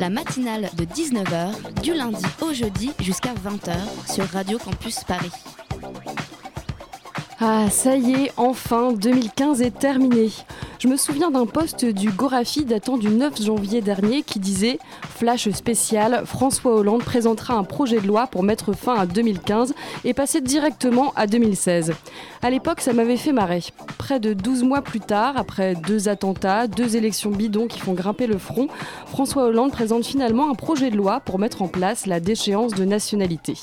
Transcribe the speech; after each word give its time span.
La 0.00 0.08
matinale 0.08 0.70
de 0.78 0.86
19h, 0.86 1.82
du 1.82 1.92
lundi 1.92 2.24
au 2.40 2.54
jeudi 2.54 2.90
jusqu'à 3.00 3.34
20h 3.34 3.74
sur 4.10 4.24
Radio 4.30 4.56
Campus 4.56 5.04
Paris. 5.04 5.30
Ah, 7.38 7.68
ça 7.68 7.96
y 7.96 8.12
est, 8.12 8.32
enfin, 8.38 8.94
2015 8.94 9.60
est 9.60 9.78
terminé. 9.78 10.30
Je 10.78 10.88
me 10.88 10.96
souviens 10.96 11.30
d'un 11.30 11.44
post 11.44 11.84
du 11.84 12.10
Gorafi 12.10 12.64
datant 12.64 12.96
du 12.96 13.10
9 13.10 13.42
janvier 13.42 13.82
dernier 13.82 14.22
qui 14.22 14.40
disait 14.40 14.78
Flash 15.20 15.50
spécial, 15.50 16.22
François 16.24 16.74
Hollande 16.74 17.04
présentera 17.04 17.52
un 17.52 17.62
projet 17.62 18.00
de 18.00 18.06
loi 18.06 18.26
pour 18.26 18.42
mettre 18.42 18.72
fin 18.72 18.94
à 18.94 19.04
2015 19.04 19.74
et 20.06 20.14
passer 20.14 20.40
directement 20.40 21.12
à 21.14 21.26
2016. 21.26 21.92
À 22.40 22.48
l'époque, 22.48 22.80
ça 22.80 22.94
m'avait 22.94 23.18
fait 23.18 23.32
marrer. 23.32 23.62
Près 23.98 24.18
de 24.18 24.32
12 24.32 24.62
mois 24.62 24.80
plus 24.80 25.00
tard, 25.00 25.34
après 25.36 25.74
deux 25.74 26.08
attentats, 26.08 26.68
deux 26.68 26.96
élections 26.96 27.32
bidons 27.32 27.66
qui 27.66 27.80
font 27.80 27.92
grimper 27.92 28.26
le 28.26 28.38
front, 28.38 28.68
François 29.08 29.44
Hollande 29.44 29.72
présente 29.72 30.06
finalement 30.06 30.50
un 30.50 30.54
projet 30.54 30.90
de 30.90 30.96
loi 30.96 31.20
pour 31.20 31.38
mettre 31.38 31.60
en 31.60 31.68
place 31.68 32.06
la 32.06 32.18
déchéance 32.18 32.72
de 32.72 32.86
nationalité. 32.86 33.58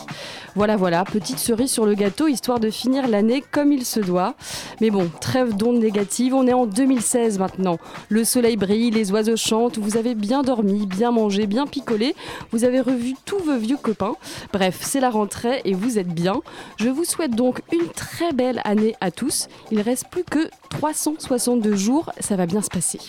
Voilà, 0.54 0.76
voilà, 0.76 1.06
petite 1.06 1.40
cerise 1.40 1.72
sur 1.72 1.88
le 1.88 1.96
gâteau, 1.96 2.28
histoire 2.28 2.60
de 2.60 2.70
finir 2.70 3.08
l'année 3.08 3.44
comme 3.52 3.72
il 3.72 3.84
se 3.84 4.00
doit. 4.00 4.36
Mais 4.80 4.92
bon, 4.92 5.10
trêve 5.22 5.56
d'ondes 5.56 5.80
négatives, 5.80 6.36
on 6.36 6.46
est 6.46 6.54
en 6.54 6.68
2016 6.68 7.40
maintenant. 7.40 7.80
Le 8.10 8.24
soleil 8.24 8.58
brille, 8.58 8.92
les 8.92 9.12
oiseaux 9.12 9.38
chantent, 9.38 9.80
vous 9.80 9.98
avez 9.98 10.14
bien 10.14 10.44
dormi, 10.44 10.86
bien 10.86 11.10
mangé, 11.10 11.47
bien 11.48 11.66
picolé, 11.66 12.16
vous 12.52 12.64
avez 12.64 12.82
revu 12.82 13.16
tous 13.26 13.40
vos 13.40 13.58
vieux 13.58 13.78
copains. 13.78 14.16
Bref, 14.54 14.80
c'est 14.82 15.00
la 15.00 15.10
rentrée 15.10 15.62
et 15.66 15.74
vous 15.74 15.98
êtes 15.98 16.14
bien. 16.14 16.42
Je 16.78 16.90
vous 16.90 17.06
souhaite 17.06 17.32
donc 17.32 17.62
une 17.72 17.88
très 17.90 18.34
belle 18.34 18.62
année 18.64 18.96
à 19.02 19.12
tous. 19.12 19.48
Il 19.72 19.82
reste 19.82 20.08
plus 20.10 20.24
que 20.24 20.50
362 20.70 21.76
jours, 21.76 22.12
ça 22.20 22.36
va 22.36 22.46
bien 22.46 22.62
se 22.62 22.70
passer. 22.70 23.00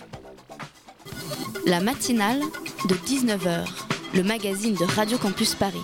La 1.66 1.80
matinale 1.80 2.40
de 2.88 2.94
19h, 2.94 3.66
le 4.14 4.22
magazine 4.22 4.74
de 4.74 4.84
Radio 4.84 5.18
Campus 5.18 5.54
Paris. 5.54 5.82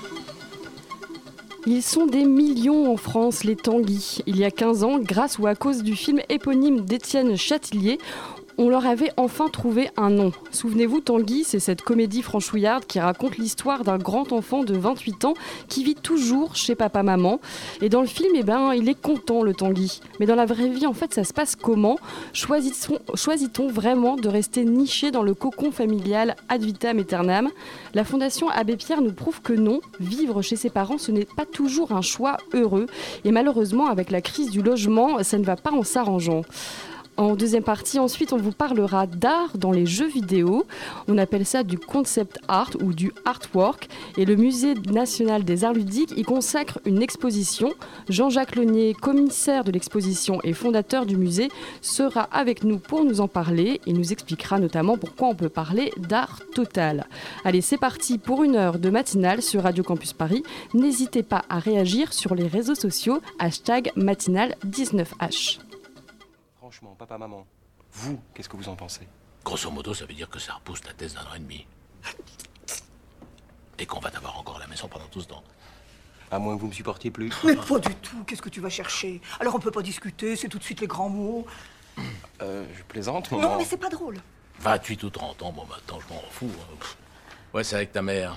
Ils 1.66 1.82
sont 1.82 2.04
des 2.04 2.26
millions 2.26 2.92
en 2.92 2.98
France, 2.98 3.42
les 3.42 3.56
tanguis. 3.56 4.18
Il 4.26 4.36
y 4.36 4.44
a 4.44 4.50
15 4.50 4.84
ans, 4.84 4.98
grâce 4.98 5.38
ou 5.38 5.46
à 5.46 5.54
cause 5.54 5.82
du 5.82 5.96
film 5.96 6.20
éponyme 6.28 6.82
d'Étienne 6.82 7.36
Châtillier, 7.36 7.98
on 8.58 8.68
leur 8.68 8.86
avait 8.86 9.10
enfin 9.16 9.48
trouvé 9.48 9.90
un 9.96 10.10
nom. 10.10 10.32
Souvenez-vous, 10.50 11.00
Tanguy, 11.00 11.44
c'est 11.44 11.60
cette 11.60 11.82
comédie 11.82 12.22
franchouillarde 12.22 12.84
qui 12.86 13.00
raconte 13.00 13.36
l'histoire 13.36 13.84
d'un 13.84 13.98
grand 13.98 14.32
enfant 14.32 14.64
de 14.64 14.76
28 14.76 15.24
ans 15.24 15.34
qui 15.68 15.84
vit 15.84 15.94
toujours 15.94 16.56
chez 16.56 16.74
papa-maman. 16.74 17.40
Et 17.82 17.88
dans 17.88 18.00
le 18.00 18.06
film, 18.06 18.32
eh 18.36 18.42
ben, 18.42 18.72
il 18.74 18.88
est 18.88 19.00
content, 19.00 19.42
le 19.42 19.54
Tanguy. 19.54 20.00
Mais 20.20 20.26
dans 20.26 20.34
la 20.34 20.46
vraie 20.46 20.68
vie, 20.68 20.86
en 20.86 20.92
fait, 20.92 21.12
ça 21.12 21.24
se 21.24 21.32
passe 21.32 21.56
comment? 21.56 21.98
Choisit-on 22.32 23.68
vraiment 23.68 24.16
de 24.16 24.28
rester 24.28 24.64
niché 24.64 25.10
dans 25.10 25.22
le 25.22 25.34
cocon 25.34 25.72
familial 25.72 26.36
ad 26.48 26.62
vitam 26.62 26.98
aeternam? 26.98 27.50
La 27.94 28.04
Fondation 28.04 28.48
Abbé 28.48 28.76
Pierre 28.76 29.02
nous 29.02 29.12
prouve 29.12 29.40
que 29.40 29.52
non, 29.52 29.80
vivre 30.00 30.42
chez 30.42 30.56
ses 30.56 30.70
parents, 30.70 30.98
ce 30.98 31.10
n'est 31.12 31.24
pas 31.24 31.46
toujours 31.46 31.92
un 31.92 32.02
choix 32.02 32.36
heureux. 32.52 32.86
Et 33.24 33.32
malheureusement, 33.32 33.86
avec 33.86 34.10
la 34.10 34.20
crise 34.20 34.50
du 34.50 34.62
logement, 34.62 35.22
ça 35.22 35.38
ne 35.38 35.44
va 35.44 35.56
pas 35.56 35.72
en 35.72 35.82
s'arrangeant. 35.82 36.42
En 37.16 37.36
deuxième 37.36 37.62
partie, 37.62 38.00
ensuite, 38.00 38.32
on 38.32 38.38
vous 38.38 38.50
parlera 38.50 39.06
d'art 39.06 39.56
dans 39.56 39.70
les 39.70 39.86
jeux 39.86 40.08
vidéo. 40.08 40.66
On 41.06 41.16
appelle 41.16 41.46
ça 41.46 41.62
du 41.62 41.78
concept 41.78 42.40
art 42.48 42.72
ou 42.82 42.92
du 42.92 43.12
artwork. 43.24 43.88
Et 44.16 44.24
le 44.24 44.34
Musée 44.34 44.74
national 44.90 45.44
des 45.44 45.62
arts 45.62 45.74
ludiques 45.74 46.12
y 46.16 46.24
consacre 46.24 46.80
une 46.84 47.02
exposition. 47.02 47.72
Jean-Jacques 48.08 48.56
Launier, 48.56 48.94
commissaire 48.94 49.62
de 49.62 49.70
l'exposition 49.70 50.40
et 50.42 50.52
fondateur 50.52 51.06
du 51.06 51.16
musée, 51.16 51.50
sera 51.82 52.22
avec 52.32 52.64
nous 52.64 52.80
pour 52.80 53.04
nous 53.04 53.20
en 53.20 53.28
parler. 53.28 53.80
Il 53.86 53.96
nous 53.96 54.10
expliquera 54.10 54.58
notamment 54.58 54.98
pourquoi 54.98 55.28
on 55.28 55.36
peut 55.36 55.48
parler 55.48 55.92
d'art 55.96 56.40
total. 56.52 57.06
Allez, 57.44 57.60
c'est 57.60 57.78
parti 57.78 58.18
pour 58.18 58.42
une 58.42 58.56
heure 58.56 58.80
de 58.80 58.90
matinale 58.90 59.40
sur 59.40 59.62
Radio 59.62 59.84
Campus 59.84 60.12
Paris. 60.12 60.42
N'hésitez 60.74 61.22
pas 61.22 61.44
à 61.48 61.60
réagir 61.60 62.12
sur 62.12 62.34
les 62.34 62.48
réseaux 62.48 62.74
sociaux. 62.74 63.20
Hashtag 63.38 63.92
matinale19h. 63.96 65.63
Franchement, 66.74 66.96
papa, 66.98 67.16
maman, 67.18 67.46
vous, 67.92 68.20
qu'est-ce 68.34 68.48
que 68.48 68.56
vous 68.56 68.68
en 68.68 68.74
pensez? 68.74 69.06
Grosso 69.44 69.70
modo, 69.70 69.94
ça 69.94 70.06
veut 70.06 70.12
dire 70.14 70.28
que 70.28 70.40
ça 70.40 70.54
repousse 70.54 70.82
la 70.84 70.92
thèse 70.92 71.14
d'un 71.14 71.20
an 71.20 71.34
et 71.36 71.38
demi. 71.38 71.68
Et 73.78 73.86
qu'on 73.86 74.00
va 74.00 74.10
t'avoir 74.10 74.36
encore 74.40 74.56
à 74.56 74.58
la 74.58 74.66
maison 74.66 74.88
pendant 74.88 75.06
tout 75.06 75.20
ce 75.20 75.28
temps. 75.28 75.44
À 76.32 76.40
moins 76.40 76.56
que 76.56 76.60
vous 76.60 76.66
me 76.66 76.72
supportiez 76.72 77.12
plus. 77.12 77.30
Mais 77.44 77.54
pas 77.54 77.78
du 77.78 77.94
tout, 77.94 78.24
qu'est-ce 78.24 78.42
que 78.42 78.48
tu 78.48 78.60
vas 78.60 78.70
chercher? 78.70 79.20
Alors 79.38 79.54
on 79.54 79.60
peut 79.60 79.70
pas 79.70 79.82
discuter, 79.82 80.34
c'est 80.34 80.48
tout 80.48 80.58
de 80.58 80.64
suite 80.64 80.80
les 80.80 80.88
grands 80.88 81.08
mots. 81.08 81.46
Euh, 82.42 82.66
je 82.76 82.82
plaisante, 82.82 83.30
Non, 83.30 83.38
maman. 83.40 83.58
mais 83.58 83.64
c'est 83.64 83.76
pas 83.76 83.88
drôle. 83.88 84.18
28 84.58 85.04
ou 85.04 85.10
30 85.10 85.42
ans, 85.42 85.52
bon, 85.52 85.66
maintenant, 85.66 86.00
je 86.00 86.12
m'en 86.12 86.20
fous. 86.28 86.50
hein. 86.60 86.86
Ouais, 87.54 87.62
c'est 87.62 87.76
avec 87.76 87.92
ta 87.92 88.02
mère. 88.02 88.36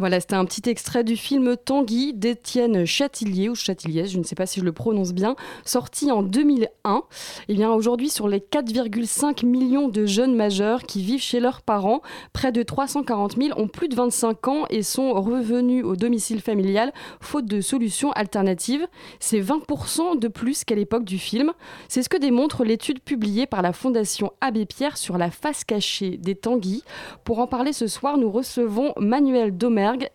Voilà, 0.00 0.18
c'était 0.18 0.34
un 0.34 0.46
petit 0.46 0.66
extrait 0.70 1.04
du 1.04 1.14
film 1.14 1.58
Tanguy 1.62 2.14
d'Étienne 2.14 2.86
Châtillier, 2.86 3.50
ou 3.50 3.54
Châtillier, 3.54 4.06
je 4.06 4.16
ne 4.16 4.22
sais 4.22 4.34
pas 4.34 4.46
si 4.46 4.58
je 4.58 4.64
le 4.64 4.72
prononce 4.72 5.12
bien, 5.12 5.36
sorti 5.66 6.10
en 6.10 6.22
2001. 6.22 7.02
Et 7.48 7.54
bien 7.54 7.70
aujourd'hui, 7.70 8.08
sur 8.08 8.26
les 8.26 8.38
4,5 8.38 9.44
millions 9.44 9.88
de 9.88 10.06
jeunes 10.06 10.34
majeurs 10.34 10.84
qui 10.84 11.02
vivent 11.02 11.20
chez 11.20 11.38
leurs 11.38 11.60
parents, 11.60 12.00
près 12.32 12.50
de 12.50 12.62
340 12.62 13.36
000 13.36 13.60
ont 13.60 13.68
plus 13.68 13.88
de 13.88 13.94
25 13.94 14.48
ans 14.48 14.64
et 14.70 14.82
sont 14.82 15.12
revenus 15.20 15.84
au 15.84 15.96
domicile 15.96 16.40
familial 16.40 16.94
faute 17.20 17.44
de 17.44 17.60
solutions 17.60 18.10
alternatives. 18.12 18.88
C'est 19.18 19.42
20% 19.42 20.18
de 20.18 20.28
plus 20.28 20.64
qu'à 20.64 20.76
l'époque 20.76 21.04
du 21.04 21.18
film. 21.18 21.52
C'est 21.88 22.02
ce 22.02 22.08
que 22.08 22.16
démontre 22.16 22.64
l'étude 22.64 23.00
publiée 23.00 23.44
par 23.44 23.60
la 23.60 23.74
Fondation 23.74 24.32
Abbé 24.40 24.64
Pierre 24.64 24.96
sur 24.96 25.18
la 25.18 25.30
face 25.30 25.62
cachée 25.62 26.16
des 26.16 26.36
Tanguy. 26.36 26.84
Pour 27.22 27.38
en 27.40 27.46
parler 27.46 27.74
ce 27.74 27.86
soir, 27.86 28.16
nous 28.16 28.30
recevons 28.30 28.94
Manuel 28.96 29.58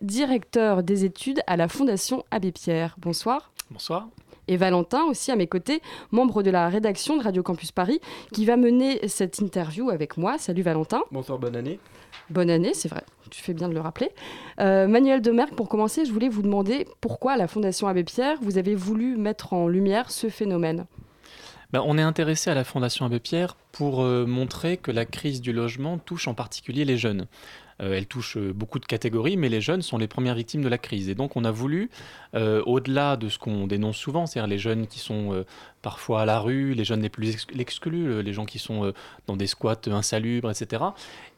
Directeur 0.01 0.83
des 0.83 1.05
études 1.05 1.41
à 1.47 1.57
la 1.57 1.67
Fondation 1.67 2.23
Abbé 2.31 2.51
Pierre. 2.51 2.95
Bonsoir. 2.97 3.51
Bonsoir. 3.71 4.07
Et 4.47 4.57
Valentin, 4.57 5.03
aussi 5.05 5.31
à 5.31 5.35
mes 5.35 5.47
côtés, 5.47 5.81
membre 6.11 6.43
de 6.43 6.51
la 6.51 6.69
rédaction 6.69 7.17
de 7.17 7.23
Radio 7.23 7.41
Campus 7.41 7.71
Paris, 7.71 7.99
qui 8.31 8.45
va 8.45 8.57
mener 8.57 9.07
cette 9.07 9.39
interview 9.39 9.89
avec 9.89 10.17
moi. 10.17 10.37
Salut 10.37 10.61
Valentin. 10.61 11.01
Bonsoir, 11.11 11.39
bonne 11.39 11.55
année. 11.55 11.79
Bonne 12.29 12.49
année, 12.49 12.73
c'est 12.73 12.87
vrai, 12.87 13.03
tu 13.29 13.43
fais 13.43 13.53
bien 13.53 13.69
de 13.69 13.73
le 13.73 13.81
rappeler. 13.81 14.09
Euh, 14.59 14.87
Manuel 14.87 15.21
Demerck, 15.21 15.53
pour 15.55 15.69
commencer, 15.69 16.05
je 16.05 16.11
voulais 16.11 16.29
vous 16.29 16.41
demander 16.41 16.87
pourquoi 17.01 17.33
à 17.33 17.37
la 17.37 17.47
Fondation 17.47 17.87
Abbé 17.87 18.03
Pierre, 18.03 18.37
vous 18.41 18.57
avez 18.57 18.73
voulu 18.73 19.15
mettre 19.15 19.53
en 19.53 19.67
lumière 19.67 20.09
ce 20.09 20.29
phénomène? 20.29 20.85
Ben, 21.71 21.83
on 21.85 21.97
est 21.97 22.01
intéressé 22.03 22.49
à 22.49 22.55
la 22.55 22.63
Fondation 22.63 23.05
Abbé 23.05 23.19
Pierre 23.19 23.57
pour 23.71 24.01
euh, 24.01 24.25
montrer 24.25 24.77
que 24.77 24.91
la 24.91 25.05
crise 25.05 25.41
du 25.41 25.53
logement 25.53 25.97
touche 25.97 26.27
en 26.27 26.33
particulier 26.33 26.85
les 26.85 26.97
jeunes. 26.97 27.27
Euh, 27.81 27.93
elle 27.93 28.07
touche 28.07 28.37
euh, 28.37 28.53
beaucoup 28.53 28.79
de 28.79 28.85
catégories, 28.85 29.35
mais 29.35 29.49
les 29.49 29.61
jeunes 29.61 29.81
sont 29.81 29.97
les 29.97 30.07
premières 30.07 30.35
victimes 30.35 30.61
de 30.61 30.69
la 30.69 30.77
crise. 30.77 31.09
Et 31.09 31.15
donc 31.15 31.35
on 31.35 31.43
a 31.43 31.51
voulu, 31.51 31.89
euh, 32.33 32.61
au-delà 32.65 33.17
de 33.17 33.27
ce 33.29 33.37
qu'on 33.37 33.67
dénonce 33.67 33.97
souvent, 33.97 34.25
c'est-à-dire 34.25 34.47
les 34.47 34.57
jeunes 34.57 34.87
qui 34.87 34.99
sont 34.99 35.43
parfois 35.81 36.21
à 36.21 36.25
la 36.25 36.39
rue, 36.39 36.73
les 36.73 36.85
jeunes 36.85 37.01
les 37.01 37.09
plus 37.09 37.31
ex- 37.31 37.47
exclus, 37.57 38.23
les 38.23 38.33
gens 38.33 38.45
qui 38.45 38.59
sont 38.59 38.93
dans 39.27 39.35
des 39.35 39.47
squats 39.47 39.75
insalubres, 39.87 40.49
etc. 40.49 40.83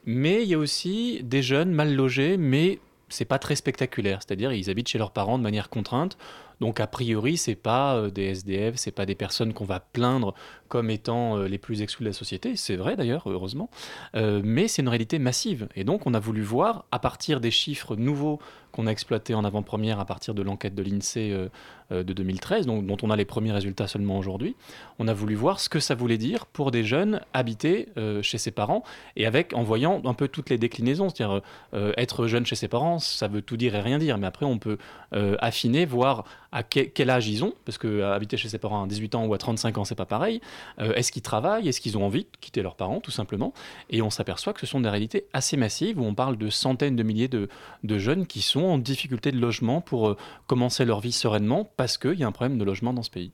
Mais 0.05 0.43
il 0.43 0.49
y 0.49 0.53
a 0.53 0.57
aussi 0.57 1.21
des 1.23 1.41
jeunes 1.41 1.71
mal 1.71 1.93
logés, 1.93 2.37
mais 2.37 2.79
c'est 3.09 3.25
pas 3.25 3.39
très 3.39 3.55
spectaculaire. 3.55 4.19
C'est-à-dire 4.21 4.53
ils 4.53 4.69
habitent 4.69 4.89
chez 4.89 4.97
leurs 4.97 5.11
parents 5.11 5.37
de 5.37 5.43
manière 5.43 5.69
contrainte. 5.69 6.17
Donc 6.59 6.79
a 6.79 6.87
priori, 6.87 7.37
c'est 7.37 7.55
pas 7.55 8.09
des 8.09 8.25
SDF, 8.25 8.75
c'est 8.77 8.91
pas 8.91 9.05
des 9.05 9.15
personnes 9.15 9.53
qu'on 9.53 9.65
va 9.65 9.79
plaindre 9.79 10.33
comme 10.67 10.89
étant 10.89 11.37
euh, 11.37 11.47
les 11.47 11.57
plus 11.57 11.81
exclus 11.81 12.03
de 12.03 12.09
la 12.09 12.13
société. 12.13 12.55
C'est 12.55 12.75
vrai 12.75 12.95
d'ailleurs, 12.95 13.23
heureusement. 13.25 13.69
Euh, 14.15 14.41
mais 14.43 14.67
c'est 14.67 14.81
une 14.81 14.89
réalité 14.89 15.19
massive. 15.19 15.67
Et 15.75 15.83
donc 15.83 16.05
on 16.05 16.13
a 16.13 16.19
voulu 16.19 16.41
voir, 16.41 16.85
à 16.91 16.99
partir 16.99 17.39
des 17.39 17.51
chiffres 17.51 17.95
nouveaux 17.95 18.39
qu'on 18.71 18.85
a 18.85 18.91
exploités 18.91 19.33
en 19.33 19.43
avant-première 19.43 19.99
à 19.99 20.05
partir 20.05 20.33
de 20.33 20.41
l'enquête 20.41 20.75
de 20.75 20.83
l'INSEE 20.83 21.31
euh, 21.31 22.03
de 22.03 22.13
2013, 22.13 22.65
donc, 22.65 22.85
dont 22.85 22.97
on 23.01 23.09
a 23.09 23.15
les 23.15 23.25
premiers 23.25 23.53
résultats 23.53 23.87
seulement 23.87 24.17
aujourd'hui, 24.17 24.55
on 24.99 25.07
a 25.07 25.13
voulu 25.13 25.35
voir 25.35 25.61
ce 25.61 25.69
que 25.69 25.79
ça 25.79 25.95
voulait 25.95 26.17
dire 26.17 26.45
pour 26.45 26.69
des 26.71 26.83
jeunes 26.83 27.21
habités 27.33 27.87
chez 28.21 28.37
ses 28.37 28.51
parents 28.51 28.83
et 29.15 29.25
avec 29.25 29.53
en 29.53 29.63
voyant 29.63 30.01
un 30.03 30.13
peu 30.13 30.27
toutes 30.27 30.49
les 30.49 30.57
déclinaisons. 30.57 31.07
C'est-à-dire 31.07 31.41
être 31.95 32.27
jeune 32.27 32.45
chez 32.45 32.55
ses 32.55 32.67
parents, 32.67 32.99
ça 32.99 33.29
veut 33.29 33.41
tout 33.41 33.55
dire 33.55 33.73
et 33.73 33.79
rien 33.79 33.99
dire. 33.99 34.17
Mais 34.17 34.27
après, 34.27 34.45
on 34.45 34.59
peut 34.59 34.77
affiner, 35.39 35.85
voir 35.85 36.25
à 36.51 36.63
quel, 36.63 37.09
âge 37.09 37.27
ils 37.27 37.43
ont, 37.43 37.53
parce 37.65 37.77
que 37.77 38.01
habiter 38.01 38.37
chez 38.37 38.49
ses 38.49 38.57
parents 38.57 38.83
à 38.83 38.87
18 38.87 39.15
ans 39.15 39.25
ou 39.25 39.33
à 39.33 39.37
35 39.37 39.77
ans, 39.77 39.83
c'est 39.83 39.95
pas 39.95 40.05
pareil. 40.05 40.41
Euh, 40.79 40.93
est-ce 40.93 41.11
qu'ils 41.11 41.21
travaillent? 41.21 41.67
Est-ce 41.67 41.81
qu'ils 41.81 41.97
ont 41.97 42.05
envie 42.05 42.23
de 42.23 42.37
quitter 42.39 42.61
leurs 42.61 42.75
parents, 42.75 42.99
tout 42.99 43.11
simplement? 43.11 43.53
Et 43.89 44.01
on 44.01 44.09
s'aperçoit 44.09 44.53
que 44.53 44.59
ce 44.59 44.65
sont 44.65 44.81
des 44.81 44.89
réalités 44.89 45.25
assez 45.33 45.57
massives 45.57 45.99
où 45.99 46.03
on 46.03 46.15
parle 46.15 46.37
de 46.37 46.49
centaines 46.49 46.95
de 46.95 47.03
milliers 47.03 47.27
de, 47.27 47.49
jeunes 47.97 48.27
qui 48.27 48.41
sont 48.41 48.63
en 48.63 48.77
difficulté 48.77 49.31
de 49.31 49.39
logement 49.39 49.81
pour 49.81 50.09
euh, 50.09 50.17
commencer 50.45 50.85
leur 50.85 50.99
vie 50.99 51.11
sereinement 51.11 51.69
parce 51.77 51.97
qu'il 51.97 52.19
y 52.19 52.23
a 52.23 52.27
un 52.27 52.31
problème 52.31 52.57
de 52.57 52.63
logement 52.63 52.93
dans 52.93 53.03
ce 53.03 53.09
pays. 53.09 53.31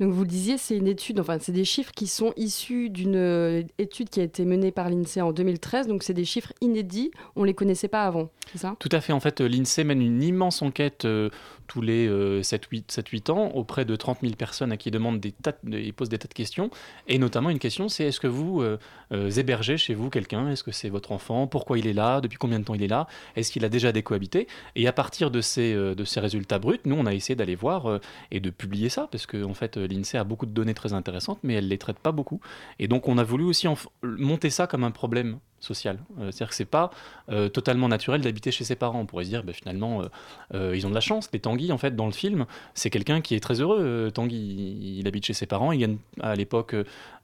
Donc 0.00 0.12
vous 0.12 0.22
le 0.22 0.28
disiez, 0.28 0.58
c'est 0.58 0.76
une 0.76 0.86
étude, 0.88 1.20
enfin 1.20 1.38
c'est 1.40 1.52
des 1.52 1.64
chiffres 1.64 1.92
qui 1.92 2.06
sont 2.06 2.32
issus 2.36 2.90
d'une 2.90 3.16
euh, 3.16 3.62
étude 3.78 4.08
qui 4.10 4.20
a 4.20 4.22
été 4.24 4.44
menée 4.44 4.70
par 4.72 4.90
l'INSEE 4.90 5.20
en 5.22 5.32
2013, 5.32 5.86
donc 5.88 6.02
c'est 6.02 6.14
des 6.14 6.24
chiffres 6.24 6.52
inédits, 6.60 7.10
on 7.36 7.42
ne 7.42 7.46
les 7.46 7.54
connaissait 7.54 7.88
pas 7.88 8.04
avant, 8.04 8.30
ça? 8.54 8.76
Tout 8.78 8.88
à 8.92 9.00
fait, 9.00 9.12
en 9.12 9.20
fait 9.20 9.40
euh, 9.40 9.48
l'INSEE 9.48 9.84
mène 9.84 10.02
une 10.02 10.22
immense 10.22 10.62
enquête 10.62 11.04
euh, 11.04 11.30
tous 11.66 11.80
les 11.80 12.08
7-8 12.42 13.30
ans 13.30 13.50
auprès 13.54 13.84
de 13.84 13.96
30 13.96 14.18
000 14.22 14.34
personnes 14.34 14.72
à 14.72 14.76
qui 14.76 14.90
demandent 14.90 15.20
des 15.20 15.32
tas 15.32 15.54
de- 15.64 15.78
ils 15.78 15.92
des 16.08 16.18
tas 16.18 16.28
de 16.28 16.34
questions, 16.34 16.70
et 17.08 17.18
notamment 17.18 17.50
une 17.50 17.58
question 17.58 17.88
c'est 17.88 18.04
est-ce 18.04 18.20
que 18.20 18.26
vous 18.26 18.62
euh, 19.12 19.30
hébergez 19.30 19.76
chez 19.76 19.94
vous 19.94 20.10
quelqu'un 20.10 20.48
Est-ce 20.50 20.64
que 20.64 20.72
c'est 20.72 20.88
votre 20.88 21.12
enfant? 21.12 21.46
Pourquoi 21.46 21.78
il 21.78 21.86
est 21.86 21.92
là? 21.92 22.20
Depuis 22.20 22.38
combien 22.38 22.58
de 22.58 22.64
temps 22.64 22.74
il 22.74 22.82
est 22.82 22.88
là? 22.88 23.06
Est-ce 23.36 23.52
qu'il 23.52 23.64
a 23.64 23.68
déjà 23.68 23.92
décohabité 23.92 24.46
Et 24.76 24.86
à 24.86 24.92
partir 24.92 25.30
de 25.30 25.40
ces, 25.40 25.74
euh, 25.74 25.94
de 25.94 26.04
ces 26.04 26.20
résultats 26.20 26.58
bruts, 26.58 26.80
nous 26.84 26.96
on 26.96 27.06
a 27.06 27.14
essayé 27.14 27.34
d'aller 27.34 27.54
voir 27.54 27.86
euh, 27.86 28.00
et 28.30 28.40
de 28.40 28.50
publier 28.50 28.88
ça, 28.88 29.08
parce 29.10 29.26
que 29.26 29.42
en 29.44 29.54
fait 29.54 29.76
euh, 29.76 29.86
l'INSEE 29.86 30.18
a 30.18 30.24
beaucoup 30.24 30.46
de 30.46 30.52
données 30.52 30.74
très 30.74 30.92
intéressantes, 30.92 31.38
mais 31.42 31.54
elle 31.54 31.68
les 31.68 31.78
traite 31.78 31.98
pas 31.98 32.12
beaucoup. 32.12 32.40
Et 32.78 32.88
donc 32.88 33.08
on 33.08 33.18
a 33.18 33.24
voulu 33.24 33.44
aussi 33.44 33.66
monter 34.02 34.50
ça 34.50 34.66
comme 34.66 34.84
un 34.84 34.90
problème 34.90 35.38
social. 35.64 35.98
Euh, 36.18 36.30
C'est-à-dire 36.30 36.48
que 36.48 36.54
c'est 36.54 36.64
pas 36.64 36.90
euh, 37.30 37.48
totalement 37.48 37.88
naturel 37.88 38.20
d'habiter 38.20 38.50
chez 38.50 38.64
ses 38.64 38.76
parents. 38.76 39.00
On 39.00 39.06
pourrait 39.06 39.24
se 39.24 39.28
dire, 39.30 39.42
bah, 39.44 39.52
finalement, 39.52 40.02
euh, 40.02 40.06
euh, 40.54 40.76
ils 40.76 40.86
ont 40.86 40.90
de 40.90 40.94
la 40.94 41.00
chance. 41.00 41.28
Les 41.32 41.38
Tanguy, 41.40 41.72
en 41.72 41.78
fait, 41.78 41.94
dans 41.96 42.06
le 42.06 42.12
film, 42.12 42.46
c'est 42.74 42.90
quelqu'un 42.90 43.20
qui 43.20 43.34
est 43.34 43.40
très 43.40 43.60
heureux. 43.60 43.78
Euh, 43.80 44.10
Tanguy, 44.10 44.36
il, 44.36 44.98
il 45.00 45.08
habite 45.08 45.24
chez 45.26 45.34
ses 45.34 45.46
parents. 45.46 45.72
Il 45.72 45.78
gagne 45.80 45.96
à 46.20 46.34
l'époque 46.34 46.74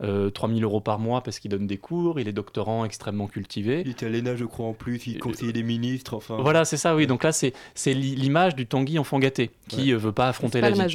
euh, 0.02 0.30
3000 0.30 0.62
euros 0.64 0.80
par 0.80 0.98
mois 0.98 1.22
parce 1.22 1.38
qu'il 1.38 1.50
donne 1.50 1.66
des 1.66 1.78
cours. 1.78 2.20
Il 2.20 2.28
est 2.28 2.32
doctorant 2.32 2.84
extrêmement 2.84 3.26
cultivé. 3.26 3.82
Il 3.84 3.90
était 3.90 4.06
à 4.06 4.08
l'ENA, 4.08 4.36
je 4.36 4.44
crois, 4.44 4.66
en 4.66 4.72
plus. 4.74 5.06
Il 5.06 5.18
conseillait 5.18 5.52
des 5.52 5.62
ministres, 5.62 6.14
enfin. 6.14 6.36
Voilà, 6.40 6.64
c'est 6.64 6.76
ça, 6.76 6.94
oui. 6.94 7.06
Donc 7.06 7.24
là, 7.24 7.32
c'est 7.32 7.52
c'est 7.74 7.94
l'i- 7.94 8.14
l'image 8.16 8.54
du 8.54 8.66
Tanguy 8.66 8.98
enfant 8.98 9.18
gâté 9.18 9.50
qui 9.68 9.92
euh, 9.92 9.96
veut 9.98 10.12
pas 10.12 10.28
affronter 10.28 10.60
pas 10.60 10.66
la 10.70 10.70
la 10.70 10.74
vie. 10.74 10.90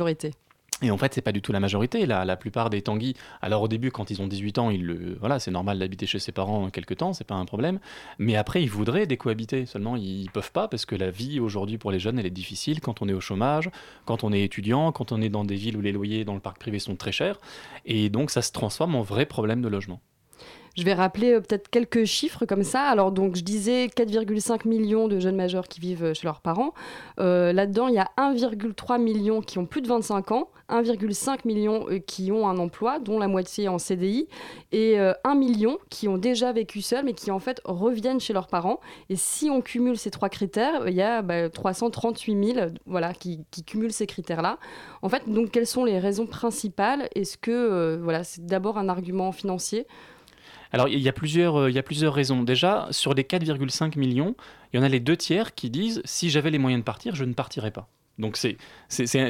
Et 0.83 0.91
en 0.91 0.97
fait, 0.97 1.13
c'est 1.13 1.21
pas 1.21 1.31
du 1.31 1.41
tout 1.41 1.53
la 1.53 1.62
majorité. 1.62 2.06
La, 2.06 2.25
la 2.25 2.35
plupart 2.35 2.69
des 2.69 2.81
Tanguy, 2.81 3.15
alors 3.41 3.62
au 3.62 3.68
début, 3.68 3.89
quand 3.89 4.12
ils 4.12 4.21
ont 4.21 4.27
18 4.27 4.57
ans, 4.57 4.69
ils 4.69 4.83
le, 4.85 5.18
voilà, 5.19 5.39
c'est 5.39 5.51
normal 5.51 5.80
d'habiter 5.80 6.06
chez 6.06 6.19
ses 6.19 6.33
parents 6.33 6.69
quelque 6.69 6.94
temps, 6.94 7.13
c'est 7.13 7.24
pas 7.24 7.35
un 7.35 7.45
problème. 7.45 7.80
Mais 8.19 8.35
après, 8.35 8.62
ils 8.62 8.69
voudraient 8.69 9.07
décohabiter. 9.07 9.65
Seulement, 9.65 9.95
ils 9.95 10.30
peuvent 10.31 10.51
pas 10.51 10.68
parce 10.68 10.85
que 10.85 10.95
la 10.95 11.09
vie 11.09 11.39
aujourd'hui 11.39 11.77
pour 11.77 11.91
les 11.91 12.00
jeunes, 12.00 12.19
elle 12.19 12.25
est 12.25 12.30
difficile 12.30 12.81
quand 12.81 13.01
on 13.01 13.07
est 13.07 13.13
au 13.13 13.21
chômage, 13.21 13.69
quand 14.06 14.24
on 14.24 14.33
est 14.33 14.44
étudiant, 14.44 14.91
quand 14.91 15.12
on 15.12 15.21
est 15.21 15.30
dans 15.30 15.45
des 15.45 15.56
villes 15.56 15.77
où 15.77 15.81
les 15.81 15.94
loyers 15.94 16.25
dans 16.25 16.33
le 16.33 16.41
parc 16.41 16.59
privé 16.59 16.80
sont 16.80 16.95
très 16.95 17.12
chers. 17.12 17.39
Et 17.85 18.09
donc, 18.09 18.30
ça 18.30 18.41
se 18.41 18.51
transforme 18.51 18.95
en 18.95 19.01
vrai 19.01 19.25
problème 19.25 19.62
de 19.62 19.69
logement. 19.69 20.01
Je 20.75 20.84
vais 20.84 20.94
rappeler 20.96 21.34
euh, 21.34 21.40
peut-être 21.40 21.70
quelques 21.70 22.06
chiffres 22.06 22.46
comme 22.46 22.64
ça. 22.64 22.81
Alors, 22.81 23.12
donc, 23.12 23.36
je 23.36 23.44
disais 23.44 23.88
4,5 23.88 24.68
millions 24.68 25.08
de 25.08 25.20
jeunes 25.20 25.36
majeurs 25.36 25.68
qui 25.68 25.80
vivent 25.80 26.06
euh, 26.06 26.14
chez 26.16 26.25
leurs 26.25 26.42
parents. 26.42 26.74
Euh, 27.20 27.54
Là-dedans, 27.54 27.88
il 27.90 27.94
y 27.94 28.00
a 28.00 28.10
1,3 28.18 29.00
million 29.00 29.42
qui 29.42 29.60
ont 29.60 29.68
plus 29.68 29.81
de 29.81 29.88
25 29.88 30.31
ans, 30.31 30.50
1,5 30.70 31.42
million 31.46 31.86
qui 32.08 32.31
ont 32.31 32.48
un 32.48 32.58
emploi, 32.58 32.98
dont 32.98 33.20
la 33.20 33.28
moitié 33.28 33.68
en 33.68 33.78
CDI, 33.78 34.28
et 34.72 35.00
euh, 35.00 35.14
1 35.24 35.36
million 35.36 35.78
qui 35.92 36.08
ont 36.08 36.18
déjà 36.18 36.52
vécu 36.52 36.81
seuls, 36.81 37.06
mais 37.06 37.14
qui 37.14 37.30
en 37.30 37.40
fait 37.40 37.62
reviennent 37.66 38.19
chez 38.19 38.34
leurs 38.34 38.48
parents. 38.48 38.80
Et 39.10 39.16
si 39.16 39.52
on 39.52 39.62
cumule 39.62 39.98
ces 39.98 40.10
trois 40.10 40.30
critères, 40.30 40.88
il 40.88 40.96
y 40.96 41.04
a 41.04 41.22
bah, 41.22 41.50
338 41.52 42.54
000 42.56 42.68
voilà, 42.88 43.14
qui, 43.14 43.46
cumulent 43.68 43.94
ces 43.94 44.08
critères-là. 44.08 44.58
En 45.04 45.10
fait, 45.10 45.30
donc, 45.30 45.52
quelles 45.52 45.68
sont 45.68 45.86
les 45.86 46.00
raisons 46.00 46.26
principales? 46.26 47.10
Est-ce 47.14 47.38
que 47.38 48.00
voilà, 48.02 48.24
c'est 48.24 48.44
d'abord 48.44 48.80
un 48.80 48.90
argument 48.90 49.31
financier? 49.31 49.86
Alors, 50.74 50.88
il 50.88 51.00
y 51.00 51.08
a 51.08 51.14
plusieurs, 51.14 51.56
euh, 51.56 51.70
il 51.70 51.75
y 51.75 51.80
a 51.80 51.84
plusieurs 51.84 52.14
raisons. 52.14 52.42
Déjà, 52.42 52.88
sur 52.90 53.14
les 53.14 53.24
4,5 53.24 53.98
millions, 53.98 54.36
il 54.74 54.78
y 54.78 54.80
en 54.80 54.84
a 54.84 54.90
les 54.90 55.00
deux 55.00 55.16
tiers 55.16 55.54
qui 55.54 55.70
disent 55.70 56.02
si 56.04 56.31
j'avais 56.31 56.50
les 56.50 56.58
moyens 56.58 56.81
de 56.81 56.86
partir, 56.86 57.16
je 57.16 57.24
ne 57.25 57.34
partirais 57.34 57.72
pas. 57.72 57.88
Donc 58.19 58.38
c'est 58.38 58.57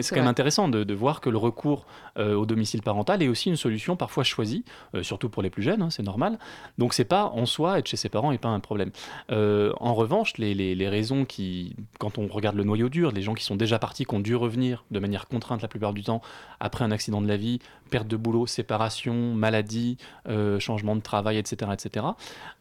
quand 0.09 0.15
même 0.21 0.27
intéressant 0.27 0.67
de, 0.67 0.83
de 0.83 0.93
voir 0.93 1.21
que 1.21 1.29
le 1.29 1.37
recours 1.37 1.85
euh, 2.17 2.35
au 2.35 2.45
domicile 2.45 2.81
parental 2.81 3.23
est 3.23 3.29
aussi 3.29 3.49
une 3.49 3.55
solution 3.55 3.95
parfois 3.95 4.23
choisie, 4.25 4.65
euh, 4.93 5.03
surtout 5.03 5.29
pour 5.29 5.41
les 5.41 5.49
plus 5.49 5.63
jeunes, 5.63 5.81
hein, 5.81 5.89
c'est 5.89 6.03
normal. 6.03 6.37
Donc 6.77 6.93
c'est 6.93 7.05
pas 7.05 7.25
en 7.27 7.45
soi 7.45 7.79
être 7.79 7.87
chez 7.87 7.95
ses 7.97 8.09
parents 8.09 8.31
n'est 8.31 8.37
pas 8.37 8.49
un 8.49 8.59
problème. 8.59 8.91
Euh, 9.31 9.71
en 9.79 9.93
revanche, 9.93 10.37
les, 10.37 10.53
les- 10.53 10.75
les 10.75 10.89
raisons 10.89 11.23
qui, 11.23 11.75
quand 11.97 12.17
on 12.17 12.27
regarde 12.27 12.57
le 12.57 12.65
noyau 12.65 12.89
dur, 12.89 13.11
les 13.11 13.21
gens 13.21 13.33
qui 13.35 13.45
sont 13.45 13.55
déjà 13.55 13.79
partis, 13.79 14.03
qui 14.05 14.15
ont 14.15 14.19
dû 14.19 14.35
revenir 14.35 14.83
de 14.91 14.99
manière 14.99 15.27
contrainte 15.27 15.61
la 15.61 15.67
plupart 15.69 15.93
du 15.93 16.03
temps 16.03 16.21
après 16.59 16.83
un 16.83 16.91
accident 16.91 17.21
de 17.21 17.27
la 17.27 17.37
vie, 17.37 17.59
perte 17.89 18.07
de 18.07 18.17
boulot, 18.17 18.47
séparation, 18.47 19.33
maladie, 19.33 19.97
changement 20.59 20.95
de 20.95 21.01
travail, 21.01 21.37
etc., 21.37 21.71
etc. 21.73 22.05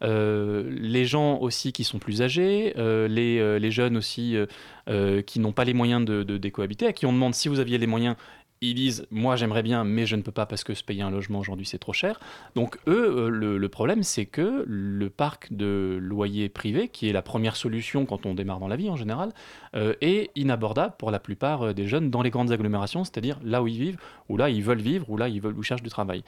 Les 0.01 1.05
gens 1.05 1.37
aussi 1.39 1.73
qui 1.73 1.83
sont 1.83 1.99
plus 1.99 2.21
âgés, 2.21 2.73
les, 2.77 3.59
les 3.59 3.71
jeunes 3.71 3.97
aussi 3.97 4.35
euh, 4.89 5.21
qui 5.21 5.39
n'ont 5.39 5.51
pas 5.51 5.63
les 5.63 5.73
moyens 5.73 6.03
de, 6.03 6.23
de 6.23 6.37
décohabiter, 6.37 6.87
à 6.87 6.93
qui 6.93 7.05
on 7.05 7.13
demande 7.13 7.33
si 7.33 7.47
vous 7.47 7.59
aviez 7.59 7.77
les 7.77 7.87
moyens. 7.87 8.15
Ils 8.61 8.75
disent 8.75 9.05
moi 9.11 9.35
j'aimerais 9.35 9.61
bien 9.61 9.83
mais 9.83 10.05
je 10.05 10.15
ne 10.15 10.21
peux 10.21 10.31
pas 10.31 10.45
parce 10.45 10.63
que 10.63 10.73
se 10.73 10.85
payer 10.85 11.01
un 11.01 11.11
logement 11.11 11.39
aujourd'hui 11.39 11.65
c'est 11.65 11.79
trop 11.79 11.91
cher. 11.91 12.21
Donc 12.55 12.77
eux 12.87 13.17
euh, 13.17 13.29
le, 13.29 13.69
problème 13.69 14.03
c'est 14.03 14.25
que 14.25 14.63
le 14.65 15.09
parc 15.09 15.51
de 15.51 15.97
loyer 16.01 16.47
privé 16.47 16.87
qui 16.87 17.09
est 17.09 17.11
la 17.11 17.21
première 17.21 17.57
solution 17.57 18.05
quand 18.05 18.25
on 18.25 18.33
démarre 18.33 18.59
dans 18.59 18.69
la 18.69 18.77
vie 18.77 18.89
en 18.89 18.95
général 18.95 19.33
euh, 19.75 19.95
est 19.99 20.31
inabordable 20.35 20.95
pour 20.97 21.11
la 21.11 21.19
plupart 21.19 21.73
des 21.73 21.87
jeunes 21.87 22.09
dans 22.09 22.21
les 22.21 22.29
grandes 22.29 22.53
agglomérations, 22.53 23.03
c'est-à-dire 23.03 23.37
là 23.43 23.61
où 23.61 23.67
ils 23.67 23.79
vivent, 23.79 23.97
ou 24.29 24.37
là 24.37 24.49
ils 24.49 24.63
veulent 24.63 24.81
vivre, 24.81 25.09
ou 25.09 25.17
là 25.17 25.27
ils 25.27 25.41
veulent 25.41 25.57
ou 25.57 25.63
cherchent 25.63 25.83
du 25.83 25.89
travail. 25.89 26.23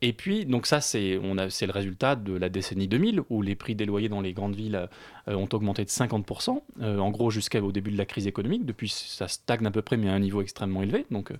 Et 0.00 0.12
puis, 0.12 0.46
donc 0.46 0.66
ça, 0.66 0.80
c'est 0.80 1.18
le 1.18 1.72
résultat 1.72 2.14
de 2.14 2.32
la 2.32 2.48
décennie 2.48 2.86
2000, 2.86 3.22
où 3.30 3.42
les 3.42 3.56
prix 3.56 3.74
des 3.74 3.84
loyers 3.84 4.08
dans 4.08 4.20
les 4.20 4.32
grandes 4.32 4.54
villes 4.54 4.88
euh, 5.26 5.34
ont 5.34 5.48
augmenté 5.52 5.84
de 5.84 5.90
50%, 5.90 6.62
euh, 6.82 6.98
en 6.98 7.10
gros 7.10 7.30
jusqu'au 7.30 7.72
début 7.72 7.90
de 7.90 7.98
la 7.98 8.06
crise 8.06 8.28
économique. 8.28 8.64
Depuis, 8.64 8.88
ça 8.88 9.26
stagne 9.26 9.66
à 9.66 9.72
peu 9.72 9.82
près, 9.82 9.96
mais 9.96 10.08
à 10.08 10.12
un 10.12 10.20
niveau 10.20 10.40
extrêmement 10.40 10.82
élevé. 10.82 11.04
Donc, 11.10 11.32
euh, 11.32 11.36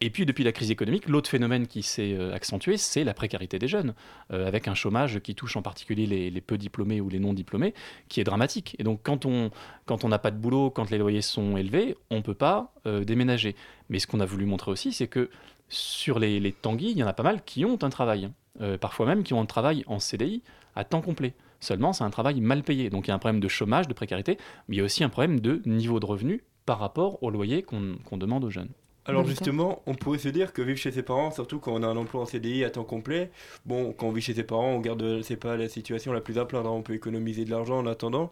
et 0.00 0.08
puis, 0.08 0.24
depuis 0.24 0.44
la 0.44 0.52
crise 0.52 0.70
économique, 0.70 1.10
l'autre 1.10 1.28
phénomène 1.28 1.66
qui 1.66 1.82
s'est 1.82 2.16
accentué, 2.32 2.78
c'est 2.78 3.04
la 3.04 3.12
précarité 3.12 3.58
des 3.58 3.68
jeunes, 3.68 3.92
avec 4.30 4.66
un 4.66 4.74
chômage 4.74 5.20
qui 5.20 5.34
touche 5.34 5.58
en 5.58 5.62
particulier 5.62 6.06
les, 6.06 6.30
les 6.30 6.40
peu 6.40 6.56
diplômés 6.56 7.02
ou 7.02 7.10
les 7.10 7.18
non 7.18 7.34
diplômés, 7.34 7.74
qui 8.08 8.18
est 8.18 8.24
dramatique. 8.24 8.76
Et 8.78 8.82
donc, 8.82 9.00
quand 9.02 9.26
on 9.26 9.50
quand 9.84 10.02
on 10.04 10.08
n'a 10.08 10.18
pas 10.18 10.30
de 10.30 10.38
boulot, 10.38 10.70
quand 10.70 10.90
les 10.90 10.96
loyers 10.96 11.20
sont 11.20 11.58
élevés, 11.58 11.98
on 12.08 12.16
ne 12.16 12.22
peut 12.22 12.32
pas 12.32 12.72
déménager. 12.86 13.54
Mais 13.90 13.98
ce 13.98 14.06
qu'on 14.06 14.20
a 14.20 14.24
voulu 14.24 14.46
montrer 14.46 14.70
aussi, 14.70 14.90
c'est 14.94 15.06
que 15.06 15.28
sur 15.70 16.18
les, 16.18 16.40
les 16.40 16.52
Tanguy, 16.52 16.90
il 16.90 16.98
y 16.98 17.02
en 17.02 17.06
a 17.06 17.14
pas 17.14 17.22
mal 17.22 17.42
qui 17.44 17.64
ont 17.64 17.78
un 17.82 17.90
travail, 17.90 18.30
Euh, 18.60 18.76
parfois 18.76 19.06
même 19.06 19.22
qui 19.22 19.32
ont 19.32 19.40
un 19.40 19.46
travail 19.46 19.84
en 19.86 19.98
CDI 20.00 20.42
à 20.76 20.84
temps 20.84 21.00
complet. 21.00 21.32
Seulement, 21.60 21.92
c'est 21.92 22.04
un 22.04 22.10
travail 22.10 22.40
mal 22.40 22.62
payé. 22.62 22.90
Donc 22.90 23.06
il 23.06 23.08
y 23.08 23.12
a 23.12 23.14
un 23.14 23.18
problème 23.18 23.40
de 23.40 23.48
chômage, 23.48 23.88
de 23.88 23.94
précarité, 23.94 24.36
mais 24.68 24.76
il 24.76 24.78
y 24.78 24.82
a 24.82 24.84
aussi 24.84 25.04
un 25.04 25.08
problème 25.08 25.40
de 25.40 25.62
niveau 25.66 26.00
de 26.00 26.06
revenu 26.06 26.42
par 26.66 26.78
rapport 26.78 27.22
au 27.22 27.30
loyer 27.30 27.62
qu'on 27.62 27.96
qu'on 28.04 28.18
demande 28.18 28.44
aux 28.44 28.50
jeunes. 28.50 28.70
Alors 29.06 29.24
justement, 29.24 29.82
on 29.86 29.94
pourrait 29.94 30.18
se 30.18 30.28
dire 30.28 30.52
que 30.52 30.62
vivre 30.62 30.78
chez 30.78 30.92
ses 30.92 31.02
parents, 31.02 31.30
surtout 31.30 31.58
quand 31.58 31.72
on 31.72 31.82
a 31.82 31.86
un 31.86 31.96
emploi 31.96 32.22
en 32.22 32.26
CDI 32.26 32.64
à 32.64 32.70
temps 32.70 32.84
complet, 32.84 33.30
bon, 33.64 33.92
quand 33.92 34.08
on 34.08 34.12
vit 34.12 34.20
chez 34.20 34.34
ses 34.34 34.44
parents, 34.44 34.72
on 34.74 34.80
garde, 34.80 35.22
c'est 35.22 35.36
pas 35.36 35.56
la 35.56 35.68
situation 35.68 36.12
la 36.12 36.20
plus 36.20 36.38
à 36.38 36.44
plaindre, 36.44 36.68
hein, 36.70 36.74
on 36.74 36.82
peut 36.82 36.94
économiser 36.94 37.44
de 37.44 37.50
l'argent 37.50 37.78
en 37.78 37.86
attendant. 37.86 38.30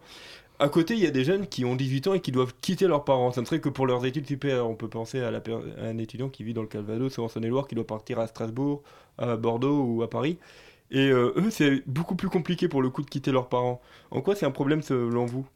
À 0.61 0.67
côté, 0.67 0.93
il 0.93 0.99
y 0.99 1.07
a 1.07 1.11
des 1.11 1.23
jeunes 1.23 1.47
qui 1.47 1.63
ont 1.63 1.75
18 1.75 2.07
ans 2.07 2.13
et 2.13 2.19
qui 2.19 2.33
doivent 2.33 2.53
quitter 2.59 2.85
leurs 2.87 3.05
parents. 3.05 3.31
Ça 3.31 3.39
ne 3.39 3.45
serait 3.45 3.61
que 3.61 3.69
pour 3.69 3.87
leurs 3.87 4.05
études 4.05 4.27
supérieures. 4.27 4.69
On 4.69 4.75
peut 4.75 4.89
penser 4.89 5.21
à, 5.21 5.31
un 5.81 5.97
étudiant 5.97 6.27
qui 6.27 6.43
vit 6.43 6.53
dans 6.53 6.61
le 6.61 6.67
Calvados 6.67 7.17
ou 7.17 7.23
en 7.23 7.29
Saône-et-Loire 7.29 7.65
qui 7.65 7.75
doit 7.75 7.87
partir 7.87 8.19
à 8.19 8.27
Strasbourg, 8.27 8.83
à 9.17 9.37
Bordeaux 9.37 9.81
ou 9.83 10.03
à 10.03 10.09
Paris. 10.09 10.37
Et 10.91 11.09
euh, 11.09 11.33
eux, 11.37 11.49
c'est 11.49 11.83
beaucoup 11.87 12.15
plus 12.15 12.29
compliqué 12.29 12.67
pour 12.67 12.81
le 12.81 12.89
coup 12.89 13.03
de 13.03 13.09
quitter 13.09 13.31
leurs 13.31 13.47
parents. 13.47 13.79
En 14.11 14.21
quoi 14.21 14.35
c'est 14.35 14.45
un 14.45 14.51
problème 14.51 14.81
selon 14.81 15.25
vous? 15.25 15.47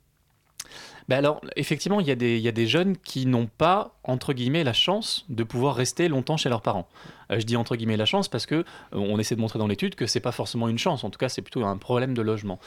Ben 1.09 1.17
alors, 1.17 1.41
effectivement, 1.57 1.99
il 1.99 2.07
y, 2.07 2.11
a 2.11 2.15
des, 2.15 2.37
il 2.37 2.41
y 2.41 2.47
a 2.47 2.53
des 2.53 2.67
jeunes 2.67 2.95
qui 2.95 3.25
n'ont 3.25 3.47
pas, 3.47 3.93
entre 4.03 4.31
guillemets, 4.31 4.63
la 4.63 4.71
chance 4.71 5.25
de 5.27 5.43
pouvoir 5.43 5.75
rester 5.75 6.07
longtemps 6.07 6.37
chez 6.37 6.47
leurs 6.47 6.61
parents. 6.61 6.87
Euh, 7.31 7.39
je 7.39 7.45
dis 7.45 7.57
entre 7.57 7.75
guillemets 7.75 7.97
la 7.97 8.05
chance 8.05 8.29
parce 8.29 8.45
que 8.45 8.55
euh, 8.55 8.63
on 8.93 9.19
essaie 9.19 9.35
de 9.35 9.41
montrer 9.41 9.59
dans 9.59 9.67
l'étude 9.67 9.95
que 9.95 10.07
c'est 10.07 10.21
pas 10.21 10.31
forcément 10.31 10.69
une 10.69 10.77
chance, 10.77 11.03
en 11.03 11.09
tout 11.09 11.17
cas, 11.17 11.27
c'est 11.27 11.41
plutôt 11.41 11.65
un 11.65 11.77
problème 11.77 12.13
de 12.13 12.21
logement. 12.21 12.59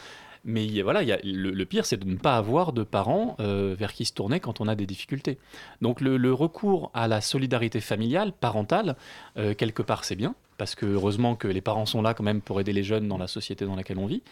Mais 0.44 0.64
y 0.64 0.80
voilà, 0.82 1.02
il 1.02 1.08
y 1.08 1.32
le, 1.32 1.64
pire, 1.64 1.86
c'est 1.86 1.96
de 1.96 2.08
ne 2.08 2.16
pas 2.16 2.36
avoir 2.36 2.72
de 2.72 2.82
parents 2.82 3.36
euh, 3.40 3.74
vers 3.78 3.92
qui 3.92 4.04
se 4.04 4.12
tourner 4.12 4.40
quand 4.40 4.60
on 4.60 4.68
a 4.68 4.74
des 4.74 4.86
difficultés. 4.86 5.38
Donc 5.80 6.00
le, 6.00 6.16
le 6.16 6.32
recours 6.32 6.90
à 6.94 7.08
la 7.08 7.20
solidarité 7.20 7.80
familiale, 7.80 8.32
parentale, 8.32 8.96
euh, 9.36 9.54
quelque 9.54 9.82
part, 9.82 10.04
c'est 10.04 10.16
bien, 10.16 10.34
parce 10.58 10.74
que 10.74 10.86
heureusement 10.86 11.36
que 11.36 11.48
les 11.48 11.60
parents 11.60 11.86
sont 11.86 12.02
là 12.02 12.14
quand 12.14 12.24
même 12.24 12.40
pour 12.40 12.60
aider 12.60 12.72
les 12.72 12.82
jeunes 12.82 13.08
dans 13.08 13.18
la 13.18 13.26
société 13.26 13.64
dans 13.64 13.76
laquelle 13.76 13.98
on 13.98 14.06
vit. 14.06 14.22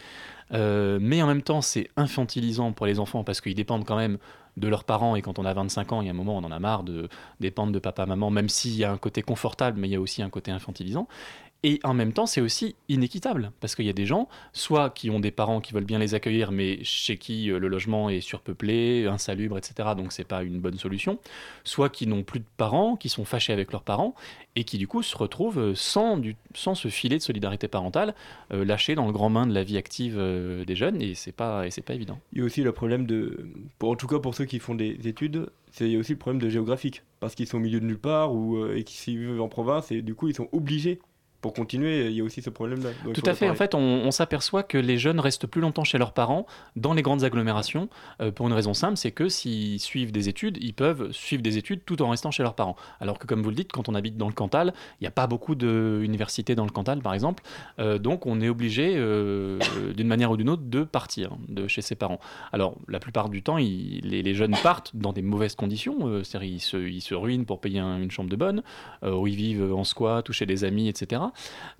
Euh, 0.53 0.99
mais 1.01 1.23
en 1.23 1.27
même 1.27 1.43
temps, 1.43 1.61
c'est 1.61 1.89
infantilisant 1.97 2.73
pour 2.73 2.87
les 2.87 3.01
enfants 3.01 3.25
parce 3.25 3.41
qu'ils 3.41 3.55
dépendent 3.55 3.85
quand 3.85 3.97
même 3.97 4.19
de 4.57 4.69
leurs 4.69 4.85
parents 4.85 5.17
et 5.17 5.23
quand 5.23 5.39
on 5.39 5.45
a 5.45 5.53
25 5.53 5.93
ans, 5.93 6.01
il 6.01 6.07
y 6.07 6.09
a 6.09 6.13
un 6.13 6.17
moment, 6.17 6.37
on 6.37 6.45
en 6.45 6.53
a 6.53 6.59
marre 6.59 6.85
de 6.85 7.09
dépendre 7.41 7.73
de 7.73 7.79
papa, 7.79 8.07
maman, 8.07 8.31
même 8.31 8.49
s'il 8.49 8.77
y 8.77 8.85
a 8.85 8.93
un 8.93 8.99
côté 8.99 9.23
confortable, 9.23 9.81
mais 9.81 9.89
il 9.89 9.93
y 9.93 9.97
a 9.97 10.01
aussi 10.01 10.23
un 10.23 10.31
côté 10.31 10.51
infantilisant. 10.51 11.09
Et 11.66 11.80
en 11.83 11.94
même 11.94 12.12
temps, 12.12 12.26
c'est 12.26 12.42
aussi 12.42 12.76
inéquitable, 12.90 13.50
parce 13.61 13.75
qu'il 13.75 13.87
y 13.87 13.90
a 13.90 13.94
des 13.94 14.04
gens, 14.04 14.28
soit 14.52 14.90
qui 14.90 15.09
ont 15.09 15.18
des 15.18 15.30
parents 15.30 15.62
qui 15.62 15.73
veulent 15.73 15.87
bien 15.87 15.99
les 15.99 16.14
accueillir, 16.14 16.52
mais 16.52 16.85
chez 16.85 17.16
qui 17.16 17.50
euh, 17.50 17.59
le 17.59 17.68
logement 17.68 18.11
est 18.11 18.21
surpeuplé, 18.21 19.06
insalubre, 19.06 19.56
etc., 19.56 19.88
donc 19.97 20.12
c'est 20.12 20.28
pas 20.28 20.42
une 20.42 20.61
bonne 20.61 20.76
solution, 20.76 21.18
soit 21.64 21.88
qui 21.88 22.06
n'ont 22.06 22.23
plus 22.23 22.40
de 22.40 22.44
parents, 22.59 22.97
qui 22.97 23.09
sont 23.09 23.25
fâchés 23.25 23.54
avec 23.54 23.73
leurs 23.73 23.83
parents, 23.83 24.14
et 24.56 24.64
qui 24.64 24.76
du 24.76 24.87
coup 24.87 25.02
se 25.02 25.16
retrouvent 25.16 25.59
euh, 25.59 25.75
sans, 25.75 26.18
du, 26.18 26.37
sans 26.52 26.75
ce 26.75 26.88
filet 26.88 27.16
de 27.16 27.23
solidarité 27.23 27.66
parentale, 27.66 28.14
euh, 28.52 28.62
lâchés 28.62 28.94
dans 28.94 29.06
le 29.06 29.12
grand 29.12 29.30
main 29.30 29.47
de 29.47 29.54
la 29.54 29.64
vie 29.64 29.78
active 29.78 30.18
des 30.66 30.76
jeunes, 30.76 31.00
et 31.00 31.14
c'est 31.14 31.33
pas, 31.33 31.64
pas 31.87 31.94
évident. 31.94 32.21
Il 32.35 32.40
y 32.40 32.42
a 32.42 32.44
aussi 32.44 32.62
le 32.62 32.73
problème 32.73 33.06
de, 33.06 33.49
pour, 33.78 33.88
en 33.88 33.97
tout 33.97 34.06
cas 34.06 34.18
pour 34.18 34.35
ceux 34.35 34.44
qui 34.44 34.59
font 34.59 34.75
des 34.75 34.99
études, 35.09 35.49
il 35.80 35.88
y 35.88 35.97
a 35.97 35.99
aussi 35.99 36.12
le 36.12 36.18
problème 36.18 36.42
de 36.42 36.50
géographique, 36.50 37.04
parce 37.21 37.35
qu'ils 37.35 37.47
sont 37.47 37.56
au 37.56 37.61
milieu 37.61 37.80
de 37.80 37.87
nulle 37.87 37.99
part 37.99 38.35
ou 38.35 38.66
et 38.66 38.85
qu'ils 38.85 39.18
vivent 39.18 39.40
en 39.40 39.49
province 39.49 39.90
et 39.90 40.02
du 40.02 40.14
coup 40.14 40.28
ils 40.28 40.35
sont 40.35 40.49
obligés 40.52 41.00
pour 41.45 41.53
continuer. 41.53 42.07
Il 42.07 42.13
y 42.17 42.23
a 42.23 42.25
aussi 42.25 42.41
ce 42.41 42.49
problème-là. 42.49 42.89
Tout 43.13 43.21
à 43.27 43.35
fait. 43.35 43.51
En 43.51 43.55
fait, 43.55 43.75
on, 43.75 43.79
on 43.79 44.11
s'aperçoit 44.11 44.63
que 44.63 44.79
les 44.79 44.97
jeunes 44.97 45.21
restent 45.21 45.47
plus 45.47 45.61
longtemps 45.61 45.85
chez 45.85 45.99
leurs 45.99 46.13
parents 46.15 46.47
dans 46.75 46.95
les 46.95 47.03
grandes 47.03 47.23
agglomérations 47.23 47.91
euh, 48.23 48.33
pour 48.33 48.47
une 48.47 48.55
raison 48.55 48.73
simple, 48.73 48.97
c'est 48.97 49.11
que 49.11 49.29
s'ils 49.29 49.79
suivent 49.79 50.11
des 50.11 50.31
études, 50.31 50.57
ils 50.63 50.73
peuvent 50.73 51.13
suivre 51.13 51.43
des 51.43 51.59
études 51.59 51.83
tout 51.85 52.01
en 52.01 52.09
restant 52.09 52.31
chez 52.31 52.43
leurs 52.43 52.55
parents. 52.55 52.77
Alors 52.99 53.19
que, 53.19 53.27
comme 53.27 53.43
vous 53.43 53.51
le 53.51 53.57
dites, 53.57 53.71
quand 53.73 53.91
on 53.91 53.95
habite 53.95 54.17
dans 54.17 54.29
le 54.29 54.33
Cantal, 54.33 54.73
il 55.01 55.05
n'y 55.05 55.07
a 55.07 55.11
pas 55.11 55.27
beaucoup 55.27 55.55
d'universités 55.55 56.55
dans 56.55 56.65
le 56.65 56.71
Cantal, 56.71 57.01
par 57.03 57.13
exemple. 57.13 57.43
Euh, 57.79 57.99
donc, 57.99 58.25
on 58.25 58.41
est 58.41 58.49
obligé, 58.49 58.95
euh, 58.97 59.59
d'une 59.95 60.07
manière 60.09 60.31
ou 60.31 60.39
d'une 60.39 60.49
autre, 60.49 60.63
de 60.65 60.83
partir 60.85 61.37
de 61.49 61.69
chez 61.69 61.83
ses 61.83 61.95
parents. 61.95 62.21
Alors, 62.53 62.75
la 62.89 63.01
plupart 63.01 63.29
du 63.29 63.43
temps, 63.43 63.59
ils- 63.59 64.01
les, 64.03 64.23
les 64.23 64.35
jeunes 64.35 64.57
partent 64.63 64.93
dans 64.97 65.13
des 65.13 65.21
mauvaises 65.23 65.57
conditions. 65.57 66.23
C'est-à-dire, 66.25 66.49
ils 66.55 66.61
se, 66.61 66.79
ils 66.79 67.03
se 67.03 67.15
ruinent 67.15 67.45
pour 67.45 67.61
payer 67.61 67.81
un- 67.81 67.99
une 68.01 68.11
chambre 68.11 68.31
de 68.31 68.37
bonne, 68.37 68.63
où 69.03 69.27
ils 69.27 69.37
vivent 69.37 69.75
en 69.75 69.85
squat 69.85 70.27
ou 70.29 70.33
chez 70.33 70.47
des 70.47 70.65
amis, 70.65 70.89
etc. 70.89 71.21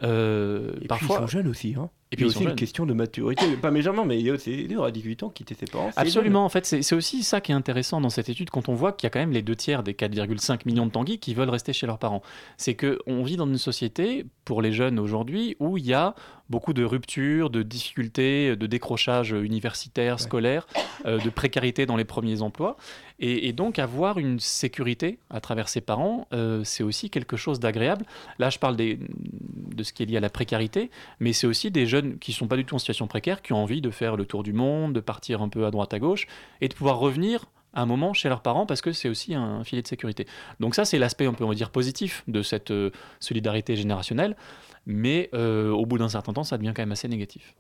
Euh, 0.03 0.73
Et 0.83 0.87
parfois, 0.87 1.17
puis 1.17 1.17
ils 1.17 1.21
sont 1.29 1.39
jeunes 1.39 1.49
aussi. 1.49 1.75
Hein. 1.79 1.91
Et 2.15 2.17
puis, 2.17 2.25
aussi 2.27 2.39
une 2.41 2.49
jeunes. 2.49 2.57
question 2.57 2.87
de 2.87 2.95
maturité. 2.95 3.45
pas 3.61 3.71
méchamment, 3.71 4.05
mais 4.05 4.19
il 4.19 4.27
y 4.27 4.31
a 4.31 4.35
aussi 4.35 4.67
à 4.83 4.91
18 4.91 5.23
ans 5.25 5.29
quitter 5.29 5.55
ses 5.55 5.67
parents. 5.67 5.91
Absolument, 5.97 6.45
en 6.45 6.49
fait, 6.49 6.65
c'est 6.67 6.95
aussi 6.95 7.23
ça 7.23 7.41
qui 7.41 7.53
est 7.53 7.55
intéressant 7.55 8.01
dans 8.01 8.11
cette 8.11 8.29
étude 8.29 8.51
quand 8.51 8.69
on 8.69 8.75
voit 8.75 8.93
qu'il 8.93 9.07
y 9.07 9.09
a 9.09 9.11
quand 9.11 9.21
même 9.21 9.33
les 9.33 9.43
deux 9.43 9.57
tiers 9.57 9.83
des 9.83 9.93
4,5 9.95 10.61
millions 10.67 10.87
de 10.87 10.91
Tanguy 10.91 11.19
qui 11.19 11.35
veulent 11.35 11.51
rester 11.51 11.73
chez 11.73 11.87
leurs 11.87 11.99
parents. 11.99 12.23
C'est 12.57 12.75
qu'on 12.75 13.23
vit 13.23 13.37
dans 13.37 13.47
une 13.47 13.59
société, 13.59 14.27
pour 14.45 14.63
les 14.63 14.73
jeunes 14.73 14.99
aujourd'hui, 14.99 15.57
où 15.61 15.79
il 15.79 15.87
y 15.87 15.95
a 15.95 16.15
beaucoup 16.51 16.75
de 16.75 16.85
ruptures, 16.85 17.49
de 17.49 17.63
difficultés, 17.63 18.55
de 18.57 18.67
décrochage 18.67 19.31
universitaire, 19.33 20.21
scolaire, 20.21 20.67
euh, 21.07 21.19
de 21.19 21.31
précarité 21.31 21.87
dans 21.87 21.97
les 21.97 22.05
premiers 22.05 22.43
emplois. 22.43 22.77
Et, 23.21 23.49
et 23.49 23.53
donc, 23.53 23.79
avoir 23.79 24.19
une 24.19 24.41
sécurité 24.41 25.19
à 25.31 25.41
travers 25.41 25.69
ses 25.69 25.81
parents, 25.81 26.27
euh, 26.35 26.63
c'est 26.65 26.83
aussi 26.83 27.09
quelque 27.11 27.37
chose 27.37 27.61
d'agréable. 27.61 28.05
Là, 28.39 28.51
je 28.51 28.59
parle 28.59 28.77
des- 28.77 28.99
de 29.75 29.83
ce 29.83 29.93
qui 29.93 30.03
est 30.03 30.07
lié 30.07 30.17
à 30.19 30.21
la 30.21 30.29
précarité, 30.31 30.91
mais 31.21 31.33
c'est 31.33 31.47
aussi 31.47 31.71
des 31.71 31.87
jeunes 31.87 32.04
qui 32.21 32.33
sont 32.33 32.47
pas 32.47 32.57
du 32.57 32.65
tout 32.65 32.75
en 32.75 32.79
situation 32.79 33.07
précaire, 33.07 33.43
qui 33.43 33.53
ont 33.53 33.63
envie 33.63 33.81
de 33.81 33.91
faire 33.91 34.17
le 34.17 34.25
tour 34.25 34.43
du 34.43 34.53
monde, 34.53 34.93
de 34.93 35.01
partir 35.01 35.43
un 35.43 35.49
peu 35.49 35.67
à 35.67 35.71
droite 35.71 35.93
à 35.95 35.99
gauche, 35.99 36.27
et 36.61 36.69
de 36.69 36.75
pouvoir 36.75 36.99
revenir 36.99 37.47
un 37.75 37.87
moment 37.87 38.13
chez 38.13 38.29
leurs 38.29 38.41
parents 38.41 38.67
parce 38.67 38.81
que 38.81 38.93
c'est 38.93 39.09
aussi 39.09 39.35
un 39.35 39.65
filet 39.65 39.83
de 39.83 39.89
sécurité. 39.89 40.27
Donc 40.61 40.75
ça, 40.75 40.85
c'est 40.85 40.99
l'aspect, 40.99 41.27
on 41.27 41.35
peut 41.35 41.53
dire, 41.55 41.71
positif 41.71 42.23
de 42.29 42.43
cette 42.43 42.71
euh, 42.71 42.91
solidarité 43.21 43.77
générationnelle, 43.77 44.37
mais 44.87 45.29
euh, 45.35 45.71
au 45.71 45.87
bout 45.87 45.99
d'un 45.99 46.09
certain 46.09 46.33
temps, 46.33 46.45
ça 46.45 46.57
devient 46.57 46.73
quand 46.75 46.83
même 46.83 46.93
assez 46.93 47.09
négatif. 47.09 47.55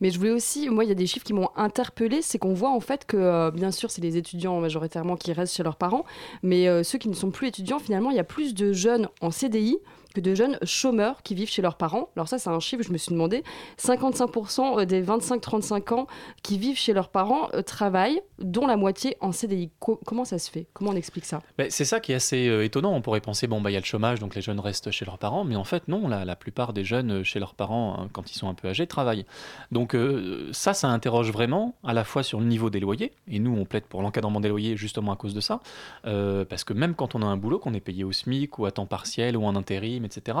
Mais 0.00 0.10
je 0.10 0.18
voulais 0.18 0.32
aussi, 0.32 0.68
moi, 0.68 0.84
il 0.84 0.88
y 0.88 0.92
a 0.92 0.96
des 0.96 1.06
chiffres 1.06 1.24
qui 1.24 1.32
m'ont 1.32 1.50
interpellé, 1.56 2.20
c'est 2.20 2.38
qu'on 2.38 2.52
voit 2.52 2.70
en 2.70 2.80
fait 2.80 3.06
que, 3.06 3.16
euh, 3.16 3.50
bien 3.50 3.70
sûr, 3.70 3.90
c'est 3.90 4.02
les 4.02 4.16
étudiants 4.16 4.60
majoritairement 4.60 5.16
qui 5.16 5.32
restent 5.32 5.56
chez 5.56 5.62
leurs 5.62 5.76
parents, 5.76 6.04
mais 6.42 6.82
ceux 6.82 6.98
qui 6.98 7.08
ne 7.08 7.14
sont 7.14 7.30
plus 7.30 7.48
étudiants, 7.48 7.78
finalement, 7.78 8.10
il 8.10 8.16
y 8.16 8.20
a 8.20 8.24
plus 8.24 8.54
de 8.54 8.72
jeunes 8.72 9.08
en 9.20 9.30
CDI 9.30 9.78
que 10.14 10.20
de 10.20 10.34
jeunes 10.34 10.58
chômeurs 10.62 11.22
qui 11.22 11.34
vivent 11.34 11.50
chez 11.50 11.60
leurs 11.60 11.76
parents. 11.76 12.08
Alors 12.16 12.28
ça, 12.28 12.38
c'est 12.38 12.48
un 12.50 12.60
chiffre, 12.60 12.82
je 12.82 12.92
me 12.92 12.98
suis 12.98 13.12
demandé, 13.12 13.42
55% 13.78 14.84
des 14.86 15.02
25-35 15.02 15.94
ans 15.94 16.06
qui 16.42 16.58
vivent 16.58 16.78
chez 16.78 16.92
leurs 16.92 17.08
parents 17.08 17.48
euh, 17.54 17.62
travaillent, 17.62 18.20
dont 18.38 18.66
la 18.66 18.76
moitié 18.76 19.16
en 19.20 19.32
CDI. 19.32 19.70
Co- 19.80 20.00
comment 20.04 20.24
ça 20.24 20.38
se 20.38 20.50
fait? 20.50 20.66
Comment 20.72 20.90
on 20.90 20.96
explique 20.96 21.24
ça? 21.24 21.42
Ben, 21.58 21.68
c'est 21.70 21.84
ça 21.84 22.00
qui 22.00 22.12
est 22.12 22.14
assez 22.14 22.48
euh, 22.48 22.64
étonnant. 22.64 22.92
On 22.94 23.00
pourrait 23.02 23.20
penser, 23.20 23.46
bon, 23.46 23.60
bah, 23.60 23.70
il 23.70 23.74
y 23.74 23.76
a 23.76 23.80
le 23.80 23.84
chômage, 23.84 24.20
donc 24.20 24.34
les 24.34 24.42
jeunes 24.42 24.60
restent 24.60 24.90
chez 24.90 25.04
leurs 25.04 25.18
parents. 25.18 25.44
Mais 25.44 25.56
en 25.56 25.64
fait, 25.64 25.88
non, 25.88 26.06
la, 26.08 26.24
la 26.24 26.36
plupart 26.36 26.72
des 26.72 26.84
jeunes 26.84 27.10
euh, 27.20 27.24
chez 27.24 27.40
leurs 27.40 27.54
parents, 27.54 27.96
hein, 27.98 28.08
quand 28.12 28.30
ils 28.30 28.38
sont 28.38 28.48
un 28.48 28.54
peu 28.54 28.68
âgés, 28.68 28.86
travaillent. 28.86 29.26
Donc 29.72 29.94
euh, 29.94 30.48
ça, 30.52 30.74
ça 30.74 30.88
interroge 30.88 31.30
vraiment 31.32 31.74
à 31.84 31.92
la 31.92 32.04
fois 32.04 32.22
sur 32.22 32.38
le 32.40 32.46
niveau 32.46 32.70
des 32.70 32.80
loyers. 32.80 33.12
Et 33.28 33.38
nous, 33.38 33.56
on 33.56 33.64
plaide 33.64 33.84
pour 33.84 34.02
l'encadrement 34.02 34.40
des 34.40 34.48
loyers 34.48 34.76
justement 34.76 35.12
à 35.12 35.16
cause 35.16 35.34
de 35.34 35.40
ça. 35.40 35.60
Euh, 36.06 36.44
parce 36.44 36.64
que 36.64 36.72
même 36.72 36.94
quand 36.94 37.14
on 37.14 37.22
a 37.22 37.26
un 37.26 37.36
boulot, 37.36 37.58
qu'on 37.58 37.74
est 37.74 37.80
payé 37.80 38.04
au 38.04 38.12
SMIC 38.12 38.58
ou 38.58 38.66
à 38.66 38.70
temps 38.70 38.86
partiel 38.86 39.36
ou 39.36 39.44
en 39.44 39.56
intérim, 39.56 40.03
etc., 40.04 40.38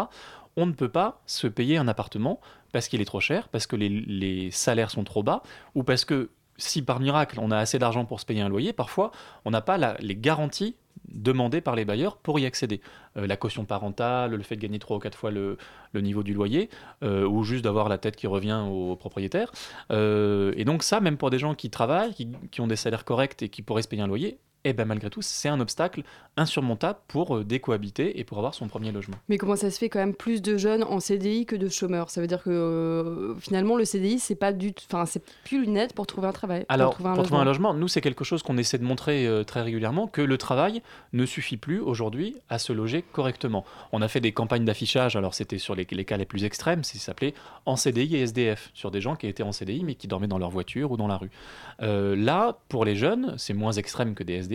on 0.56 0.66
ne 0.66 0.72
peut 0.72 0.88
pas 0.88 1.20
se 1.26 1.46
payer 1.46 1.76
un 1.76 1.88
appartement 1.88 2.40
parce 2.72 2.88
qu'il 2.88 3.00
est 3.00 3.06
trop 3.06 3.20
cher, 3.20 3.48
parce 3.48 3.66
que 3.66 3.76
les, 3.76 4.50
salaires 4.50 4.90
sont 4.90 5.04
trop 5.04 5.22
bas, 5.22 5.42
ou 5.74 5.82
parce 5.82 6.04
que 6.04 6.30
si 6.56 6.82
par 6.82 7.00
miracle 7.00 7.38
on 7.40 7.50
a 7.50 7.58
assez 7.58 7.78
d'argent 7.78 8.04
pour 8.04 8.20
se 8.20 8.26
payer 8.26 8.40
un 8.40 8.48
loyer, 8.48 8.72
parfois 8.72 9.10
on 9.44 9.50
n'a 9.50 9.60
pas 9.60 9.96
les 10.00 10.16
garanties 10.16 10.76
demandées 11.08 11.60
par 11.60 11.76
les 11.76 11.84
bailleurs 11.84 12.16
pour 12.16 12.38
y 12.38 12.46
accéder. 12.46 12.80
Euh, 13.16 13.26
la 13.26 13.36
caution 13.36 13.64
parentale, 13.64 14.34
le 14.34 14.42
fait 14.42 14.56
de 14.56 14.60
gagner 14.60 14.78
trois 14.78 14.96
ou 14.96 15.00
quatre 15.00 15.18
fois 15.18 15.30
le, 15.30 15.58
niveau 15.94 16.22
du 16.22 16.34
loyer, 16.34 16.70
euh, 17.02 17.26
ou 17.26 17.44
juste 17.44 17.62
d'avoir 17.62 17.88
la 17.88 17.98
tête 17.98 18.16
qui 18.16 18.26
revient 18.26 18.64
au 18.68 18.96
propriétaire. 18.96 19.52
Euh, 19.90 20.52
et 20.56 20.64
donc 20.64 20.82
ça, 20.82 21.00
même 21.00 21.16
pour 21.16 21.30
des 21.30 21.38
gens 21.38 21.54
qui 21.54 21.70
travaillent, 21.70 22.14
qui 22.50 22.60
ont 22.60 22.66
des 22.66 22.76
salaires 22.76 23.04
corrects 23.04 23.42
et 23.42 23.48
qui 23.48 23.62
pourraient 23.62 23.82
se 23.82 23.88
payer 23.88 24.02
un 24.02 24.06
loyer, 24.06 24.38
eh 24.64 24.72
ben 24.72 24.84
malgré 24.84 25.10
tout, 25.10 25.22
c'est 25.22 25.48
un 25.48 25.60
obstacle 25.60 26.02
insurmontable 26.36 26.98
pour 27.06 27.36
euh, 27.36 27.44
décohabiter 27.44 28.18
et 28.18 28.24
pour 28.24 28.38
avoir 28.38 28.54
son 28.54 28.66
premier 28.66 28.92
logement. 28.92 29.16
Mais 29.28 29.38
comment 29.38 29.56
ça 29.56 29.70
se 29.70 29.78
fait 29.78 29.88
quand 29.88 29.98
même 29.98 30.14
plus 30.14 30.42
de 30.42 30.56
jeunes 30.56 30.82
en 30.82 31.00
CDI 31.00 31.46
que 31.46 31.56
de 31.56 31.68
chômeurs? 31.68 32.10
Ça 32.10 32.20
veut 32.20 32.26
dire 32.26 32.42
que 32.42 32.50
euh, 32.50 33.34
finalement 33.38 33.76
le 33.76 33.84
CDI 33.84 34.18
c'est 34.18 34.34
pas 34.34 34.52
du, 34.52 34.72
enfin 34.90 35.06
c'est 35.06 35.22
plus 35.44 35.64
une 35.64 35.76
aide 35.76 35.92
pour 35.92 36.06
trouver 36.06 36.26
un 36.26 36.32
travail. 36.32 36.66
Alors, 36.68 36.90
pour 36.90 36.94
trouver 36.96 37.10
un 37.10 37.14
pour 37.14 37.24
trouver 37.24 37.40
un 37.40 37.44
logement. 37.44 37.74
nous, 37.74 37.88
c'est 37.88 38.00
quelque 38.00 38.24
chose 38.24 38.42
qu'on 38.42 38.58
essaie 38.58 38.78
de 38.78 38.84
montrer 38.84 39.26
euh, 39.26 39.44
très 39.44 39.62
régulièrement, 39.62 40.08
que 40.08 40.22
le 40.22 40.38
travail 40.38 40.82
ne 41.12 41.26
suffit 41.26 41.56
plus 41.56 41.80
aujourd'hui 41.80 42.36
à 42.48 42.58
se 42.58 42.72
loger 42.72 43.02
correctement. 43.12 43.64
On 43.92 44.02
a 44.02 44.08
fait 44.08 44.20
des 44.20 44.32
campagnes 44.32 44.64
d'affichage, 44.64 45.16
alors 45.16 45.34
c'était 45.34 45.58
sur 45.58 45.74
les, 45.74 45.86
les 45.90 46.04
cas 46.04 46.16
les 46.16 46.24
plus 46.24 46.44
extrêmes, 46.44 46.82
c'est 46.82 46.98
s'appelait 47.04 47.34
en 47.66 47.76
CDI 47.76 48.16
et 48.16 48.20
SDF, 48.22 48.70
sur 48.74 48.90
des 48.90 49.00
gens 49.00 49.14
qui 49.14 49.26
étaient 49.26 49.42
en 49.42 49.52
CDI 49.52 49.84
mais 49.84 49.94
qui 49.94 50.08
dormaient 50.08 50.26
dans 50.26 50.38
leur 50.38 50.50
voiture 50.50 50.90
ou 50.90 50.96
dans 50.96 51.06
la 51.06 51.16
rue. 51.16 51.30
Euh, 51.82 52.16
là, 52.16 52.58
pour 52.68 52.84
les 52.84 52.96
jeunes, 52.96 53.34
c'est 53.36 53.54
moins 53.54 53.72
extrême 53.72 54.14
que 54.14 54.22
des 54.22 54.34
SDF, 54.34 54.53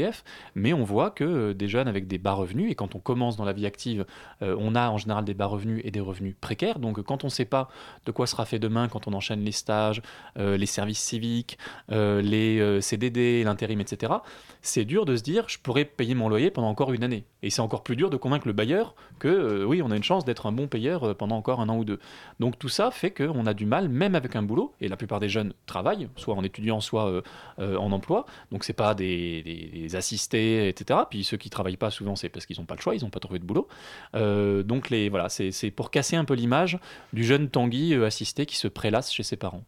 mais 0.55 0.73
on 0.73 0.83
voit 0.83 1.11
que 1.11 1.23
euh, 1.23 1.53
des 1.53 1.67
jeunes 1.67 1.87
avec 1.87 2.07
des 2.07 2.17
bas 2.17 2.33
revenus, 2.33 2.71
et 2.71 2.75
quand 2.75 2.95
on 2.95 2.99
commence 2.99 3.37
dans 3.37 3.45
la 3.45 3.53
vie 3.53 3.65
active, 3.65 4.05
euh, 4.41 4.55
on 4.59 4.75
a 4.75 4.89
en 4.89 4.97
général 4.97 5.25
des 5.25 5.33
bas 5.33 5.45
revenus 5.45 5.81
et 5.83 5.91
des 5.91 5.99
revenus 5.99 6.35
précaires, 6.39 6.79
donc 6.79 7.01
quand 7.01 7.23
on 7.23 7.27
ne 7.27 7.31
sait 7.31 7.45
pas 7.45 7.69
de 8.05 8.11
quoi 8.11 8.27
sera 8.27 8.45
fait 8.45 8.59
demain, 8.59 8.87
quand 8.87 9.07
on 9.07 9.13
enchaîne 9.13 9.43
les 9.43 9.51
stages, 9.51 10.01
euh, 10.37 10.57
les 10.57 10.65
services 10.65 10.99
civiques, 10.99 11.57
les 11.89 12.81
CDD, 12.81 13.43
l'intérim, 13.43 13.79
etc., 13.81 14.13
c'est 14.61 14.85
dur 14.85 15.05
de 15.05 15.15
se 15.15 15.23
dire 15.23 15.47
je 15.47 15.57
pourrais 15.59 15.85
payer 15.85 16.15
mon 16.15 16.29
loyer 16.29 16.51
pendant 16.51 16.69
encore 16.69 16.93
une 16.93 17.03
année. 17.03 17.25
Et 17.41 17.49
c'est 17.49 17.61
encore 17.61 17.83
plus 17.83 17.95
dur 17.95 18.09
de 18.09 18.17
convaincre 18.17 18.47
le 18.47 18.53
bailleur 18.53 18.95
que 19.19 19.27
euh, 19.27 19.63
oui, 19.65 19.81
on 19.81 19.91
a 19.91 19.95
une 19.95 20.03
chance 20.03 20.25
d'être 20.25 20.45
un 20.45 20.51
bon 20.51 20.67
payeur 20.67 21.03
euh, 21.03 21.13
pendant 21.13 21.37
encore 21.37 21.61
un 21.61 21.69
an 21.69 21.77
ou 21.77 21.85
deux. 21.85 21.99
Donc 22.39 22.59
tout 22.59 22.69
ça 22.69 22.91
fait 22.91 23.11
qu'on 23.11 23.45
a 23.45 23.53
du 23.53 23.65
mal, 23.65 23.87
même 23.89 24.15
avec 24.15 24.35
un 24.35 24.43
boulot, 24.43 24.73
et 24.81 24.87
la 24.87 24.97
plupart 24.97 25.19
des 25.19 25.29
jeunes 25.29 25.53
travaillent, 25.65 26.09
soit 26.15 26.35
en 26.35 26.43
étudiant, 26.43 26.81
soit 26.81 27.23
euh, 27.59 27.75
en 27.77 27.91
emploi. 27.91 28.25
Donc 28.51 28.63
c'est 28.63 28.73
pas 28.73 28.93
des, 28.93 29.87
assistés, 29.93 30.67
etc. 30.67 30.99
Puis 31.09 31.23
ceux 31.23 31.37
qui 31.37 31.49
travaillent 31.49 31.77
pas 31.77 31.91
souvent, 31.91 32.15
c'est 32.15 32.29
parce 32.29 32.45
qu'ils 32.45 32.59
n'ont 32.59 32.65
pas 32.65 32.75
le 32.75 32.81
choix, 32.81 32.95
ils 32.95 33.03
n'ont 33.03 33.09
pas 33.09 33.19
trouvé 33.19 33.39
de 33.39 33.45
boulot. 33.45 33.67
Donc 34.13 34.89
les, 34.89 35.09
voilà, 35.09 35.29
c'est 35.29 35.71
pour 35.71 35.91
casser 35.91 36.15
un 36.15 36.25
peu 36.25 36.33
l'image 36.33 36.77
du 37.13 37.23
jeune 37.23 37.49
Tanguy 37.49 37.95
assisté 37.95 38.45
qui 38.45 38.57
se 38.57 38.67
prélasse 38.67 39.11
chez 39.11 39.23
ses 39.23 39.35
parents. 39.35 39.63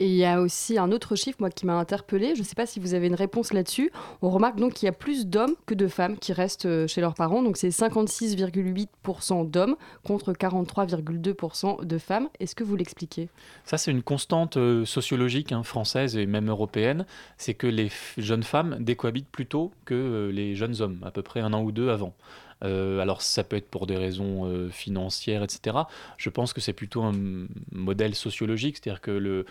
Et 0.00 0.06
il 0.06 0.14
y 0.14 0.24
a 0.24 0.40
aussi 0.40 0.78
un 0.78 0.92
autre 0.92 1.14
chiffre 1.14 1.36
moi 1.40 1.50
qui 1.50 1.66
m'a 1.66 1.74
interpellé. 1.74 2.34
Je 2.34 2.40
ne 2.40 2.44
sais 2.44 2.54
pas 2.54 2.64
si 2.64 2.80
vous 2.80 2.94
avez 2.94 3.06
une 3.06 3.14
réponse 3.14 3.52
là-dessus. 3.52 3.92
On 4.22 4.30
remarque 4.30 4.58
donc 4.58 4.72
qu'il 4.72 4.86
y 4.86 4.88
a 4.88 4.92
plus 4.92 5.26
d'hommes 5.26 5.54
que 5.66 5.74
de 5.74 5.88
femmes 5.88 6.16
qui 6.16 6.32
restent 6.32 6.64
euh, 6.64 6.86
chez 6.86 7.02
leurs 7.02 7.12
parents. 7.12 7.42
Donc 7.42 7.58
c'est 7.58 7.68
56,8% 7.68 9.50
d'hommes 9.50 9.76
contre 10.02 10.32
43,2% 10.32 11.84
de 11.84 11.98
femmes. 11.98 12.30
Est-ce 12.40 12.54
que 12.54 12.64
vous 12.64 12.76
l'expliquez? 12.76 13.28
Ça, 13.66 13.76
c'est 13.76 13.90
une 13.90 14.02
constante 14.02 14.56
euh, 14.56 14.86
sociologique 14.86 15.52
hein, 15.52 15.62
française 15.64 16.16
et 16.16 16.24
même 16.24 16.48
européenne, 16.48 17.04
c'est 17.36 17.52
que 17.52 17.66
les 17.66 17.90
jeunes 18.16 18.42
femmes 18.42 18.78
décohabitent 18.80 19.28
plus 19.30 19.46
tôt 19.46 19.70
que 19.84 19.92
euh, 19.92 20.32
les 20.32 20.54
jeunes 20.54 20.80
hommes, 20.80 21.00
à 21.04 21.10
peu 21.10 21.20
près 21.20 21.40
un 21.40 21.52
an 21.52 21.62
ou 21.62 21.72
deux 21.72 21.90
avant. 21.90 22.14
Alors 22.62 23.22
ça 23.22 23.42
peut 23.42 23.56
être 23.56 23.70
pour 23.70 23.86
des 23.86 23.96
raisons 23.96 24.68
financières, 24.70 25.42
etc. 25.42 25.78
Je 26.18 26.28
pense 26.28 26.52
que 26.52 26.60
c'est 26.60 26.74
plutôt 26.74 27.02
un 27.02 27.14
modèle 27.72 28.14
sociologique, 28.14 28.76
c'est-à-dire 28.76 29.00
que 29.00 29.12
le, 29.12 29.46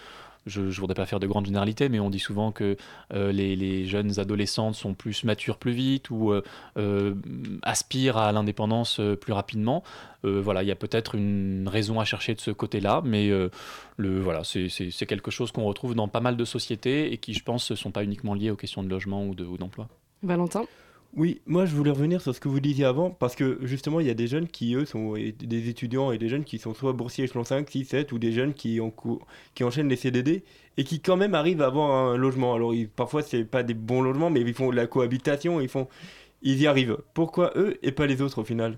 je 0.50 0.62
ne 0.62 0.72
voudrais 0.72 0.96
pas 0.96 1.06
faire 1.06 1.20
de 1.20 1.28
grandes 1.28 1.46
généralités, 1.46 1.90
mais 1.90 2.00
on 2.00 2.10
dit 2.10 2.20
souvent 2.20 2.52
que 2.52 2.76
euh, 3.14 3.32
les, 3.32 3.86
jeunes 3.86 4.20
adolescentes 4.20 4.76
sont 4.76 4.94
plus 4.94 5.24
matures 5.24 5.58
plus 5.58 5.72
vite 5.72 6.10
ou 6.10 6.32
euh, 6.32 6.42
euh, 6.78 7.16
aspirent 7.62 8.18
à 8.18 8.32
l'indépendance 8.32 9.00
plus 9.22 9.34
rapidement. 9.34 9.84
Voilà, 10.24 10.64
il 10.64 10.68
y 10.68 10.72
a 10.72 10.76
peut-être 10.76 11.16
une 11.16 11.70
raison 11.70 12.02
à 12.02 12.06
chercher 12.06 12.36
de 12.36 12.42
ce 12.42 12.52
côté-là, 12.52 13.02
mais 13.06 13.30
le, 13.30 14.20
voilà, 14.20 14.44
c'est 14.44 15.06
quelque 15.06 15.32
chose 15.32 15.54
qu'on 15.54 15.64
retrouve 15.64 15.96
dans 15.96 16.10
pas 16.10 16.20
mal 16.20 16.36
de 16.36 16.44
sociétés 16.44 17.14
et 17.14 17.18
qui, 17.18 17.34
je 17.34 17.44
pense, 17.44 17.72
ne 17.72 17.76
sont 17.78 17.92
pas 17.92 18.04
uniquement 18.04 18.34
liées 18.34 18.52
aux 18.52 18.58
questions 18.58 18.84
de 18.84 18.90
logement 18.90 19.26
ou 19.26 19.34
d'emploi. 19.34 19.88
Valentin? 20.22 20.66
Oui, 21.16 21.42
moi 21.48 21.66
je 21.66 21.76
voulais 21.76 21.90
revenir 21.90 22.22
sur 22.22 22.36
ce 22.36 22.40
que 22.40 22.48
vous 22.48 22.60
disiez 22.60 22.86
avant, 22.86 23.10
parce 23.10 23.36
que 23.36 23.58
justement 23.64 24.00
il 24.00 24.06
y 24.06 24.12
a 24.12 24.14
des 24.14 24.28
jeunes 24.28 24.48
qui 24.48 24.76
eux 24.76 24.86
sont 24.86 25.14
des 25.16 25.68
étudiants 25.68 26.12
et 26.12 26.20
des 26.20 26.30
jeunes 26.30 26.44
qui 26.44 26.60
sont 26.60 26.76
soit 26.76 26.94
boursiers 26.94 27.24
échelon 27.26 27.44
5, 27.44 27.68
6, 27.70 27.86
7, 27.86 28.12
ou 28.12 28.20
des 28.20 28.32
jeunes 28.32 28.54
qui, 28.54 28.80
cou- 28.96 29.20
qui 29.56 29.64
enchaînent 29.64 29.90
les 29.90 29.96
CDD 29.96 30.44
et 30.78 30.84
qui 30.84 31.02
quand 31.02 31.18
même 31.18 31.34
arrivent 31.34 31.62
à 31.64 31.66
avoir 31.66 31.92
un 31.92 32.16
logement. 32.16 32.54
Alors 32.54 32.76
ils- 32.76 32.88
parfois 32.88 33.24
c'est 33.24 33.44
pas 33.44 33.64
des 33.64 33.74
bons 33.74 34.02
logements, 34.04 34.30
mais 34.30 34.42
ils 34.42 34.54
font 34.54 34.70
de 34.70 34.76
la 34.76 34.86
cohabitation, 34.86 35.60
ils, 35.62 35.68
font, 35.68 35.88
ils 36.44 36.60
y 36.62 36.68
arrivent. 36.68 36.98
Pourquoi 37.16 37.54
eux 37.56 37.78
et 37.84 37.92
pas 37.92 38.06
les 38.08 38.22
autres 38.22 38.42
au 38.42 38.46
final? 38.46 38.78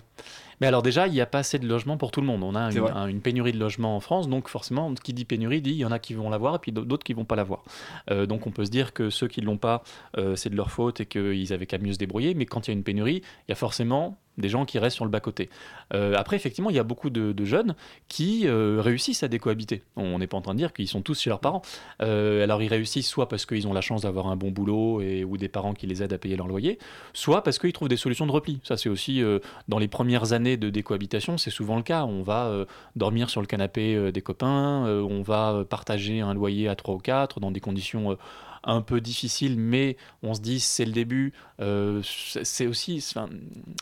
Mais 0.62 0.68
alors 0.68 0.82
déjà, 0.82 1.08
il 1.08 1.12
n'y 1.12 1.20
a 1.20 1.26
pas 1.26 1.40
assez 1.40 1.58
de 1.58 1.66
logements 1.66 1.96
pour 1.96 2.12
tout 2.12 2.20
le 2.20 2.26
monde. 2.28 2.42
On 2.44 2.54
a 2.54 2.70
une, 2.70 2.78
vrai. 2.78 2.92
un- 2.94 3.08
une 3.08 3.20
pénurie 3.20 3.52
de 3.52 3.58
logements 3.58 3.96
en 3.96 4.00
France, 4.00 4.28
donc 4.28 4.48
forcément, 4.48 4.94
qui 4.94 5.12
dit 5.12 5.24
pénurie 5.24 5.60
dit 5.60 5.70
il 5.72 5.76
y 5.76 5.84
en 5.84 5.90
a 5.92 5.98
qui 5.98 6.14
vont 6.14 6.30
l'avoir 6.30 6.54
et 6.54 6.58
puis 6.60 6.70
d'autres 6.70 7.02
qui 7.04 7.12
vont 7.14 7.24
pas 7.24 7.34
l'avoir. 7.34 7.64
Euh, 8.12 8.26
donc 8.26 8.46
on 8.46 8.52
peut 8.52 8.64
se 8.64 8.70
dire 8.70 8.92
que 8.94 9.10
ceux 9.10 9.26
qui 9.26 9.40
l'ont 9.40 9.56
pas, 9.58 9.82
euh, 10.18 10.36
c'est 10.36 10.50
de 10.50 10.56
leur 10.56 10.70
faute 10.70 11.00
et 11.00 11.06
qu'ils 11.06 11.52
avaient 11.52 11.66
qu'à 11.66 11.78
mieux 11.78 11.92
se 11.92 11.98
débrouiller. 11.98 12.34
Mais 12.34 12.46
quand 12.46 12.68
il 12.68 12.70
y 12.70 12.74
a 12.74 12.76
une 12.76 12.84
pénurie, 12.84 13.22
il 13.48 13.50
y 13.50 13.52
a 13.52 13.56
forcément 13.56 14.16
des 14.38 14.48
gens 14.48 14.64
qui 14.64 14.78
restent 14.78 14.96
sur 14.96 15.04
le 15.04 15.10
bas-côté. 15.10 15.50
Euh, 15.94 16.14
après, 16.16 16.36
effectivement, 16.36 16.70
il 16.70 16.76
y 16.76 16.78
a 16.78 16.84
beaucoup 16.84 17.10
de, 17.10 17.44
jeunes 17.44 17.74
qui 18.08 18.46
euh, 18.46 18.80
réussissent 18.80 19.22
à 19.22 19.28
décohabiter. 19.28 19.82
On 19.96 20.18
n'est 20.18 20.26
pas 20.26 20.36
en 20.36 20.42
train 20.42 20.54
de 20.54 20.58
dire 20.58 20.72
qu'ils 20.72 20.88
sont 20.88 21.02
tous 21.02 21.18
chez 21.20 21.28
leurs 21.28 21.40
parents. 21.40 21.62
Euh, 22.00 22.42
alors 22.44 22.62
ils 22.62 22.68
réussissent 22.68 23.08
soit 23.08 23.28
parce 23.28 23.46
qu'ils 23.46 23.66
ont 23.66 23.72
la 23.72 23.80
chance 23.80 24.02
d'avoir 24.02 24.28
un 24.28 24.36
bon 24.36 24.50
boulot 24.50 25.00
et, 25.00 25.24
ou 25.24 25.36
des 25.36 25.48
parents 25.48 25.74
qui 25.74 25.86
les 25.86 26.02
aident 26.02 26.12
à 26.12 26.18
payer 26.18 26.36
leur 26.36 26.46
loyer, 26.46 26.78
soit 27.12 27.42
parce 27.42 27.58
qu'ils 27.58 27.72
trouvent 27.72 27.88
des 27.88 27.96
solutions 27.96 28.26
de 28.26 28.32
repli. 28.32 28.60
Ça, 28.62 28.76
c'est 28.76 28.88
aussi 28.88 29.22
dans 29.68 29.78
les 29.78 29.88
premières 29.88 30.32
années 30.32 30.56
de 30.56 30.70
décohabitation, 30.70 31.36
c'est 31.36 31.50
souvent 31.50 31.76
le 31.76 31.82
cas. 31.82 32.04
On 32.04 32.22
va 32.22 32.64
dormir 32.96 33.28
sur 33.28 33.40
le 33.40 33.46
canapé 33.46 34.12
des 34.12 34.22
copains, 34.22 34.84
on 34.86 35.22
va 35.22 35.64
partager 35.68 36.20
un 36.20 36.34
loyer 36.34 36.68
à 36.68 36.76
3 36.76 36.94
ou 36.94 36.98
4 36.98 37.40
dans 37.40 37.50
des 37.50 37.60
conditions 37.60 38.16
un 38.64 38.80
peu 38.80 39.00
difficiles, 39.00 39.58
mais 39.58 39.96
on 40.22 40.34
se 40.34 40.40
dit 40.40 40.60
c'est 40.60 40.84
le 40.84 40.92
début. 40.92 41.32
Euh, 41.62 42.00
c'est 42.02 42.66
aussi, 42.66 43.04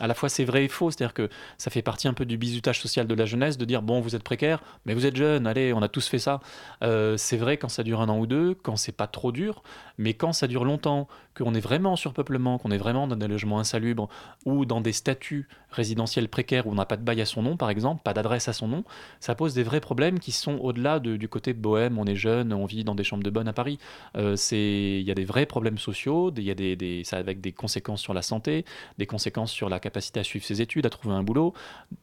à 0.00 0.06
la 0.06 0.14
fois 0.14 0.28
c'est 0.28 0.44
vrai 0.44 0.64
et 0.64 0.68
faux, 0.68 0.90
c'est-à-dire 0.90 1.14
que 1.14 1.28
ça 1.58 1.70
fait 1.70 1.82
partie 1.82 2.08
un 2.08 2.12
peu 2.14 2.24
du 2.26 2.36
bizutage 2.36 2.80
social 2.80 3.06
de 3.06 3.14
la 3.14 3.26
jeunesse 3.26 3.58
de 3.58 3.64
dire 3.64 3.82
bon 3.82 4.00
vous 4.00 4.14
êtes 4.14 4.22
précaire, 4.22 4.62
mais 4.84 4.94
vous 4.94 5.06
êtes 5.06 5.16
jeune, 5.16 5.46
allez, 5.46 5.72
on 5.72 5.82
a 5.82 5.88
tous 5.88 6.06
fait 6.06 6.18
ça. 6.18 6.40
Euh, 6.82 7.16
c'est 7.16 7.36
vrai 7.38 7.56
quand 7.56 7.68
ça 7.68 7.82
dure 7.82 8.00
un 8.00 8.08
an 8.08 8.18
ou 8.18 8.26
deux, 8.26 8.54
quand 8.54 8.76
c'est 8.76 8.92
pas 8.92 9.06
trop 9.06 9.32
dur, 9.32 9.62
mais 9.98 10.14
quand 10.14 10.32
ça 10.32 10.46
dure 10.46 10.64
longtemps, 10.64 11.08
qu'on 11.36 11.54
est 11.54 11.60
vraiment 11.60 11.92
en 11.92 11.96
surpeuplement, 11.96 12.58
qu'on 12.58 12.70
est 12.70 12.78
vraiment 12.78 13.06
dans 13.06 13.16
des 13.16 13.28
logements 13.28 13.60
insalubres 13.60 14.08
ou 14.44 14.64
dans 14.66 14.80
des 14.80 14.92
statuts 14.92 15.48
résidentiels 15.70 16.28
précaires 16.28 16.66
où 16.66 16.72
on 16.72 16.74
n'a 16.74 16.84
pas 16.86 16.96
de 16.96 17.02
bail 17.02 17.20
à 17.20 17.24
son 17.26 17.42
nom, 17.42 17.56
par 17.56 17.70
exemple, 17.70 18.02
pas 18.02 18.12
d'adresse 18.12 18.48
à 18.48 18.52
son 18.52 18.68
nom, 18.68 18.84
ça 19.20 19.34
pose 19.34 19.54
des 19.54 19.62
vrais 19.62 19.80
problèmes 19.80 20.18
qui 20.18 20.32
sont 20.32 20.58
au-delà 20.58 20.98
de- 20.98 21.16
du 21.16 21.28
côté 21.28 21.52
bohème, 21.54 21.98
on 21.98 22.04
est 22.06 22.16
jeune, 22.16 22.52
on 22.52 22.66
vit 22.66 22.84
dans 22.84 22.94
des 22.94 23.04
chambres 23.04 23.22
de 23.22 23.30
bonne 23.30 23.48
à 23.48 23.52
Paris. 23.52 23.78
Euh, 24.16 24.36
il 24.52 25.02
y 25.02 25.10
a 25.10 25.14
des 25.14 25.24
vrais 25.24 25.46
problèmes 25.46 25.78
sociaux, 25.78 26.32
il 26.36 26.42
y 26.42 26.50
a 26.50 26.54
des, 26.54 26.76
des- 26.76 27.04
ça 27.04 27.16
avec 27.18 27.40
des 27.40 27.52
conséquences 27.52 27.69
sur 27.96 28.14
la 28.14 28.22
santé, 28.22 28.64
des 28.98 29.06
conséquences 29.06 29.52
sur 29.52 29.68
la 29.68 29.80
capacité 29.80 30.20
à 30.20 30.24
suivre 30.24 30.44
ses 30.44 30.60
études, 30.60 30.86
à 30.86 30.90
trouver 30.90 31.14
un 31.14 31.22
boulot, 31.22 31.54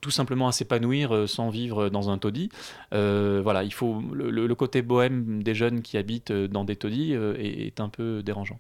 tout 0.02 0.12
simplement 0.12 0.48
à 0.48 0.52
s'épanouir 0.52 1.14
euh, 1.14 1.28
sans 1.28 1.50
vivre 1.50 1.90
dans 1.90 2.10
un 2.10 2.18
taudis. 2.18 2.50
Euh, 2.94 3.42
voilà, 3.44 3.64
il 3.64 3.74
faut 3.74 4.02
le, 4.14 4.56
côté 4.56 4.82
bohème 4.82 5.44
des 5.44 5.54
jeunes 5.54 5.82
qui 5.82 5.98
habitent 5.98 6.32
euh, 6.32 6.48
dans 6.48 6.64
des 6.64 6.76
taudis 6.76 7.14
euh, 7.14 7.36
est 7.38 7.80
un 7.80 7.90
peu 7.90 8.24
dérangeant. 8.24 8.60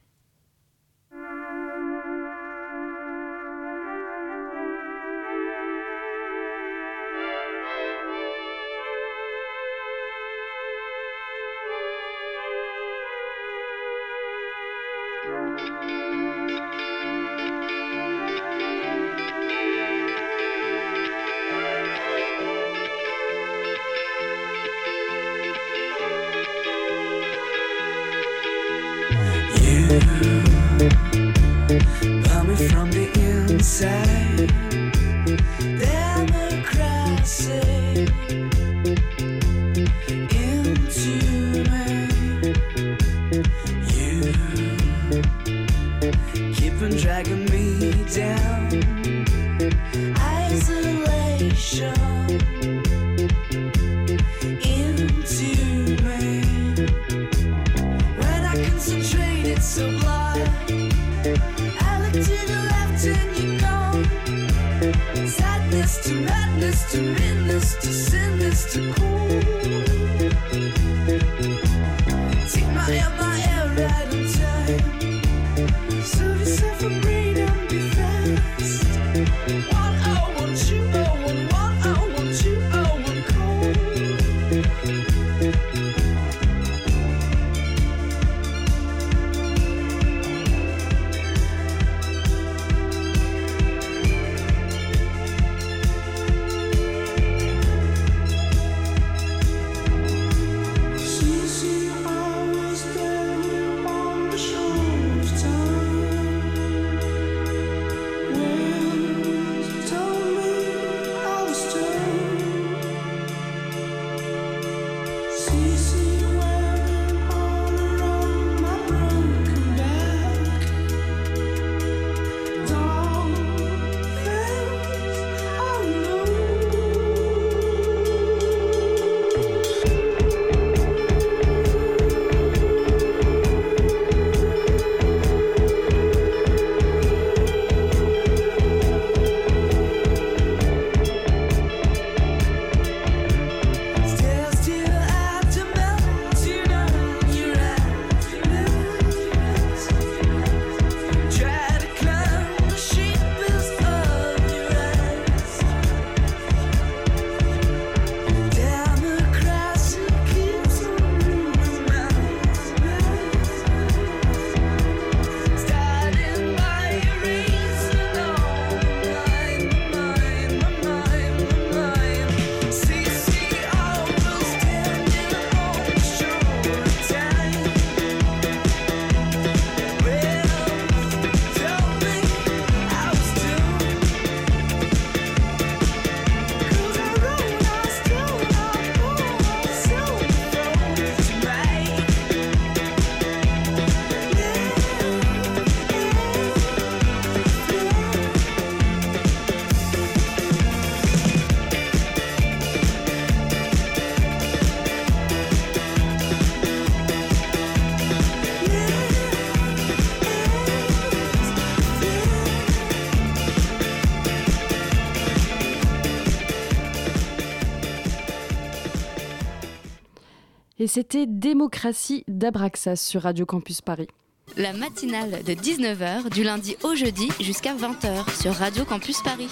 Et 220.87 220.89
c'était 220.89 221.25
Démocratie 221.27 222.23
d'Abraxas 222.29 222.95
sur 222.95 223.23
Radio 223.23 223.45
Campus 223.45 223.81
Paris. 223.81 224.07
La 224.55 224.71
matinale 224.71 225.43
de 225.43 225.51
19h 225.51 226.29
du 226.29 226.43
lundi 226.43 226.77
au 226.81 226.95
jeudi 226.95 227.27
jusqu'à 227.41 227.75
20h 227.75 228.41
sur 228.41 228.53
Radio 228.53 228.85
Campus 228.85 229.21
Paris. 229.21 229.49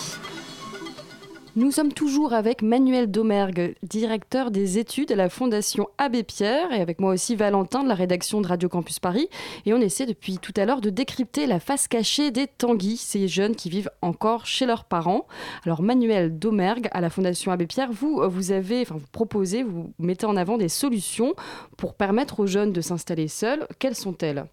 Nous 1.58 1.72
sommes 1.72 1.94
toujours 1.94 2.34
avec 2.34 2.62
Manuel 2.62 3.10
Domergue, 3.10 3.76
directeur 3.82 4.52
des 4.52 4.78
études 4.78 5.14
à 5.14 5.16
la 5.16 5.30
Fondation 5.30 5.88
Abbé 5.98 6.24
Pierre, 6.24 6.74
et 6.74 6.82
avec 6.82 7.00
moi 7.00 7.14
aussi 7.14 7.38
Valentin 7.38 7.82
de 7.82 7.88
la 7.88 7.96
rédaction 7.96 8.42
de 8.42 8.48
Radio 8.48 8.68
Campus 8.68 9.00
Paris. 9.00 9.30
Et 9.66 9.74
on 9.74 9.80
essaie 9.80 10.06
depuis 10.06 10.38
tout 10.38 10.52
à 10.58 10.66
l'heure 10.66 10.82
de 10.82 10.90
décrypter 10.90 11.48
la 11.48 11.62
face 11.62 11.88
cachée 11.88 12.30
des 12.32 12.48
tanguis, 12.48 12.98
ces 12.98 13.30
jeunes 13.30 13.56
qui 13.56 13.70
vivent 13.70 13.90
encore 14.02 14.46
chez 14.46 14.66
leurs 14.66 14.84
parents. 14.84 15.28
Alors 15.66 15.82
Manuel 15.82 16.38
Domergue 16.38 16.90
à 16.92 17.00
la 17.00 17.10
Fondation 17.10 17.54
Abbé 17.54 17.68
Pierre, 17.68 17.94
vous, 17.94 18.22
vous 18.30 18.52
avez, 18.52 18.82
enfin 18.82 18.96
vous 18.96 19.08
proposez, 19.14 19.64
vous 19.64 19.94
mettez 19.98 20.26
en 20.26 20.36
avant 20.36 20.58
des 20.58 20.68
solutions 20.68 21.36
pour 21.78 21.94
permettre 21.94 22.42
aux 22.42 22.48
jeunes 22.48 22.74
de 22.74 22.82
s'installer 22.82 23.30
seuls. 23.30 23.66
Quelles 23.80 23.96
sont-elles? 23.96 24.46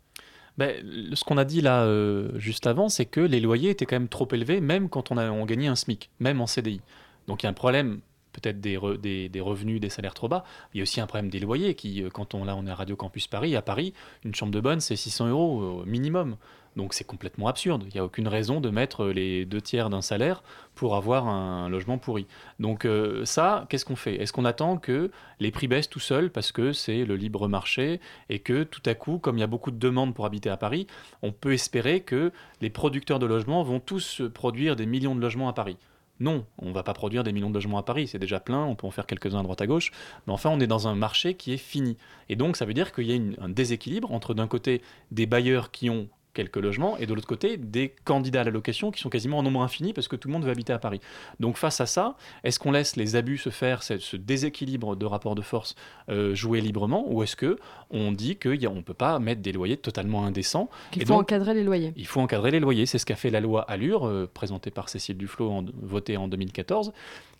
Ben, 0.58 0.84
ce 1.14 1.24
qu'on 1.24 1.38
a 1.38 1.44
dit 1.44 1.60
là 1.62 1.84
euh, 1.84 2.38
juste 2.38 2.66
avant, 2.66 2.88
c'est 2.88 3.06
que 3.06 3.20
les 3.20 3.40
loyers 3.40 3.70
étaient 3.70 3.86
quand 3.86 3.96
même 3.96 4.08
trop 4.08 4.28
élevés, 4.32 4.60
même 4.60 4.88
quand 4.88 5.10
on, 5.10 5.16
a, 5.16 5.30
on 5.30 5.44
gagnait 5.46 5.68
un 5.68 5.76
SMIC, 5.76 6.10
même 6.20 6.40
en 6.40 6.46
CDI. 6.46 6.80
Donc 7.26 7.42
il 7.42 7.46
y 7.46 7.48
a 7.48 7.50
un 7.50 7.54
problème 7.54 8.00
peut-être 8.32 8.60
des, 8.60 8.76
re- 8.78 8.98
des, 8.98 9.28
des 9.28 9.40
revenus, 9.40 9.80
des 9.80 9.88
salaires 9.90 10.14
trop 10.14 10.28
bas. 10.28 10.44
Il 10.72 10.78
y 10.78 10.80
a 10.80 10.84
aussi 10.84 11.00
un 11.00 11.06
problème 11.06 11.30
des 11.30 11.40
loyers 11.40 11.74
qui, 11.74 12.02
euh, 12.02 12.08
quand 12.10 12.34
on, 12.34 12.44
là, 12.44 12.56
on 12.56 12.66
est 12.66 12.70
à 12.70 12.74
Radio 12.74 12.96
Campus 12.96 13.26
Paris, 13.28 13.56
à 13.56 13.62
Paris, 13.62 13.92
une 14.24 14.34
chambre 14.34 14.52
de 14.52 14.60
bonne, 14.60 14.80
c'est 14.80 14.96
600 14.96 15.28
euros 15.28 15.82
euh, 15.82 15.84
minimum. 15.86 16.36
Donc 16.76 16.94
c'est 16.94 17.04
complètement 17.04 17.48
absurde. 17.48 17.84
Il 17.86 17.92
n'y 17.92 18.00
a 18.00 18.04
aucune 18.04 18.28
raison 18.28 18.60
de 18.60 18.70
mettre 18.70 19.06
les 19.06 19.44
deux 19.44 19.60
tiers 19.60 19.90
d'un 19.90 20.00
salaire 20.00 20.42
pour 20.74 20.96
avoir 20.96 21.28
un 21.28 21.68
logement 21.68 21.98
pourri. 21.98 22.26
Donc 22.60 22.84
euh, 22.84 23.24
ça, 23.24 23.66
qu'est-ce 23.68 23.84
qu'on 23.84 23.96
fait? 23.96 24.16
Est-ce 24.16 24.32
qu'on 24.32 24.44
attend 24.44 24.78
que 24.78 25.10
les 25.38 25.50
prix 25.50 25.68
baissent 25.68 25.90
tout 25.90 26.00
seuls 26.00 26.30
parce 26.30 26.50
que 26.50 26.72
c'est 26.72 27.04
le 27.04 27.16
libre 27.16 27.48
marché 27.48 28.00
et 28.30 28.38
que 28.38 28.62
tout 28.62 28.82
à 28.86 28.94
coup, 28.94 29.18
comme 29.18 29.36
il 29.36 29.40
y 29.40 29.44
a 29.44 29.48
beaucoup 29.48 29.70
de 29.70 29.78
demandes 29.78 30.14
pour 30.14 30.24
habiter 30.24 30.48
à 30.48 30.56
Paris, 30.56 30.86
on 31.22 31.32
peut 31.32 31.52
espérer 31.52 32.00
que 32.00 32.32
les 32.60 32.70
producteurs 32.70 33.18
de 33.18 33.26
logements 33.26 33.62
vont 33.62 33.80
tous 33.80 34.22
produire 34.32 34.76
des 34.76 34.86
millions 34.86 35.14
de 35.14 35.20
logements 35.20 35.48
à 35.48 35.52
Paris? 35.52 35.76
Non, 36.20 36.46
on 36.58 36.68
ne 36.68 36.72
va 36.72 36.84
pas 36.84 36.94
produire 36.94 37.24
des 37.24 37.32
millions 37.32 37.48
de 37.48 37.54
logements 37.54 37.78
à 37.78 37.82
Paris, 37.82 38.06
c'est 38.06 38.18
déjà 38.18 38.38
plein, 38.38 38.64
on 38.64 38.76
peut 38.76 38.86
en 38.86 38.92
faire 38.92 39.06
quelques-uns 39.06 39.40
à 39.40 39.42
droite 39.42 39.60
à 39.60 39.66
gauche, 39.66 39.90
mais 40.26 40.32
enfin 40.32 40.50
on 40.50 40.60
est 40.60 40.68
dans 40.68 40.86
un 40.86 40.94
marché 40.94 41.34
qui 41.34 41.52
est 41.52 41.56
fini. 41.56 41.96
Et 42.28 42.36
donc 42.36 42.56
ça 42.56 42.64
veut 42.64 42.74
dire 42.74 42.92
qu'il 42.92 43.10
y 43.10 43.12
a 43.12 43.42
un 43.42 43.48
déséquilibre 43.48 44.12
entre 44.12 44.32
d'un 44.32 44.46
côté 44.46 44.82
des 45.10 45.26
bailleurs 45.26 45.72
qui 45.72 45.90
ont 45.90 46.08
quelques 46.34 46.56
logements 46.56 46.96
et 46.98 47.06
de 47.06 47.14
l'autre 47.14 47.26
côté 47.26 47.56
des 47.56 47.94
candidats 48.04 48.40
à 48.40 48.44
la 48.44 48.50
location 48.50 48.90
qui 48.90 49.00
sont 49.00 49.10
quasiment 49.10 49.38
en 49.38 49.42
nombre 49.42 49.62
infini 49.62 49.92
parce 49.92 50.08
que 50.08 50.16
tout 50.16 50.28
le 50.28 50.32
monde 50.32 50.44
veut 50.44 50.50
habiter 50.50 50.72
à 50.72 50.78
Paris. 50.78 51.00
Donc 51.40 51.56
face 51.56 51.80
à 51.80 51.86
ça, 51.86 52.16
est-ce 52.44 52.58
qu'on 52.58 52.72
laisse 52.72 52.96
les 52.96 53.16
abus 53.16 53.38
se 53.38 53.50
faire, 53.50 53.82
ce 53.82 53.98
ce 53.98 54.16
déséquilibre 54.16 54.96
de 54.96 55.04
rapport 55.06 55.34
de 55.34 55.42
force 55.42 55.74
euh, 56.08 56.34
jouer 56.34 56.60
librement 56.60 57.04
ou 57.12 57.22
est-ce 57.22 57.36
que 57.36 57.58
on 57.90 58.12
dit 58.12 58.36
qu'on 58.38 58.74
ne 58.74 58.80
peut 58.80 58.94
pas 58.94 59.18
mettre 59.18 59.42
des 59.42 59.52
loyers 59.52 59.76
totalement 59.76 60.24
indécents 60.24 60.70
Et 60.96 61.00
faut 61.00 61.12
donc, 61.14 61.22
encadrer 61.22 61.54
les 61.54 61.64
loyers. 61.64 61.92
il 61.96 62.06
faut 62.06 62.20
encadrer 62.20 62.50
les 62.50 62.60
loyers. 62.60 62.86
C'est 62.86 62.98
ce 62.98 63.06
qu'a 63.06 63.16
fait 63.16 63.30
la 63.30 63.40
loi 63.40 63.62
Allure, 63.62 64.06
euh, 64.06 64.30
présentée 64.32 64.70
par 64.70 64.88
Cécile 64.88 65.16
Duflot, 65.18 65.50
en- 65.50 65.64
votée 65.82 66.16
en 66.16 66.28
2014, 66.28 66.92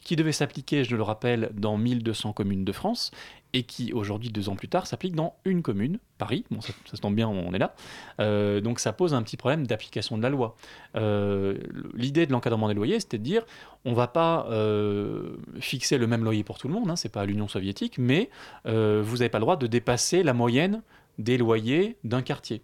qui 0.05 0.17
devait 0.17 0.33
s'appliquer, 0.33 0.85
je 0.85 0.97
le 0.97 1.03
rappelle, 1.03 1.51
dans 1.55 1.77
1200 1.79 2.33
communes 2.33 2.65
de 2.65 2.73
France, 2.73 3.11
et 3.55 3.65
qui, 3.65 3.93
aujourd'hui, 3.93 4.31
deux 4.31 4.49
ans 4.49 4.57
plus 4.57 4.69
tard, 4.69 4.87
s'applique 4.87 5.15
dans 5.15 5.35
une 5.45 5.63
commune, 5.63 5.99
Paris. 6.19 6.45
Bon, 6.51 6.61
ça, 6.61 6.73
ça 6.87 6.97
se 6.97 7.01
tombe 7.03 7.15
bien, 7.15 7.29
on 7.29 7.53
est 7.53 7.59
là. 7.59 7.75
Euh, 8.21 8.61
donc 8.61 8.81
ça 8.81 8.93
pose 8.93 9.13
un 9.15 9.23
petit 9.23 9.37
problème 9.37 9.67
d'application 9.67 10.17
de 10.17 10.23
la 10.23 10.31
loi. 10.31 10.57
Euh, 10.97 11.59
L'idée 11.95 12.27
de 12.27 12.33
l'encadrement 12.33 12.69
des 12.69 12.75
loyers, 12.75 12.99
c'était 13.01 13.19
de 13.19 13.23
dire, 13.25 13.45
on 13.85 13.93
va 13.93 14.07
pas 14.07 14.47
euh, 14.51 15.37
fixer 15.61 15.99
le 15.99 16.07
même 16.07 16.25
loyer 16.25 16.45
pour 16.45 16.59
tout 16.59 16.69
le 16.69 16.75
monde, 16.75 16.91
hein, 16.91 16.97
c'est 16.97 17.13
pas 17.13 17.25
l'Union 17.27 17.49
soviétique, 17.49 17.99
mais 17.99 18.31
vous 18.65 18.71
n'avez 19.17 19.29
pas 19.29 19.39
le 19.39 19.43
droit 19.45 19.57
de 19.57 19.67
dépasser 19.67 20.23
la 20.23 20.33
moyenne 20.33 20.83
des 21.19 21.37
loyers 21.37 21.97
d'un 22.05 22.23
quartier. 22.23 22.63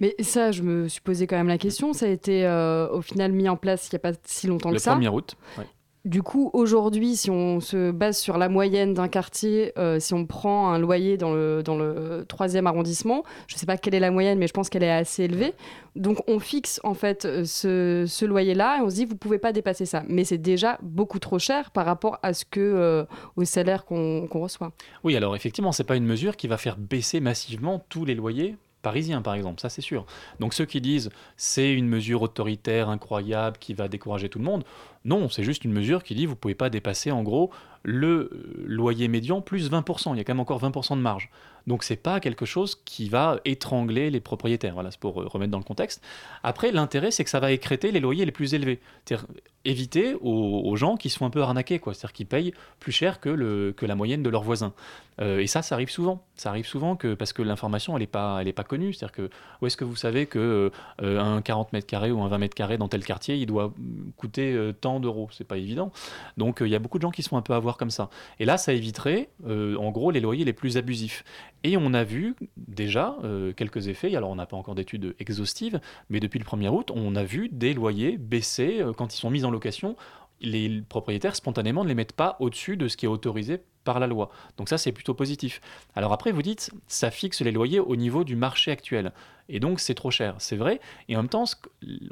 Mais 0.00 0.14
ça, 0.20 0.50
je 0.50 0.62
me 0.62 0.88
suis 0.88 1.00
posé 1.00 1.26
quand 1.26 1.36
même 1.36 1.48
la 1.48 1.58
question. 1.58 1.92
Ça 1.92 2.06
a 2.06 2.08
été 2.08 2.44
euh, 2.46 2.88
au 2.88 3.02
final 3.02 3.30
mis 3.32 3.48
en 3.48 3.56
place 3.56 3.88
il 3.88 3.94
n'y 3.94 3.96
a 3.96 4.00
pas 4.00 4.12
si 4.24 4.46
longtemps 4.48 4.70
Le 4.70 4.76
que 4.76 4.82
ça. 4.82 4.96
1er 4.96 5.08
août. 5.08 5.36
ouais. 5.58 5.66
Du 6.04 6.24
coup, 6.24 6.50
aujourd'hui, 6.52 7.14
si 7.14 7.30
on 7.30 7.60
se 7.60 7.92
base 7.92 8.18
sur 8.18 8.36
la 8.36 8.48
moyenne 8.48 8.92
d'un 8.92 9.06
quartier, 9.06 9.72
euh, 9.78 10.00
si 10.00 10.14
on 10.14 10.26
prend 10.26 10.72
un 10.72 10.78
loyer 10.80 11.16
dans 11.16 11.32
le, 11.32 11.62
dans 11.62 12.66
arrondissement, 12.66 13.22
je 13.46 13.54
ne 13.54 13.58
sais 13.60 13.66
pas 13.66 13.76
quelle 13.76 13.94
est 13.94 14.00
la 14.00 14.10
moyenne, 14.10 14.36
mais 14.36 14.48
je 14.48 14.52
pense 14.52 14.68
qu'elle 14.68 14.82
est 14.82 14.90
assez 14.90 15.22
élevée. 15.22 15.54
Donc, 15.94 16.18
on 16.26 16.40
fixe 16.40 16.80
en 16.82 16.94
fait 16.94 17.24
euh, 17.24 17.44
ce, 17.44 18.04
ce 18.08 18.24
loyer-là 18.24 18.78
et 18.78 18.80
on 18.80 18.90
se 18.90 18.96
dit, 18.96 19.04
vous 19.04 19.12
ne 19.12 19.18
pouvez 19.18 19.38
pas 19.38 19.52
dépasser 19.52 19.86
ça. 19.86 20.02
Mais 20.08 20.24
c'est 20.24 20.38
déjà 20.38 20.76
beaucoup 20.82 21.20
trop 21.20 21.38
cher 21.38 21.70
par 21.70 21.86
rapport 21.86 22.18
à 22.24 22.34
ce 22.34 22.44
que, 22.44 22.58
euh, 22.58 23.04
au 23.36 23.44
salaire 23.44 23.84
qu'on 23.84 24.26
reçoit. 24.32 24.72
Oui, 25.04 25.16
alors 25.16 25.36
effectivement, 25.36 25.70
c'est 25.70 25.84
pas 25.84 25.96
une 25.96 26.06
mesure 26.06 26.36
qui 26.36 26.48
va 26.48 26.56
faire 26.56 26.78
baisser 26.78 27.20
massivement 27.20 27.80
tous 27.88 28.04
les 28.04 28.16
loyers 28.16 28.56
parisiens, 28.82 29.22
par 29.22 29.34
exemple, 29.34 29.60
ça 29.60 29.68
c'est 29.68 29.80
sûr. 29.80 30.04
Donc 30.40 30.52
ceux 30.52 30.66
qui 30.66 30.80
disent 30.80 31.10
c'est 31.36 31.72
une 31.72 31.88
mesure 31.88 32.22
autoritaire 32.22 32.88
incroyable 32.88 33.56
qui 33.58 33.72
va 33.72 33.88
décourager 33.88 34.28
tout 34.28 34.38
le 34.38 34.44
monde, 34.44 34.64
non, 35.04 35.28
c'est 35.28 35.42
juste 35.42 35.64
une 35.64 35.72
mesure 35.72 36.02
qui 36.02 36.14
dit 36.14 36.26
vous 36.26 36.36
pouvez 36.36 36.54
pas 36.54 36.70
dépasser 36.70 37.10
en 37.10 37.22
gros 37.22 37.50
le 37.84 38.30
loyer 38.64 39.08
médian 39.08 39.40
plus 39.40 39.70
20%. 39.70 40.14
Il 40.14 40.18
y 40.18 40.20
a 40.20 40.24
quand 40.24 40.34
même 40.34 40.40
encore 40.40 40.62
20% 40.62 40.96
de 40.96 41.02
marge. 41.02 41.30
Donc 41.66 41.84
c'est 41.84 41.96
pas 41.96 42.20
quelque 42.20 42.44
chose 42.44 42.80
qui 42.84 43.08
va 43.08 43.40
étrangler 43.44 44.10
les 44.10 44.20
propriétaires. 44.20 44.74
Voilà, 44.74 44.90
c'est 44.90 45.00
pour 45.00 45.20
euh, 45.20 45.26
remettre 45.26 45.52
dans 45.52 45.58
le 45.58 45.64
contexte. 45.64 46.02
Après, 46.42 46.72
l'intérêt, 46.72 47.10
c'est 47.10 47.24
que 47.24 47.30
ça 47.30 47.40
va 47.40 47.52
écréter 47.52 47.92
les 47.92 48.00
loyers 48.00 48.24
les 48.24 48.32
plus 48.32 48.54
élevés. 48.54 48.80
C'est-à-dire 49.04 49.26
éviter 49.64 50.14
aux, 50.20 50.74
gens 50.74 50.96
qui 50.96 51.08
sont 51.08 51.24
un 51.24 51.30
peu 51.30 51.40
arnaqués. 51.40 51.80
C'est-à-dire 51.84 52.12
qu'ils 52.12 52.26
payent 52.26 52.52
plus 52.80 52.90
cher 52.90 53.20
que, 53.20 53.74
la 53.80 53.94
moyenne 53.94 54.22
de 54.22 54.30
leurs 54.30 54.42
voisins. 54.42 54.72
Euh, 55.20 55.38
et 55.38 55.46
ça, 55.46 55.62
ça 55.62 55.76
arrive 55.76 55.90
souvent. 55.90 56.24
Ça 56.34 56.48
arrive 56.48 56.66
souvent 56.66 56.96
parce 56.96 57.32
que 57.32 57.42
l'information, 57.42 57.96
elle 57.96 58.02
n'est 58.02 58.06
pas, 58.52 58.64
connue. 58.66 58.92
C'est-à-dire 58.92 59.14
que 59.14 59.30
où 59.60 59.66
est-ce 59.66 59.76
que 59.76 59.84
vous 59.84 59.94
savez 59.94 60.26
que 60.26 60.72
euh, 61.00 61.20
un 61.20 61.42
40 61.42 61.72
mètres 61.72 61.86
carrés 61.86 62.10
ou 62.10 62.20
un 62.22 62.28
20 62.28 62.38
mètres 62.38 62.56
carrés 62.56 62.76
dans 62.76 62.88
tel 62.88 63.04
quartier, 63.04 63.36
il 63.36 63.46
doit 63.46 63.72
coûter 64.16 64.72
tant 64.80 64.91
d'euros 65.00 65.28
C'est 65.32 65.46
pas 65.46 65.58
évident. 65.58 65.92
Donc 66.36 66.60
euh, 66.60 66.68
il 66.68 66.70
y 66.70 66.74
a 66.74 66.78
beaucoup 66.78 66.98
de 66.98 67.02
gens 67.02 67.10
qui 67.10 67.22
sont 67.22 67.36
un 67.36 67.42
peu 67.42 67.54
à 67.54 67.58
voir 67.58 67.76
comme 67.76 67.90
ça. 67.90 68.10
Et 68.38 68.44
là, 68.44 68.58
ça 68.58 68.72
éviterait, 68.72 69.28
euh, 69.46 69.76
en 69.76 69.90
gros, 69.90 70.10
les 70.10 70.20
loyers 70.20 70.44
les 70.44 70.52
plus 70.52 70.76
abusifs. 70.76 71.24
Et 71.64 71.76
on 71.76 71.94
a 71.94 72.04
vu 72.04 72.34
déjà 72.56 73.16
euh, 73.24 73.52
quelques 73.52 73.88
effets. 73.88 74.14
Alors 74.16 74.30
on 74.30 74.36
n'a 74.36 74.46
pas 74.46 74.56
encore 74.56 74.74
d'études 74.74 75.14
exhaustives, 75.18 75.80
mais 76.10 76.20
depuis 76.20 76.38
le 76.38 76.44
1er 76.44 76.68
août, 76.68 76.90
on 76.94 77.14
a 77.14 77.24
vu 77.24 77.48
des 77.50 77.74
loyers 77.74 78.16
baisser 78.18 78.82
quand 78.96 79.14
ils 79.14 79.18
sont 79.18 79.30
mis 79.30 79.44
en 79.44 79.50
location. 79.50 79.96
Les 80.42 80.82
propriétaires 80.82 81.36
spontanément 81.36 81.84
ne 81.84 81.88
les 81.88 81.94
mettent 81.94 82.12
pas 82.12 82.36
au-dessus 82.40 82.76
de 82.76 82.88
ce 82.88 82.96
qui 82.96 83.06
est 83.06 83.08
autorisé 83.08 83.62
par 83.84 84.00
la 84.00 84.06
loi. 84.06 84.30
Donc 84.56 84.68
ça, 84.68 84.78
c'est 84.78 84.92
plutôt 84.92 85.14
positif. 85.14 85.60
Alors 85.94 86.12
après, 86.12 86.32
vous 86.32 86.42
dites, 86.42 86.70
ça 86.86 87.10
fixe 87.10 87.40
les 87.40 87.52
loyers 87.52 87.80
au 87.80 87.96
niveau 87.96 88.24
du 88.24 88.36
marché 88.36 88.70
actuel. 88.70 89.12
Et 89.48 89.60
donc, 89.60 89.80
c'est 89.80 89.94
trop 89.94 90.10
cher. 90.10 90.34
C'est 90.38 90.56
vrai. 90.56 90.80
Et 91.08 91.16
en 91.16 91.20
même 91.20 91.28
temps, 91.28 91.44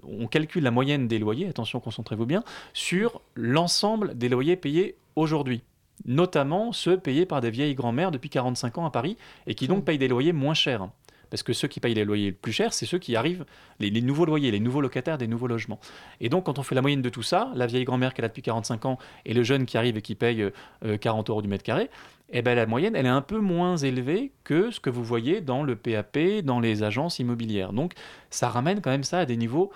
on 0.02 0.26
calcule 0.26 0.62
la 0.62 0.70
moyenne 0.70 1.08
des 1.08 1.18
loyers, 1.18 1.48
attention, 1.48 1.80
concentrez-vous 1.80 2.26
bien, 2.26 2.44
sur 2.72 3.20
l'ensemble 3.34 4.16
des 4.16 4.28
loyers 4.28 4.56
payés 4.56 4.96
aujourd'hui. 5.16 5.62
Notamment 6.06 6.72
ceux 6.72 6.98
payés 6.98 7.26
par 7.26 7.40
des 7.40 7.50
vieilles 7.50 7.74
grand-mères 7.74 8.10
depuis 8.10 8.30
45 8.30 8.78
ans 8.78 8.86
à 8.86 8.90
Paris 8.90 9.18
et 9.46 9.54
qui 9.54 9.68
donc 9.68 9.84
payent 9.84 9.98
des 9.98 10.08
loyers 10.08 10.32
moins 10.32 10.54
chers. 10.54 10.88
Parce 11.30 11.42
que 11.42 11.52
ceux 11.52 11.68
qui 11.68 11.80
payent 11.80 11.94
les 11.94 12.04
loyers 12.04 12.26
les 12.26 12.32
plus 12.32 12.52
chers, 12.52 12.72
c'est 12.72 12.86
ceux 12.86 12.98
qui 12.98 13.16
arrivent, 13.16 13.44
les, 13.78 13.90
nouveaux 14.02 14.24
loyers, 14.24 14.50
les 14.50 14.60
nouveaux 14.60 14.80
locataires 14.80 15.18
des 15.18 15.28
nouveaux 15.28 15.46
logements. 15.46 15.80
Et 16.20 16.28
donc, 16.28 16.46
quand 16.46 16.58
on 16.58 16.62
fait 16.62 16.74
la 16.74 16.82
moyenne 16.82 17.02
de 17.02 17.08
tout 17.08 17.22
ça, 17.22 17.50
la 17.54 17.66
vieille 17.66 17.84
grand-mère 17.84 18.14
qui 18.14 18.20
est 18.20 18.22
là 18.22 18.28
depuis 18.28 18.42
45 18.42 18.84
ans 18.86 18.98
et 19.24 19.32
le 19.32 19.42
jeune 19.42 19.66
qui 19.66 19.78
arrive 19.78 19.96
et 19.96 20.02
qui 20.02 20.14
paye 20.14 20.42
euh, 20.84 20.96
40 20.98 21.30
euros 21.30 21.42
du 21.42 21.48
mètre 21.48 21.64
carré, 21.64 21.88
eh 22.32 22.42
ben, 22.42 22.54
la 22.54 22.66
moyenne, 22.66 22.94
elle 22.94 23.06
est 23.06 23.08
un 23.08 23.22
peu 23.22 23.38
moins 23.38 23.76
élevée 23.76 24.32
que 24.44 24.70
ce 24.70 24.78
que 24.80 24.90
vous 24.90 25.02
voyez 25.02 25.40
dans 25.40 25.62
le 25.62 25.76
PAP, 25.76 26.18
dans 26.44 26.60
les 26.60 26.82
agences 26.82 27.18
immobilières. 27.18 27.72
Donc, 27.72 27.94
ça 28.30 28.48
ramène 28.48 28.80
quand 28.80 28.90
même 28.90 29.04
ça 29.04 29.20
à 29.20 29.26
des 29.26 29.36
niveaux 29.36 29.72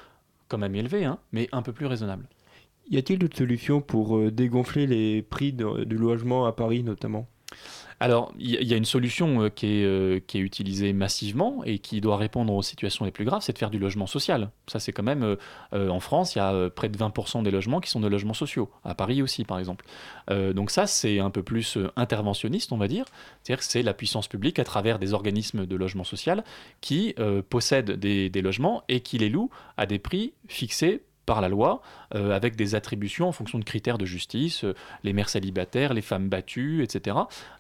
quand 0.49 0.59
même 0.59 0.75
élevés, 0.75 1.05
hein, 1.05 1.19
mais 1.33 1.49
un 1.53 1.62
peu 1.62 1.73
plus 1.73 1.87
raisonnables. 1.87 2.29
Y 2.90 2.99
a-t-il 2.99 3.19
d'autres 3.19 3.37
solutions 3.37 3.81
pour 3.81 4.19
euh, 4.19 4.31
dégonfler 4.31 4.87
les 4.87 5.23
prix 5.23 5.53
du 5.53 5.97
logement 5.97 6.47
à 6.47 6.53
Paris 6.53 6.83
notamment? 6.83 7.27
Alors, 8.01 8.33
il 8.39 8.51
y, 8.51 8.75
a 8.75 8.77
une 8.77 8.85
solution 8.85 9.43
euh, 9.43 9.49
qui, 9.49 9.67
est, 9.67 9.85
euh, 9.85 10.21
qui 10.27 10.39
est 10.39 10.41
utilisée 10.41 10.93
massivement 10.93 11.63
et 11.65 11.79
qui 11.79 12.01
doit 12.01 12.17
répondre 12.17 12.53
aux 12.53 12.63
situations 12.63 13.05
les 13.05 13.11
plus 13.11 13.25
graves, 13.25 13.43
c'est 13.43 13.53
de 13.53 13.59
faire 13.59 13.71
du 13.71 13.79
logement 13.79 14.07
social. 14.07 14.51
Ça, 14.67 14.81
c'est 14.81 14.93
quand 14.93 15.03
même, 15.03 15.37
euh, 15.73 15.89
en 15.89 16.01
France, 16.01 16.35
il 16.35 16.39
y 16.39 16.41
a 16.41 16.71
près 16.71 16.89
de 16.89 16.99
20% 16.99 17.43
des 17.43 17.51
logements 17.51 17.81
qui 17.81 17.91
sont 17.91 18.01
des 18.01 18.09
logements 18.09 18.35
sociaux. 18.35 18.71
À 18.85 18.95
Paris 18.95 19.23
aussi, 19.23 19.45
par 19.45 19.59
exemple. 19.59 19.85
Donc 20.29 20.71
ça, 20.71 20.87
c'est 20.87 21.19
un 21.19 21.31
peu 21.31 21.43
plus 21.43 21.79
interventionniste, 21.97 22.73
on 22.73 22.77
va 22.77 22.89
dire. 22.89 23.05
C'est-à-dire 23.43 23.65
que 23.65 23.71
c'est 23.71 23.83
la 23.83 23.95
puissance 23.95 24.29
publique, 24.29 24.59
à 24.59 24.65
travers 24.65 24.99
des 24.99 25.13
organismes 25.13 25.67
de 25.67 25.77
logement 25.77 26.05
social, 26.05 26.45
qui 26.81 27.15
possèdent 27.51 27.93
des, 27.93 28.31
des 28.31 28.43
logements 28.43 28.83
et 28.89 29.01
qui 29.01 29.19
les 29.19 29.29
louent 29.29 29.51
à 29.77 29.87
des 29.87 29.99
prix 29.99 30.33
fixés 30.49 31.03
par 31.27 31.41
la 31.41 31.49
loi, 31.49 31.81
euh, 32.15 32.33
avec 32.33 32.57
des 32.57 32.75
attributions 32.75 33.29
en 33.29 33.33
fonction 33.33 33.59
de 33.59 33.65
critères 33.65 33.99
de 33.99 34.05
justice, 34.05 34.65
euh, 34.65 34.75
les 35.03 35.13
mères 35.13 35.29
célibataires, 35.29 35.95
les 35.95 36.03
femmes 36.03 36.29
battues, 36.29 36.83
etc. 36.83 37.17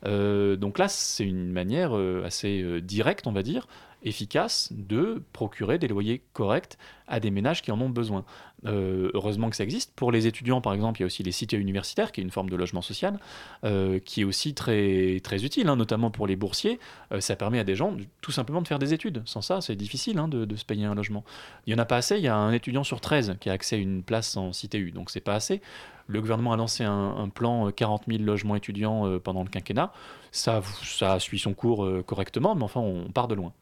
Euh, 0.06 0.56
donc 0.56 0.78
là, 0.78 0.88
c'est 0.88 1.24
une 1.24 1.52
manière 1.52 1.94
assez 2.24 2.80
directe, 2.82 3.26
on 3.26 3.32
va 3.32 3.42
dire, 3.42 3.66
efficace 4.04 4.72
de 4.72 5.22
procurer 5.32 5.78
des 5.78 5.88
loyers 5.88 6.22
corrects 6.32 6.76
à 7.06 7.20
des 7.20 7.30
ménages 7.30 7.62
qui 7.62 7.70
en 7.70 7.80
ont 7.80 7.88
besoin. 7.88 8.24
Euh, 8.66 9.10
heureusement 9.12 9.50
que 9.50 9.56
ça 9.56 9.64
existe. 9.64 9.92
Pour 9.94 10.10
les 10.10 10.26
étudiants, 10.26 10.60
par 10.60 10.72
exemple, 10.72 11.00
il 11.00 11.02
y 11.02 11.04
a 11.04 11.06
aussi 11.06 11.22
les 11.22 11.32
cités 11.32 11.56
universitaires, 11.56 12.12
qui 12.12 12.20
est 12.20 12.24
une 12.24 12.30
forme 12.30 12.48
de 12.48 12.56
logement 12.56 12.80
social, 12.80 13.18
euh, 13.64 13.98
qui 13.98 14.22
est 14.22 14.24
aussi 14.24 14.54
très, 14.54 15.20
très 15.22 15.44
utile, 15.44 15.68
hein, 15.68 15.76
notamment 15.76 16.10
pour 16.10 16.26
les 16.26 16.36
boursiers. 16.36 16.78
Euh, 17.12 17.20
ça 17.20 17.36
permet 17.36 17.58
à 17.58 17.64
des 17.64 17.74
gens 17.74 17.94
tout 18.22 18.32
simplement 18.32 18.62
de 18.62 18.68
faire 18.68 18.78
des 18.78 18.94
études. 18.94 19.22
Sans 19.26 19.42
ça, 19.42 19.60
c'est 19.60 19.76
difficile 19.76 20.18
hein, 20.18 20.28
de, 20.28 20.56
se 20.56 20.64
payer 20.64 20.86
un 20.86 20.94
logement. 20.94 21.24
Il 21.66 21.74
n'y 21.74 21.78
en 21.78 21.82
a 21.82 21.84
pas 21.84 21.96
assez. 21.96 22.16
Il 22.16 22.22
y 22.22 22.28
a 22.28 22.36
un 22.36 22.52
étudiant 22.52 22.84
sur 22.84 23.00
13 23.00 23.36
qui 23.40 23.50
a 23.50 23.52
accès 23.52 23.76
à 23.76 23.78
une 23.78 24.02
place 24.02 24.36
en 24.36 24.52
cité 24.52 24.78
U, 24.78 24.92
donc 24.92 25.10
c'est 25.10 25.20
pas 25.20 25.34
assez. 25.34 25.60
Le 26.06 26.20
gouvernement 26.20 26.52
a 26.52 26.56
lancé 26.56 26.84
un, 26.84 27.16
un 27.16 27.28
plan 27.28 27.68
euh, 27.68 27.70
40 27.70 28.04
000 28.08 28.22
logements 28.22 28.56
étudiants 28.56 29.18
pendant 29.20 29.42
le 29.42 29.48
quinquennat. 29.50 29.92
Ça, 30.32 30.62
ça 30.82 31.18
suit 31.18 31.38
son 31.38 31.54
cours 31.54 31.86
correctement, 32.06 32.54
mais 32.54 32.64
enfin, 32.64 32.80
on 32.80 33.10
part 33.10 33.28
de 33.28 33.34
loin. 33.34 33.52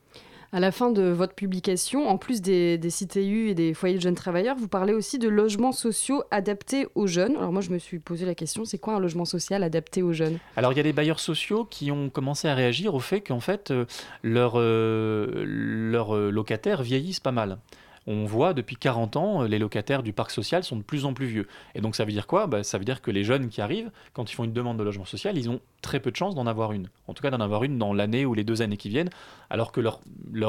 À 0.55 0.61
la 0.61 0.71
fin 0.71 0.91
de 0.91 1.05
votre 1.05 1.35
publication, 1.35 2.07
en 2.11 2.19
plus 2.19 2.43
des, 2.43 2.77
des 2.77 2.91
CTU 2.91 3.49
et 3.49 3.55
des 3.55 3.73
foyers 3.73 3.97
de 3.97 4.03
jeunes 4.03 4.15
travailleurs, 4.15 4.55
vous 4.55 4.69
parlez 4.69 4.93
aussi 4.93 5.19
de 5.19 5.31
logements 5.31 5.73
sociaux 5.73 6.25
adaptés 6.31 6.87
aux 6.95 7.07
jeunes. 7.07 7.37
Alors 7.37 7.53
moi, 7.53 7.63
je 7.63 7.71
me 7.71 7.79
suis 7.79 7.99
posé 7.99 8.27
la 8.27 8.35
question, 8.35 8.67
c'est 8.67 8.77
quoi 8.77 8.97
un 8.97 9.01
logement 9.01 9.25
social 9.25 9.63
adapté 9.63 10.03
aux 10.03 10.13
jeunes? 10.13 10.39
Alors 10.59 10.75
il 10.75 10.77
y 10.77 10.81
a 10.81 10.83
des 10.83 10.93
bailleurs 10.93 11.21
sociaux 11.21 11.65
qui 11.65 11.91
ont 11.91 12.11
commencé 12.11 12.49
à 12.49 12.55
réagir 12.55 12.95
au 12.95 13.01
fait 13.01 13.23
qu'en 13.23 13.41
fait 13.41 13.71
euh, 13.71 13.87
leurs 14.23 14.61
euh, 14.61 15.47
euh, 15.47 16.31
locataires 16.31 16.83
vieillissent 16.83 17.21
pas 17.21 17.33
mal. 17.33 17.57
On 18.07 18.27
voit 18.27 18.53
depuis 18.53 18.77
40 18.77 19.17
ans, 19.17 19.43
les 19.45 19.59
locataires 19.59 20.03
du 20.03 20.13
parc 20.13 20.33
social 20.33 20.65
sont 20.65 20.77
de 20.77 20.83
plus 20.83 21.07
en 21.07 21.15
plus 21.15 21.27
vieux. 21.27 21.47
Et 21.75 21.81
donc 21.81 21.97
ça 21.97 22.05
veut 22.05 22.13
dire 22.13 22.27
quoi? 22.27 22.47
Bah, 22.47 22.63
Ça 22.63 22.77
veut 22.77 22.85
dire 22.85 23.01
que 23.01 23.11
les 23.11 23.25
jeunes 23.25 23.49
qui 23.49 23.63
arrivent, 23.63 23.91
quand 24.13 24.31
ils 24.31 24.35
font 24.35 24.45
une 24.45 24.53
demande 24.53 24.77
de 24.77 24.83
logement 24.83 25.07
social, 25.07 25.39
ils 25.39 25.49
ont 25.49 25.61
très 25.83 26.01
peu 26.01 26.11
de 26.11 26.17
chances 26.17 26.35
d'en 26.35 26.47
avoir 26.47 26.73
une. 26.73 26.89
En 27.09 27.15
tout 27.15 27.23
cas 27.23 27.31
d'en 27.31 27.41
avoir 27.41 27.65
une 27.65 27.77
dans 27.77 27.93
l'année 27.93 28.25
ou 28.25 28.33
les 28.33 28.45
deux 28.45 28.63
années 28.63 28.79
qui 28.79 28.89
viennent, 28.89 29.11
alors 29.51 29.73
que 29.73 29.81
leur, 29.81 30.01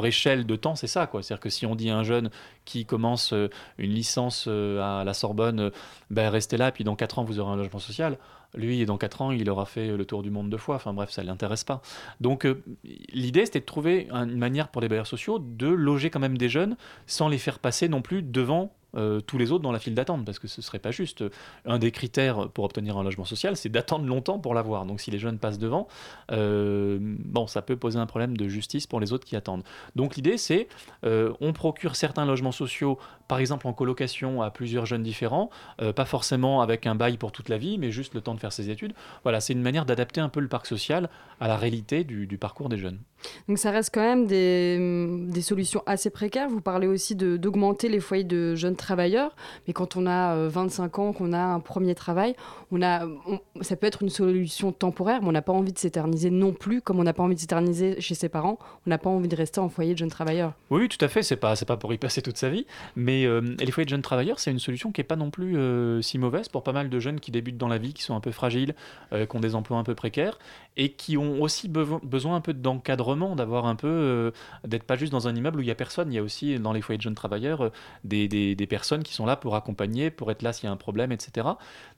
échelle 0.06 0.46
de 0.46 0.56
temps, 0.56 0.76
c'est 0.76 0.88
ça. 0.88 1.10
C'est-à-dire 1.12 1.40
que 1.40 1.50
si 1.50 1.66
on 1.66 1.76
dit 1.76 1.90
à 1.90 1.98
un 1.98 2.04
jeune 2.04 2.30
qui 2.64 2.86
commence 2.86 3.34
euh, 3.34 3.50
une 3.78 3.92
licence 3.92 4.46
euh, 4.48 4.80
à 4.82 5.04
la 5.04 5.14
Sorbonne, 5.14 5.60
euh, 5.60 5.70
ben, 6.10 6.30
restez 6.30 6.56
là, 6.56 6.72
puis 6.72 6.84
dans 6.86 6.96
4 6.96 7.20
ans, 7.20 7.24
vous 7.24 7.40
aurez 7.40 7.52
un 7.52 7.58
logement 7.58 7.80
social, 7.80 8.18
lui, 8.56 8.86
dans 8.86 8.98
4 8.98 9.22
ans, 9.24 9.32
il 9.32 9.50
aura 9.50 9.66
fait 9.66 9.98
le 9.98 10.06
tour 10.06 10.22
du 10.22 10.30
monde 10.30 10.50
deux 10.50 10.58
fois. 10.58 10.76
Enfin 10.76 10.94
bref, 10.94 11.10
ça 11.10 11.24
ne 11.24 11.28
l'intéresse 11.28 11.64
pas. 11.64 11.82
Donc 12.22 12.48
l'idée, 13.12 13.46
c'était 13.46 13.60
de 13.60 13.66
trouver 13.66 14.08
un- 14.12 14.30
une 14.30 14.38
manière 14.38 14.70
pour 14.70 14.82
les 14.82 14.88
bailleurs 14.88 15.08
sociaux 15.08 15.40
de 15.40 15.68
loger 15.68 16.12
quand 16.12 16.20
même 16.20 16.38
des 16.38 16.50
jeunes 16.50 16.78
sans 17.08 17.28
les 17.28 17.40
faire 17.40 17.58
passer 17.58 17.90
non 17.90 18.04
plus 18.04 18.22
devant 18.22 18.72
euh, 18.96 19.22
tous 19.22 19.38
les 19.38 19.52
autres 19.52 19.64
dans 19.64 19.72
la 19.72 19.80
file 19.80 19.96
d'attente, 19.96 20.26
parce 20.26 20.40
que 20.40 20.48
ce 20.48 20.62
serait 20.62 20.80
pas 20.80 20.92
juste. 20.92 21.24
Un 21.66 21.80
des 21.80 21.92
critères 21.92 22.50
pour 22.50 22.66
obtenir 22.66 22.98
un 22.98 23.04
logement 23.04 23.26
social, 23.26 23.56
c'est 23.56 23.70
d'attendre 23.70 24.06
longtemps 24.06 24.40
pour 24.40 24.54
l'avoir. 24.54 24.86
Donc 24.86 25.02
si 25.02 25.12
les 25.12 25.20
jeunes 25.20 25.40
passent 25.40 25.60
devant, 25.60 25.88
euh, 26.32 26.98
bon, 27.02 27.48
ça 27.48 27.62
peut 27.62 27.76
poser 27.76 28.00
un 28.00 28.06
problème 28.06 28.38
de 28.38 28.48
justice 28.48 28.88
pour 28.88 29.00
les 29.00 29.14
autres 29.14 29.26
qui 29.26 29.36
attendent. 29.36 29.64
Donc 29.96 30.16
l'idée, 30.16 30.38
c'est 30.38 30.68
euh, 31.06 31.34
on 31.42 31.54
procure 31.54 31.96
certains 31.96 32.26
logements 32.26 32.52
sociaux, 32.52 32.98
par 33.28 33.40
exemple 33.40 33.68
en 33.68 33.74
colocation 33.74 34.42
à 34.42 34.52
plusieurs 34.52 34.86
jeunes 34.86 35.04
différents, 35.04 35.50
euh, 35.82 35.94
pas 35.94 36.06
forcément 36.06 36.62
avec 36.62 36.86
un 36.88 36.96
bail 36.96 37.18
pour 37.18 37.32
toute 37.32 37.50
la 37.50 37.58
vie, 37.58 37.78
mais 37.78 37.92
juste 37.92 38.14
le 38.14 38.22
temps 38.22 38.36
de 38.36 38.40
faire 38.40 38.54
ses 38.54 38.70
études. 38.70 38.94
Voilà, 39.24 39.40
c'est 39.40 39.54
une 39.54 39.62
manière 39.62 39.86
d'adapter 39.86 40.22
un 40.22 40.30
peu 40.30 40.40
le 40.40 40.48
parc 40.48 40.66
social 40.66 41.10
à 41.40 41.48
la 41.48 41.58
réalité 41.58 42.04
du, 42.04 42.38
parcours 42.38 42.70
des 42.70 42.78
jeunes. 42.78 43.00
Donc 43.48 43.58
ça 43.58 43.72
reste 43.72 43.94
quand 43.94 44.02
même 44.02 44.26
des, 44.26 45.28
des 45.30 45.42
solutions 45.42 45.82
assez 45.86 46.10
précaires. 46.10 46.50
Vous 46.50 46.62
parlez 46.62 46.88
aussi 46.88 47.16
d'augmenter 47.16 47.88
les 47.90 48.00
foyers 48.00 48.24
de 48.24 48.56
jeunes 48.56 48.76
travailleurs, 48.84 49.36
mais 49.68 49.74
quand 49.74 49.96
on 49.96 50.06
a 50.06 50.36
euh, 50.36 50.50
25 50.50 51.00
ans, 51.00 51.14
qu'on 51.14 51.34
a 51.34 51.40
un 51.40 51.60
premier 51.60 51.96
travail, 51.96 52.36
on 52.72 52.82
a, 52.82 53.08
ça 53.62 53.76
peut 53.76 53.88
être 53.88 54.04
une 54.04 54.10
solution 54.10 54.72
temporaire, 54.72 55.22
mais 55.22 55.30
on 55.30 55.32
n'a 55.32 55.42
pas 55.42 55.54
envie 55.54 55.72
de 55.74 55.78
s'éterniser 55.80 56.30
non 56.30 56.52
plus, 56.54 56.82
comme 56.82 57.00
on 57.00 57.04
n'a 57.04 57.14
pas 57.14 57.24
envie 57.24 57.36
de 57.36 57.40
s'éterniser 57.40 58.00
chez 58.02 58.16
ses 58.16 58.30
parents, 58.30 58.60
on 58.86 58.90
n'a 58.90 58.98
pas 58.98 59.10
envie 59.10 59.28
de 59.28 59.36
rester 59.36 59.60
en 59.60 59.70
foyer 59.70 59.94
de 59.94 59.98
jeunes 60.00 60.10
travailleurs. 60.10 60.54
Oui, 60.70 60.88
tout 60.90 61.04
à 61.04 61.08
fait. 61.08 61.24
C'est 61.24 61.36
pas, 61.38 61.56
pas 61.56 61.78
pour 61.78 61.94
y 61.94 61.98
passer 61.98 62.22
toute 62.22 62.38
sa 62.38 62.50
vie, 62.50 62.66
mais 62.96 63.26
euh, 63.26 63.42
les 63.60 63.72
foyers 63.72 63.86
de 63.86 63.90
jeunes 63.90 64.02
travailleurs, 64.02 64.40
c'est 64.40 64.52
une 64.52 64.60
solution 64.60 64.92
qui 64.92 65.02
est 65.02 65.06
pas 65.06 65.16
non 65.16 65.32
plus 65.32 65.58
euh, 65.58 66.02
si 66.02 66.18
mauvaise 66.20 66.50
pour 66.50 66.64
pas 66.64 66.74
mal 66.74 66.90
de 66.90 67.00
jeunes 67.00 67.20
qui 67.20 67.32
débutent 67.32 67.58
dans 67.58 67.68
la 67.70 67.78
vie, 67.78 67.94
qui 67.94 68.04
sont 68.04 68.16
un 68.16 68.20
peu 68.22 68.32
fragiles, 68.32 68.76
euh, 69.14 69.26
qui 69.26 69.36
ont 69.36 69.40
des 69.40 69.56
emplois 69.56 69.78
un 69.78 69.84
peu 69.84 69.96
précaires 69.96 70.38
et 70.76 70.90
qui 70.90 71.18
ont 71.18 71.42
aussi 71.42 71.70
besoin 71.70 72.36
un 72.36 72.42
peu 72.42 72.54
d'encadrement, 72.54 73.36
d'avoir 73.36 73.66
un 73.68 73.76
peu, 73.76 73.88
euh, 73.88 74.32
d'être 74.68 74.84
pas 74.84 74.96
juste 74.96 75.12
dans 75.12 75.28
un 75.28 75.36
immeuble 75.36 75.60
où 75.60 75.62
il 75.62 75.68
y 75.68 75.72
a 75.72 75.76
personne. 75.76 76.12
Il 76.12 76.16
y 76.16 76.20
a 76.20 76.24
aussi 76.24 76.58
dans 76.60 76.74
les 76.74 76.82
foyers 76.82 76.98
de 76.98 77.04
jeunes 77.04 77.14
travailleurs 77.16 77.62
euh, 77.62 77.70
des, 78.04 78.28
des- 78.28 78.56
des 78.56 78.68
personnes 78.74 79.04
qui 79.04 79.14
sont 79.14 79.28
là 79.28 79.36
pour 79.36 79.56
accompagner, 79.56 80.10
pour 80.10 80.32
être 80.32 80.42
là 80.42 80.52
s'il 80.52 80.66
y 80.66 80.68
a 80.68 80.72
un 80.72 80.78
problème, 80.78 81.12
etc. 81.12 81.48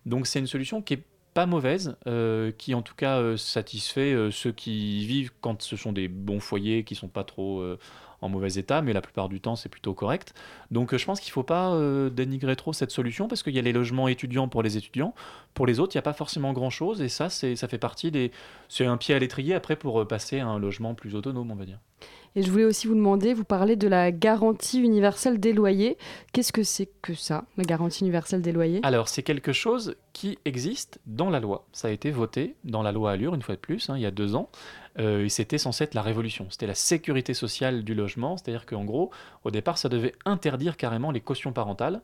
Donc 0.06 0.28
c'est 0.28 0.40
une 0.40 0.48
solution 0.48 0.82
qui 0.82 0.96
est 0.96 1.04
pas 1.34 1.46
mauvaise, 1.46 1.96
euh, 2.06 2.52
qui 2.58 2.74
en 2.74 2.82
tout 2.82 2.96
cas 2.96 3.20
euh, 3.20 3.38
satisfait 3.38 4.14
euh, 4.14 4.30
ceux 4.30 4.52
qui 4.52 5.06
vivent 5.06 5.32
quand 5.40 5.62
ce 5.62 5.78
sont 5.78 5.94
des 5.94 6.10
bons 6.10 6.42
foyers 6.42 6.84
qui 6.84 6.96
sont 6.96 7.08
pas 7.08 7.24
trop 7.24 7.64
en 8.21 8.30
mauvais 8.30 8.54
état, 8.54 8.82
mais 8.82 8.93
la 8.93 9.01
plupart 9.01 9.30
du 9.30 9.41
temps 9.41 9.56
c'est 9.56 9.69
plutôt 9.69 9.93
correct. 9.93 10.34
Donc 10.71 10.93
euh, 10.93 10.97
je 10.97 11.06
pense 11.06 11.19
qu'il 11.19 11.32
ne 11.32 11.34
faut 11.34 11.43
pas 11.43 11.73
euh, 11.73 12.10
dénigrer 12.10 12.56
trop 12.56 12.73
cette 12.73 12.91
solution 12.91 13.28
parce 13.28 13.43
qu'il 13.43 13.54
y 13.54 13.60
a 13.60 13.62
les 13.62 13.73
logements 13.73 14.08
étudiants 14.08 14.47
pour 14.47 14.63
les 14.63 14.78
étudiants, 14.78 15.13
pour 15.54 15.65
les 15.65 15.80
autres 15.80 15.95
il 15.95 15.97
n'y 15.97 15.99
a 15.99 16.04
pas 16.04 16.13
forcément 16.13 16.54
grand-chose 16.54 17.01
et 17.01 17.10
ça 17.10 17.30
c'est 17.30 17.56
ça 17.56 17.67
fait 17.67 17.78
partie 17.78 18.12
des 18.12 18.32
c'est 18.69 18.86
un 18.86 18.97
pied 18.97 19.15
à 19.15 19.19
l'étrier 19.19 19.54
après 19.54 19.75
pour 19.75 20.01
euh, 20.01 20.06
passer 20.06 20.39
à 20.39 20.47
un 20.47 20.60
logement 20.60 20.93
plus 20.93 21.15
autonome 21.15 21.51
on 21.51 21.56
va 21.56 21.65
dire. 21.65 21.80
Et 22.38 22.41
je 22.41 22.51
voulais 22.51 22.65
aussi 22.65 22.88
vous 22.88 22.95
demander, 22.95 23.34
vous 23.34 23.45
parlez 23.45 23.78
de 23.78 23.88
la 23.88 24.12
garantie 24.12 24.82
universelle 24.82 25.39
des 25.39 25.54
loyers. 25.54 25.97
Qu'est-ce 26.34 26.51
que 26.51 26.63
c'est 26.63 26.89
que 27.01 27.13
ça, 27.13 27.45
la 27.56 27.63
garantie 27.63 28.01
universelle 28.01 28.41
des 28.41 28.51
loyers? 28.51 28.82
Alors, 28.84 29.08
c'est 29.08 29.23
quelque 29.23 29.54
chose 29.54 29.95
qui 30.12 30.38
existe 30.43 30.99
dans 31.06 31.30
la 31.30 31.39
loi. 31.39 31.65
Ça 31.71 31.88
a 31.88 31.91
été 31.91 32.12
voté 32.12 32.56
dans 32.65 32.84
la 32.84 32.91
loi 32.91 33.12
Allure, 33.12 33.36
une 33.36 33.41
fois 33.41 33.56
de 33.56 33.62
plus, 33.62 33.89
hein, 33.89 33.95
il 33.95 34.01
y 34.01 34.06
a 34.06 34.12
deux 34.12 34.36
ans. 34.36 34.49
Euh, 34.97 35.27
c'était 35.27 35.58
censé 35.58 35.84
être 35.84 35.93
la 35.93 36.01
révolution. 36.01 36.47
C'était 36.49 36.67
la 36.67 36.75
sécurité 36.75 37.34
sociale 37.34 37.84
du 37.84 37.93
logement. 37.93 38.38
C'est-à-dire 38.38 38.65
qu'en 38.65 38.86
gros, 38.86 39.12
au 39.43 39.51
départ, 39.51 39.77
ça 39.77 39.89
devait 39.89 40.15
interdire 40.25 40.77
carrément 40.77 41.12
les 41.12 41.21
cautions 41.21 41.51
parentales. 41.51 42.01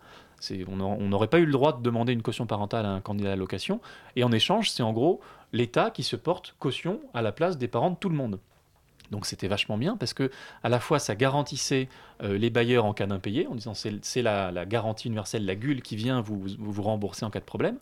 On 0.67 0.75
n'aurait- 0.75 1.27
pas 1.27 1.39
eu 1.39 1.45
le 1.45 1.51
droit 1.51 1.77
de 1.77 1.81
demander 1.83 2.13
une 2.13 2.21
caution 2.23 2.47
parentale 2.47 2.85
à 2.85 2.89
un 2.89 2.99
candidat 2.99 3.29
à 3.29 3.31
la 3.31 3.35
location. 3.37 3.79
Et 4.15 4.23
en 4.23 4.31
échange, 4.31 4.69
c'est 4.71 4.83
en 4.83 4.91
gros 4.91 5.21
l'État 5.53 5.91
qui 5.91 6.03
se 6.03 6.15
porte 6.15 6.55
caution 6.59 6.99
à 7.13 7.21
la 7.21 7.31
place 7.31 7.57
des 7.57 7.67
parents 7.67 7.91
de 7.91 7.95
tout 7.95 8.09
le 8.09 8.15
monde. 8.15 8.39
Donc 9.11 9.25
c'était 9.25 9.49
vachement 9.49 9.77
bien 9.77 9.97
parce 9.97 10.13
que 10.13 10.31
à 10.63 10.69
la 10.69 10.79
fois 10.79 10.97
ça 10.97 11.15
garantissait 11.15 11.89
euh, 12.23 12.37
les 12.37 12.49
bailleurs 12.49 12.85
en 12.85 12.93
cas 12.93 13.05
d'impayé 13.07 13.45
en 13.45 13.55
disant 13.55 13.73
c'est 13.73 14.21
la, 14.21 14.51
la 14.53 14.65
garantie 14.65 15.07
universelle, 15.09 15.45
la 15.45 15.55
GUL 15.55 15.81
qui 15.81 15.97
vient 15.97 16.21
vous 16.21 16.81
rembourser 16.81 17.25
en 17.25 17.29
cas 17.29 17.41
de 17.41 17.45
problème. 17.45 17.77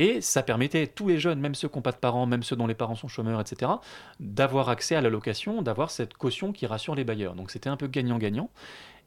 Et 0.00 0.20
ça 0.20 0.44
permettait 0.44 0.82
à 0.82 0.86
tous 0.86 1.08
les 1.08 1.18
jeunes, 1.18 1.40
même 1.40 1.56
ceux 1.56 1.66
qui 1.66 1.76
n'ont 1.76 1.82
pas 1.82 1.90
de 1.90 1.96
parents, 1.96 2.24
même 2.24 2.44
ceux 2.44 2.54
dont 2.54 2.68
les 2.68 2.76
parents 2.76 2.94
sont 2.94 3.08
chômeurs, 3.08 3.40
etc., 3.40 3.72
d'avoir 4.20 4.68
accès 4.68 4.94
à 4.94 5.00
la 5.00 5.10
location, 5.10 5.60
d'avoir 5.60 5.90
cette 5.90 6.14
caution 6.14 6.52
qui 6.52 6.66
rassure 6.66 6.94
les 6.94 7.02
bailleurs. 7.02 7.34
Donc 7.34 7.50
c'était 7.50 7.68
un 7.68 7.76
peu 7.76 7.88
gagnant-gagnant. 7.88 8.48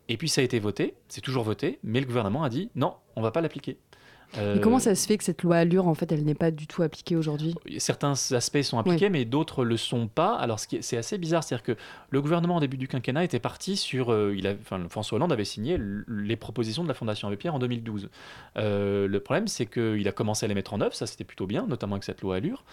Et 0.10 0.18
puis 0.18 0.28
ça 0.28 0.42
a 0.42 0.44
été 0.44 0.60
voté, 0.60 0.96
c'est 1.08 1.22
toujours 1.22 1.46
voté, 1.46 1.80
mais 1.82 2.02
le 2.02 2.06
gouvernement 2.06 2.44
a 2.44 2.50
dit 2.50 2.70
non, 2.76 2.96
on 3.16 3.22
va 3.22 3.32
pas 3.32 3.40
l'appliquer. 3.40 3.78
Euh, 4.38 4.56
Et 4.56 4.62
comment 4.62 4.80
ça 4.80 4.96
se 4.96 5.06
fait 5.08 5.18
que 5.18 5.24
cette 5.24 5.44
loi 5.44 5.58
Allure, 5.58 5.88
en 5.88 5.94
fait, 5.94 6.12
elle 6.12 6.24
n'est 6.24 6.36
pas 6.36 6.52
du 6.52 6.68
tout 6.68 6.84
appliquée 6.84 7.16
aujourd'hui? 7.16 7.56
Certains 7.78 8.14
aspects 8.32 8.62
sont 8.62 8.80
appliqués, 8.80 9.10
mais 9.10 9.26
d'autres 9.26 9.66
le 9.66 9.78
sont 9.78 10.08
pas. 10.08 10.36
Alors, 10.36 10.60
ce 10.60 10.68
c'est 10.82 10.98
assez 10.98 11.18
bizarre, 11.18 11.44
c'est-à-dire 11.44 11.64
que 11.64 11.76
le 12.10 12.22
gouvernement, 12.22 12.58
au 12.58 12.60
début 12.60 12.78
du 12.78 12.88
quinquennat, 12.88 13.24
était 13.24 13.40
parti 13.40 13.76
sur. 13.76 14.12
euh, 14.12 14.34
il 14.38 14.48
a, 14.48 14.54
enfin, 14.60 14.80
François 14.90 15.18
Hollande 15.18 15.34
avait 15.34 15.46
signé 15.46 15.78
les 16.08 16.36
propositions 16.36 16.84
de 16.84 16.88
la 16.88 16.94
Fondation 16.94 17.28
Abbé 17.28 17.38
Pierre 17.38 17.56
en 17.56 17.60
2012. 17.60 18.10
Euh, 18.58 19.08
le 19.08 19.20
problème, 19.20 19.48
c'est 19.48 19.66
qu'il 19.66 20.08
a 20.08 20.12
commencé 20.12 20.46
à 20.46 20.48
les 20.48 20.56
mettre 20.56 20.74
en 20.74 20.82
œuvre, 20.82 20.94
ça 20.96 21.08
c'était 21.08 21.24
plutôt 21.24 21.48
bien, 21.48 21.66
notamment 21.68 21.96
avec 21.96 22.04
cette 22.04 22.22
loi 22.22 22.38
Allure. 22.38 22.64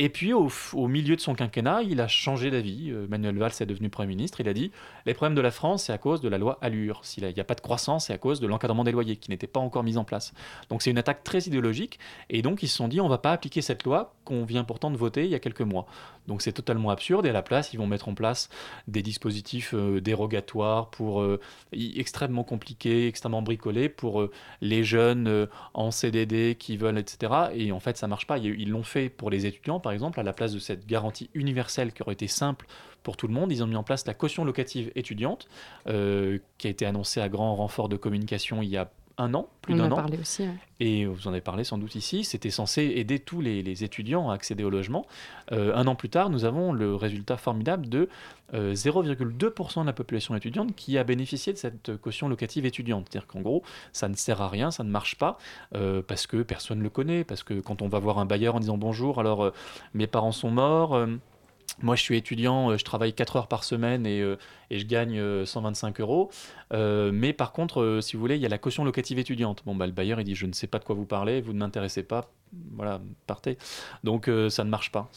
Et 0.00 0.10
puis, 0.10 0.32
au, 0.32 0.48
milieu 0.86 1.16
de 1.16 1.20
son 1.20 1.34
quinquennat, 1.34 1.82
il 1.82 2.00
a 2.00 2.06
changé 2.06 2.52
d'avis. 2.52 2.90
Euh, 2.90 3.08
Manuel 3.08 3.36
Valls 3.36 3.50
est 3.58 3.66
devenu 3.66 3.90
Premier 3.90 4.06
ministre. 4.06 4.40
Il 4.40 4.48
a 4.48 4.54
dit 4.54 4.70
les 5.06 5.14
problèmes 5.14 5.34
de 5.34 5.40
la 5.40 5.50
France, 5.50 5.84
c'est 5.84 5.92
à 5.92 5.98
cause 5.98 6.20
de 6.20 6.28
la 6.28 6.38
loi 6.38 6.56
Allure. 6.62 7.00
S'il 7.02 7.26
n'y 7.26 7.40
a 7.40 7.44
pas 7.44 7.56
de 7.56 7.60
croissance, 7.60 8.06
c'est 8.06 8.12
à 8.12 8.18
cause 8.18 8.38
de 8.38 8.46
l'encadrement 8.46 8.84
des 8.84 8.92
loyers 8.92 9.16
qui 9.16 9.28
n'était 9.28 9.48
pas 9.48 9.58
encore 9.58 9.82
mis 9.82 9.96
en 9.96 10.04
place. 10.04 10.32
Donc, 10.68 10.82
c'est 10.82 10.90
une 10.90 10.98
attaque 10.98 11.24
très 11.24 11.40
idéologique. 11.40 11.98
Et 12.30 12.42
donc, 12.42 12.62
ils 12.62 12.68
se 12.68 12.76
sont 12.76 12.86
dit 12.86 13.00
on 13.00 13.08
va 13.08 13.18
pas 13.18 13.32
appliquer 13.32 13.60
cette 13.60 13.82
loi 13.82 14.14
qu'on 14.24 14.44
vient 14.44 14.62
pourtant 14.62 14.92
de 14.92 14.96
voter 14.96 15.24
il 15.24 15.30
y 15.30 15.34
a 15.34 15.40
quelques 15.40 15.62
mois. 15.62 15.86
Donc, 16.28 16.42
c'est 16.42 16.52
totalement 16.52 16.90
absurde. 16.90 17.26
Et 17.26 17.30
à 17.30 17.32
la 17.32 17.42
place, 17.42 17.72
ils 17.72 17.78
vont 17.78 17.86
mettre 17.86 18.08
en 18.08 18.14
place 18.14 18.50
des 18.86 19.02
dispositifs 19.02 19.74
euh, 19.74 20.00
dérogatoires 20.00 20.90
pour 20.90 21.22
euh, 21.22 21.40
extrêmement 21.72 22.44
compliqués, 22.44 23.08
extrêmement 23.08 23.42
bricolés 23.42 23.88
pour 23.88 24.20
euh, 24.20 24.30
les 24.60 24.84
jeunes 24.84 25.48
en 25.72 25.90
CDD 25.90 26.54
qui 26.56 26.76
veulent, 26.76 26.98
etc. 26.98 27.32
Et 27.54 27.72
en 27.72 27.80
fait, 27.80 27.96
ça 27.96 28.06
marche 28.06 28.26
pas. 28.26 28.36
Ils 28.38 28.68
l'ont 28.68 28.82
fait 28.82 29.08
pour 29.08 29.30
les 29.30 29.46
étudiants, 29.46 29.80
par 29.80 29.92
exemple, 29.92 30.20
à 30.20 30.22
la 30.22 30.34
place 30.34 30.52
de 30.52 30.58
cette 30.58 30.86
garantie 30.86 31.30
universelle 31.32 31.92
qui 31.92 32.02
aurait 32.02 32.12
été 32.12 32.28
simple 32.28 32.66
pour 33.02 33.16
tout 33.16 33.26
le 33.26 33.32
monde. 33.32 33.50
Ils 33.50 33.62
ont 33.62 33.66
mis 33.66 33.76
en 33.76 33.82
place 33.82 34.06
la 34.06 34.14
caution 34.14 34.44
locative 34.44 34.92
étudiante, 34.94 35.48
qui 35.86 36.66
a 36.66 36.70
été 36.70 36.84
annoncée 36.84 37.20
à 37.20 37.28
grand 37.28 37.56
renfort 37.56 37.88
de 37.88 37.96
communication 37.96 38.60
il 38.62 38.68
y 38.68 38.76
a 38.76 38.90
un 39.18 39.34
an, 39.34 39.48
plus 39.62 39.74
On 39.74 39.80
en 39.80 39.82
d'un 39.88 39.90
a 39.90 39.94
an. 39.94 39.96
parlé 39.96 40.18
aussi. 40.18 40.42
ouais. 40.44 40.54
Et 40.80 41.06
vous 41.06 41.26
en 41.26 41.32
avez 41.32 41.40
parlé 41.40 41.64
sans 41.64 41.76
doute 41.76 41.96
ici, 41.96 42.22
c'était 42.22 42.50
censé 42.50 42.82
aider 42.96 43.18
tous 43.18 43.40
les, 43.40 43.62
les 43.62 43.82
étudiants 43.82 44.30
à 44.30 44.34
accéder 44.34 44.62
au 44.62 44.70
logement. 44.70 45.04
Euh, 45.52 45.74
un 45.74 45.86
an 45.88 45.96
plus 45.96 46.08
tard, 46.08 46.30
nous 46.30 46.44
avons 46.44 46.72
le 46.72 46.94
résultat 46.94 47.36
formidable 47.36 47.88
de 47.88 48.08
euh, 48.54 48.74
0,2% 48.74 49.80
de 49.82 49.86
la 49.86 49.92
population 49.92 50.36
étudiante 50.36 50.74
qui 50.76 50.96
a 50.96 51.04
bénéficié 51.04 51.52
de 51.52 51.58
cette 51.58 51.96
caution 51.96 52.28
locative 52.28 52.64
étudiante. 52.64 53.08
C'est-à-dire 53.10 53.26
qu'en 53.26 53.40
gros, 53.40 53.62
ça 53.92 54.08
ne 54.08 54.14
sert 54.14 54.40
à 54.40 54.48
rien, 54.48 54.70
ça 54.70 54.84
ne 54.84 54.90
marche 54.90 55.16
pas, 55.18 55.36
euh, 55.74 56.00
parce 56.06 56.26
que 56.28 56.42
personne 56.42 56.78
ne 56.78 56.84
le 56.84 56.90
connaît, 56.90 57.24
parce 57.24 57.42
que 57.42 57.54
quand 57.60 57.82
on 57.82 57.88
va 57.88 57.98
voir 57.98 58.18
un 58.20 58.24
bailleur 58.26 58.54
en 58.54 58.60
disant 58.60 58.78
bonjour, 58.78 59.18
alors 59.18 59.42
euh, 59.44 59.50
mes 59.94 60.06
parents 60.06 60.32
sont 60.32 60.50
morts. 60.50 60.96
Moi, 61.80 61.94
je 61.94 62.02
suis 62.02 62.16
étudiant, 62.16 62.70
euh, 62.70 62.76
je 62.76 62.84
travaille 62.84 63.12
4 63.12 63.36
heures 63.36 63.46
par 63.46 63.62
semaine 63.62 64.04
et, 64.04 64.20
euh, 64.20 64.36
et 64.70 64.80
je 64.80 64.86
gagne 64.86 65.18
euh, 65.18 65.46
125 65.46 66.00
euros. 66.00 66.30
Euh, 66.72 67.12
mais 67.12 67.32
par 67.32 67.52
contre, 67.52 68.00
si 68.02 68.16
vous 68.16 68.20
voulez, 68.20 68.34
il 68.34 68.42
y 68.42 68.46
a 68.46 68.48
la 68.48 68.58
caution 68.58 68.84
locative 68.84 69.18
étudiante. 69.18 69.62
Bon, 69.64 69.76
bah, 69.76 69.86
le 69.86 69.92
bailleur, 69.92 70.20
il 70.20 70.24
dit 70.24 70.34
Je 70.34 70.46
ne 70.46 70.52
sais 70.52 70.66
pas 70.66 70.80
de 70.80 70.84
quoi 70.84 70.96
vous 70.96 71.04
parlez, 71.04 71.40
vous 71.40 71.52
ne 71.52 71.58
m'intéressez 71.58 72.02
pas, 72.02 72.32
voilà, 72.72 73.00
partez. 73.28 73.58
Donc, 74.02 74.30
ça 74.48 74.64
ne 74.64 74.70
marche 74.70 74.90
pas. 74.90 75.08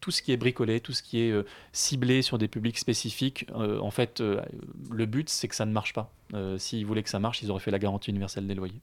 Tout 0.00 0.10
ce 0.10 0.22
qui 0.22 0.32
est 0.32 0.36
bricolé, 0.36 0.80
tout 0.80 0.92
ce 0.92 1.02
qui 1.02 1.20
est 1.20 1.34
ciblé 1.72 2.22
sur 2.22 2.38
des 2.38 2.48
publics 2.48 2.78
spécifiques, 2.78 3.46
en 3.54 3.90
fait, 3.90 4.20
le 4.20 5.06
but, 5.06 5.28
c'est 5.28 5.48
que 5.48 5.56
ça 5.56 5.66
ne 5.66 5.72
marche 5.72 5.92
pas. 5.92 6.10
S'ils 6.58 6.86
voulaient 6.86 7.02
que 7.02 7.10
ça 7.10 7.18
marche, 7.18 7.42
ils 7.42 7.50
auraient 7.50 7.60
fait 7.60 7.70
la 7.70 7.78
garantie 7.78 8.10
universelle 8.10 8.46
des 8.46 8.54
loyers. 8.54 8.80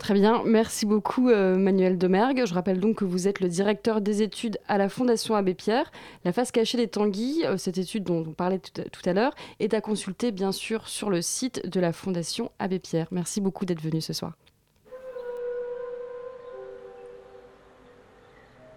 Très 0.00 0.14
bien, 0.14 0.42
merci 0.46 0.86
beaucoup 0.86 1.28
euh, 1.28 1.58
Manuel 1.58 1.98
Demergue. 1.98 2.46
Je 2.46 2.54
rappelle 2.54 2.80
donc 2.80 2.96
que 2.96 3.04
vous 3.04 3.28
êtes 3.28 3.40
le 3.40 3.50
directeur 3.50 4.00
des 4.00 4.22
études 4.22 4.58
à 4.66 4.78
la 4.78 4.88
Fondation 4.88 5.34
Abbé 5.34 5.52
Pierre. 5.52 5.92
La 6.24 6.32
face 6.32 6.50
cachée 6.50 6.78
des 6.78 6.88
Tanguy, 6.88 7.42
euh, 7.44 7.58
cette 7.58 7.76
étude 7.76 8.04
dont 8.04 8.24
on 8.26 8.32
parlait 8.32 8.58
tout 8.58 8.80
à, 8.80 8.84
tout 8.84 9.02
à 9.04 9.12
l'heure, 9.12 9.34
est 9.60 9.74
à 9.74 9.82
consulter 9.82 10.32
bien 10.32 10.52
sûr 10.52 10.88
sur 10.88 11.10
le 11.10 11.20
site 11.20 11.68
de 11.68 11.80
la 11.80 11.92
Fondation 11.92 12.50
Abbé 12.58 12.78
Pierre. 12.78 13.08
Merci 13.10 13.42
beaucoup 13.42 13.66
d'être 13.66 13.82
venu 13.82 14.00
ce 14.00 14.14
soir. 14.14 14.32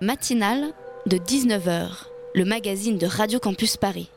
Matinale 0.01 0.73
de 1.05 1.15
19h, 1.15 2.07
le 2.35 2.43
magazine 2.43 2.97
de 2.97 3.07
Radio 3.07 3.39
Campus 3.39 3.77
Paris. 3.77 4.09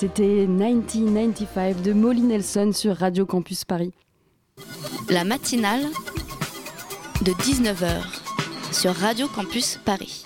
C'était 0.00 0.46
1995 0.46 1.82
de 1.82 1.92
Molly 1.92 2.22
Nelson 2.22 2.70
sur 2.72 2.96
Radio 2.96 3.26
Campus 3.26 3.66
Paris. 3.66 3.92
La 5.10 5.24
matinale 5.24 5.82
de 7.20 7.32
19h 7.32 8.00
sur 8.72 8.94
Radio 8.94 9.28
Campus 9.28 9.78
Paris. 9.84 10.22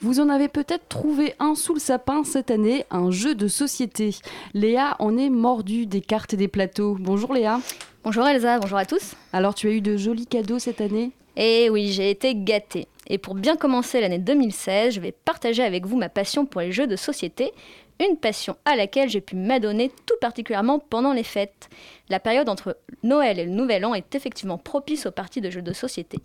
Vous 0.00 0.20
en 0.20 0.30
avez 0.30 0.48
peut-être 0.48 0.88
trouvé 0.88 1.34
un 1.38 1.54
sous 1.54 1.74
le 1.74 1.80
sapin 1.80 2.24
cette 2.24 2.50
année, 2.50 2.86
un 2.90 3.10
jeu 3.10 3.34
de 3.34 3.46
société. 3.46 4.14
Léa 4.54 4.96
en 5.00 5.18
est 5.18 5.28
mordue 5.28 5.84
des 5.84 6.00
cartes 6.00 6.32
et 6.32 6.38
des 6.38 6.48
plateaux. 6.48 6.96
Bonjour 6.98 7.34
Léa. 7.34 7.60
Bonjour 8.04 8.26
Elsa, 8.26 8.58
bonjour 8.58 8.78
à 8.78 8.86
tous. 8.86 9.16
Alors 9.34 9.54
tu 9.54 9.68
as 9.68 9.72
eu 9.72 9.82
de 9.82 9.98
jolis 9.98 10.24
cadeaux 10.24 10.58
cette 10.58 10.80
année? 10.80 11.10
Et 11.36 11.68
oui, 11.68 11.92
j'ai 11.92 12.08
été 12.08 12.34
gâtée. 12.34 12.88
Et 13.06 13.18
pour 13.18 13.34
bien 13.34 13.56
commencer 13.56 14.00
l'année 14.00 14.18
2016, 14.18 14.94
je 14.94 15.00
vais 15.00 15.12
partager 15.12 15.62
avec 15.62 15.86
vous 15.86 15.98
ma 15.98 16.08
passion 16.08 16.46
pour 16.46 16.62
les 16.62 16.72
jeux 16.72 16.86
de 16.86 16.96
société, 16.96 17.52
une 18.00 18.16
passion 18.16 18.56
à 18.64 18.76
laquelle 18.76 19.08
j'ai 19.08 19.20
pu 19.20 19.36
m'adonner 19.36 19.90
tout 20.06 20.14
particulièrement 20.20 20.78
pendant 20.78 21.12
les 21.12 21.22
fêtes. 21.24 21.68
La 22.08 22.20
période 22.20 22.48
entre 22.48 22.76
Noël 23.02 23.38
et 23.38 23.44
le 23.44 23.50
Nouvel 23.50 23.84
An 23.84 23.94
est 23.94 24.14
effectivement 24.14 24.58
propice 24.58 25.06
aux 25.06 25.10
parties 25.10 25.40
de 25.40 25.50
jeux 25.50 25.62
de 25.62 25.72
société. 25.72 26.20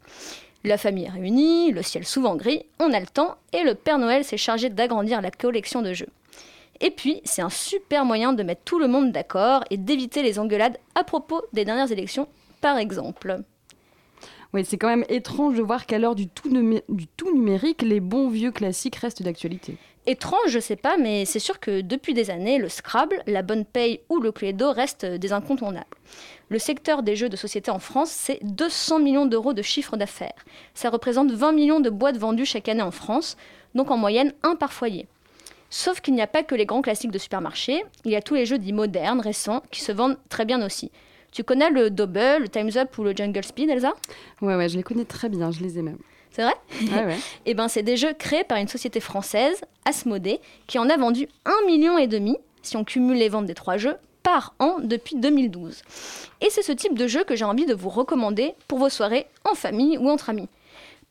La 0.63 0.77
famille 0.77 1.05
est 1.05 1.09
réunie, 1.09 1.71
le 1.71 1.81
ciel 1.81 2.05
souvent 2.05 2.35
gris, 2.35 2.65
on 2.79 2.93
a 2.93 2.99
le 2.99 3.07
temps 3.07 3.35
et 3.51 3.63
le 3.63 3.75
Père 3.75 3.97
Noël 3.97 4.23
s'est 4.23 4.37
chargé 4.37 4.69
d'agrandir 4.69 5.21
la 5.21 5.31
collection 5.31 5.81
de 5.81 5.93
jeux. 5.93 6.09
Et 6.79 6.91
puis, 6.91 7.21
c'est 7.23 7.41
un 7.41 7.49
super 7.49 8.05
moyen 8.05 8.33
de 8.33 8.43
mettre 8.43 8.63
tout 8.63 8.79
le 8.79 8.87
monde 8.87 9.11
d'accord 9.11 9.63
et 9.69 9.77
d'éviter 9.77 10.23
les 10.23 10.39
engueulades 10.39 10.77
à 10.95 11.03
propos 11.03 11.41
des 11.53 11.65
dernières 11.65 11.91
élections, 11.91 12.27
par 12.61 12.77
exemple. 12.77 13.41
Oui, 14.53 14.63
c'est 14.65 14.77
quand 14.77 14.87
même 14.87 15.05
étrange 15.09 15.55
de 15.55 15.61
voir 15.61 15.85
qu'à 15.85 15.97
l'heure 15.97 16.15
du, 16.15 16.25
du 16.25 17.07
tout 17.07 17.33
numérique, 17.35 17.81
les 17.81 17.99
bons 17.99 18.29
vieux 18.29 18.51
classiques 18.51 18.97
restent 18.97 19.23
d'actualité. 19.23 19.77
Étrange, 20.05 20.49
je 20.49 20.59
sais 20.59 20.75
pas, 20.75 20.97
mais 20.97 21.23
c'est 21.23 21.39
sûr 21.39 21.61
que 21.61 21.79
depuis 21.79 22.13
des 22.13 22.29
années, 22.29 22.57
le 22.57 22.67
Scrabble, 22.67 23.23
la 23.25 23.41
bonne 23.41 23.63
paye 23.63 24.01
ou 24.09 24.19
le 24.19 24.33
Cluedo 24.33 24.71
restent 24.71 25.05
des 25.05 25.31
incontournables. 25.31 25.85
Le 26.49 26.59
secteur 26.59 27.03
des 27.03 27.15
jeux 27.15 27.29
de 27.29 27.37
société 27.37 27.71
en 27.71 27.79
France, 27.79 28.09
c'est 28.09 28.39
200 28.43 28.99
millions 28.99 29.25
d'euros 29.25 29.53
de 29.53 29.61
chiffre 29.61 29.95
d'affaires. 29.95 30.45
Ça 30.73 30.89
représente 30.89 31.31
20 31.31 31.53
millions 31.53 31.79
de 31.79 31.89
boîtes 31.89 32.17
vendues 32.17 32.45
chaque 32.45 32.67
année 32.67 32.81
en 32.81 32.91
France, 32.91 33.37
donc 33.75 33.91
en 33.91 33.97
moyenne 33.97 34.33
un 34.43 34.55
par 34.55 34.73
foyer. 34.73 35.07
Sauf 35.69 36.01
qu'il 36.01 36.15
n'y 36.15 36.21
a 36.21 36.27
pas 36.27 36.43
que 36.43 36.53
les 36.53 36.65
grands 36.65 36.81
classiques 36.81 37.11
de 37.11 37.17
supermarché, 37.17 37.85
il 38.03 38.11
y 38.11 38.17
a 38.17 38.21
tous 38.21 38.35
les 38.35 38.45
jeux 38.45 38.59
dits 38.59 38.73
modernes, 38.73 39.21
récents, 39.21 39.63
qui 39.71 39.79
se 39.79 39.93
vendent 39.93 40.17
très 40.27 40.43
bien 40.43 40.63
aussi. 40.65 40.91
Tu 41.31 41.45
connais 41.45 41.69
le 41.69 41.89
Double, 41.89 42.41
le 42.41 42.49
Time's 42.49 42.75
Up 42.75 42.95
ou 42.97 43.03
le 43.03 43.15
Jungle 43.15 43.43
Speed, 43.43 43.69
Elsa? 43.69 43.93
Ouais, 44.41 44.55
ouais, 44.55 44.67
je 44.67 44.75
les 44.75 44.83
connais 44.83 45.05
très 45.05 45.29
bien, 45.29 45.49
je 45.49 45.61
les 45.61 45.79
ai 45.79 45.81
même. 45.81 45.97
C'est 46.33 46.43
vrai 46.43 46.55
Ouais, 46.81 47.05
ouais. 47.05 47.17
Eh 47.45 47.53
ben, 47.53 47.67
c'est 47.67 47.83
des 47.83 47.95
jeux 47.95 48.13
créés 48.13 48.43
par 48.43 48.57
une 48.57 48.67
société 48.67 48.99
française, 48.99 49.61
Asmodée, 49.85 50.41
qui 50.67 50.79
en 50.79 50.89
a 50.89 50.97
vendu 50.97 51.27
1,5 51.45 51.65
million, 51.67 51.97
et 51.97 52.07
demi, 52.07 52.37
si 52.63 52.75
on 52.75 52.83
cumule 52.83 53.17
les 53.17 53.29
ventes 53.29 53.45
des 53.45 53.53
trois 53.53 53.77
jeux, 53.77 53.95
par 54.23 54.53
an 54.59 54.77
depuis 54.81 55.15
2012. 55.15 55.81
Et 56.41 56.49
c'est 56.49 56.63
ce 56.63 56.71
type 56.71 56.97
de 56.97 57.07
jeu 57.07 57.23
que 57.23 57.35
j'ai 57.35 57.45
envie 57.45 57.65
de 57.65 57.75
vous 57.75 57.89
recommander 57.89 58.55
pour 58.67 58.79
vos 58.79 58.89
soirées 58.89 59.27
en 59.45 59.53
famille 59.53 59.97
ou 59.97 60.09
entre 60.09 60.29
amis. 60.29 60.49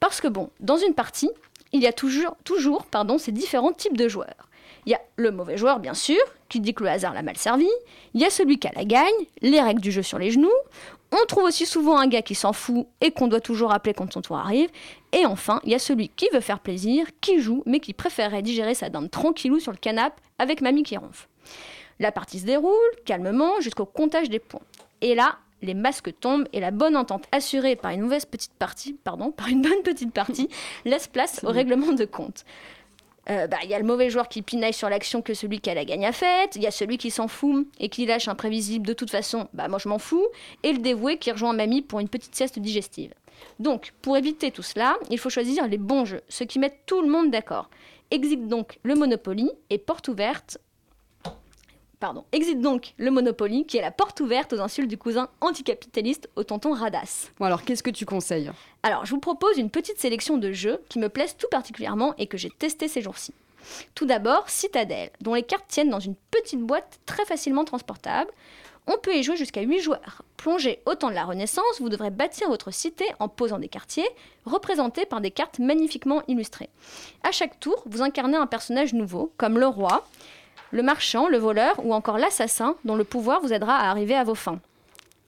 Parce 0.01 0.20
que 0.20 0.29
bon, 0.29 0.51
dans 0.61 0.79
une 0.79 0.95
partie, 0.95 1.31
il 1.73 1.81
y 1.81 1.87
a 1.87 1.93
toujours, 1.93 2.37
toujours 2.45 2.85
pardon, 2.87 3.18
ces 3.18 3.33
différents 3.33 3.73
types 3.73 3.97
de 3.97 4.09
joueurs. 4.09 4.49
Il 4.85 4.91
y 4.91 4.95
a 4.95 5.01
le 5.16 5.31
mauvais 5.31 5.57
joueur, 5.57 5.79
bien 5.79 5.95
sûr, 5.95 6.18
qui 6.49 6.59
dit 6.59 6.75
que 6.75 6.83
le 6.83 6.91
hasard 6.91 7.14
l'a 7.14 7.23
mal 7.23 7.37
servi. 7.37 7.68
Il 8.14 8.20
y 8.20 8.25
a 8.25 8.31
celui 8.31 8.59
qui 8.59 8.66
a 8.66 8.73
la 8.75 8.85
gagne, 8.85 9.07
les 9.41 9.61
règles 9.61 9.81
du 9.81 9.93
jeu 9.93 10.03
sur 10.03 10.18
les 10.18 10.33
genoux. 10.33 10.51
On 11.12 11.25
trouve 11.27 11.45
aussi 11.45 11.66
souvent 11.66 11.99
un 11.99 12.09
gars 12.09 12.23
qui 12.23 12.35
s'en 12.35 12.53
fout 12.53 12.87
et 13.01 13.11
qu'on 13.11 13.29
doit 13.29 13.41
toujours 13.41 13.73
appeler 13.73 13.95
quand 13.95 14.12
son 14.12 14.23
tour 14.23 14.39
arrive. 14.39 14.70
Et 15.13 15.27
enfin, 15.27 15.61
il 15.65 15.71
y 15.71 15.75
a 15.75 15.79
celui 15.79 16.09
qui 16.09 16.29
veut 16.33 16.41
faire 16.41 16.61
plaisir, 16.61 17.07
qui 17.21 17.41
joue, 17.41 17.63
mais 17.67 17.81
qui 17.81 17.93
préférerait 17.93 18.43
digérer 18.43 18.75
sa 18.75 18.89
dinde 18.89 19.11
tranquillou 19.11 19.61
sur 19.61 19.73
le 19.73 19.79
canapé 19.79 20.17
avec 20.39 20.63
mamie 20.63 20.83
qui 20.83 20.97
ronfle. 20.97 21.29
La 22.01 22.13
partie 22.13 22.41
se 22.41 22.47
déroule 22.47 22.73
calmement 23.05 23.61
jusqu'au 23.61 23.85
comptage 23.85 24.31
des 24.31 24.39
points. 24.39 24.63
Et 25.03 25.15
là, 25.15 25.39
les 25.61 25.75
masques 25.75 26.19
tombent 26.19 26.49
et 26.53 26.61
la 26.61 26.71
bonne 26.71 26.97
entente 26.97 27.25
assurée 27.31 27.77
par 27.77 27.93
une 27.93 28.03
mauvaise 28.03 28.25
petite 28.25 28.55
partie, 28.55 28.95
pardon, 29.05 29.31
par 29.31 29.49
une 29.49 29.63
bonne 29.63 29.83
petite 29.83 30.13
partie, 30.13 30.49
laisse 30.85 31.09
place 31.09 31.41
au 31.45 31.49
règlement 31.51 31.93
de 31.93 32.05
compte. 32.05 32.45
Euh, 33.31 33.47
bah, 33.47 33.59
Il 33.63 33.71
y 33.71 33.75
a 33.75 33.79
le 33.79 33.85
mauvais 33.85 34.11
joueur 34.11 34.29
qui 34.29 34.43
pinaille 34.43 34.73
sur 34.73 34.89
l'action 34.89 35.23
que 35.23 35.35
celui 35.35 35.61
qui 35.61 35.71
a 35.71 35.75
la 35.75 35.85
gagne 35.85 36.07
a 36.07 36.13
faite, 36.13 36.57
il 36.57 36.63
y 36.63 36.67
a 36.67 36.73
celui 36.73 36.99
qui 36.99 37.11
s'en 37.11 37.29
fout 37.29 37.69
et 37.79 37.89
qui 37.89 38.05
lâche 38.07 38.27
imprévisible 38.27 38.87
de 38.87 38.95
toute 38.95 39.11
façon, 39.11 39.49
bah 39.53 39.69
moi 39.69 39.79
je 39.79 39.89
m'en 39.89 39.99
fous, 39.99 40.27
et 40.65 40.73
le 40.73 40.79
dévoué 40.79 41.19
qui 41.19 41.31
rejoint 41.31 41.53
mamie 41.53 41.83
pour 41.83 42.01
une 42.01 42.09
petite 42.09 42.35
sieste 42.35 42.59
digestive. 42.59 43.13
Donc, 43.59 43.93
pour 44.03 44.16
éviter 44.16 44.51
tout 44.51 44.62
cela, 44.62 44.97
il 45.11 45.18
faut 45.18 45.30
choisir 45.30 45.66
les 45.66 45.78
bons 45.78 46.05
jeux, 46.05 46.22
ceux 46.28 46.45
qui 46.45 46.59
mettent 46.59 46.80
tout 46.86 47.03
le 47.03 47.09
monde 47.09 47.30
d'accord. 47.30 47.70
Exit 48.11 48.47
donc 48.47 48.78
le 48.82 48.95
Monopoly 48.95 49.51
et 49.70 49.78
porte 49.78 50.09
ouverte 50.09 50.59
Pardon. 52.03 52.24
Exit 52.32 52.61
donc 52.61 52.95
le 52.97 53.12
Monopoly, 53.12 53.64
qui 53.64 53.76
est 53.76 53.80
la 53.80 53.93
porte 53.93 54.18
ouverte 54.20 54.53
aux 54.53 54.59
insultes 54.59 54.88
du 54.88 54.99
cousin 54.99 55.28
anticapitaliste 55.40 56.28
au 56.34 56.43
tonton 56.43 56.72
Radasse. 56.72 57.30
Bon, 57.38 57.47
alors 57.47 57.62
qu'est-ce 57.62 57.84
que 57.84 57.90
tu 57.90 58.05
conseilles? 58.05 58.51
Alors, 58.82 59.07
je 59.07 59.12
vous 59.12 59.20
propose 59.20 59.57
une 59.57 59.70
petite 59.70 60.01
sélection 60.01 60.36
de 60.36 60.51
jeux 60.51 60.82
qui 60.88 60.99
me 60.99 61.09
plaisent 61.09 61.36
tout 61.36 61.47
particulièrement 61.49 62.14
et 62.18 62.26
que 62.26 62.36
j'ai 62.36 62.51
testé 62.51 62.88
ces 62.88 63.03
jours-ci. 63.03 63.32
Tout 63.95 64.05
d'abord, 64.05 64.51
Citadel, 64.51 65.11
dont 65.20 65.34
les 65.34 65.45
cartes 65.45 65.68
tiennent 65.68 65.90
dans 65.90 66.01
une 66.01 66.16
petite 66.32 66.61
boîte 66.61 66.99
très 67.07 67.24
facilement 67.24 67.64
transportable. 67.64 68.32
On 68.89 68.99
peut 68.99 69.14
y 69.14 69.22
jouer 69.22 69.37
jusqu'à 69.37 69.61
8 69.61 69.80
joueurs. 69.80 70.22
Plongé 70.37 70.80
au 70.87 70.95
temps 70.97 71.11
de 71.11 71.14
la 71.14 71.24
Renaissance, 71.24 71.80
vous 71.80 71.89
devrez 71.89 72.11
bâtir 72.11 72.49
votre 72.49 72.72
cité 72.72 73.05
en 73.20 73.28
posant 73.28 73.61
des 73.61 73.68
quartiers, 73.68 74.09
représentés 74.45 75.07
par 75.07 75.20
des 75.20 75.30
cartes 75.30 75.61
magnifiquement 75.61 76.22
illustrées. 76.26 76.68
À 77.22 77.30
chaque 77.30 77.61
tour, 77.61 77.83
vous 77.87 78.03
incarnez 78.03 78.37
un 78.37 78.49
personnage 78.49 78.93
nouveau, 78.93 79.33
comme 79.37 79.59
le 79.59 79.68
roi, 79.68 80.05
le 80.72 80.83
marchand, 80.83 81.28
le 81.28 81.39
voleur 81.39 81.85
ou 81.85 81.95
encore 81.95 82.18
l'assassin, 82.18 82.74
dont 82.85 82.97
le 82.97 83.05
pouvoir 83.05 83.41
vous 83.41 83.53
aidera 83.53 83.76
à 83.76 83.91
arriver 83.91 84.16
à 84.16 84.24
vos 84.24 84.35
fins. 84.35 84.59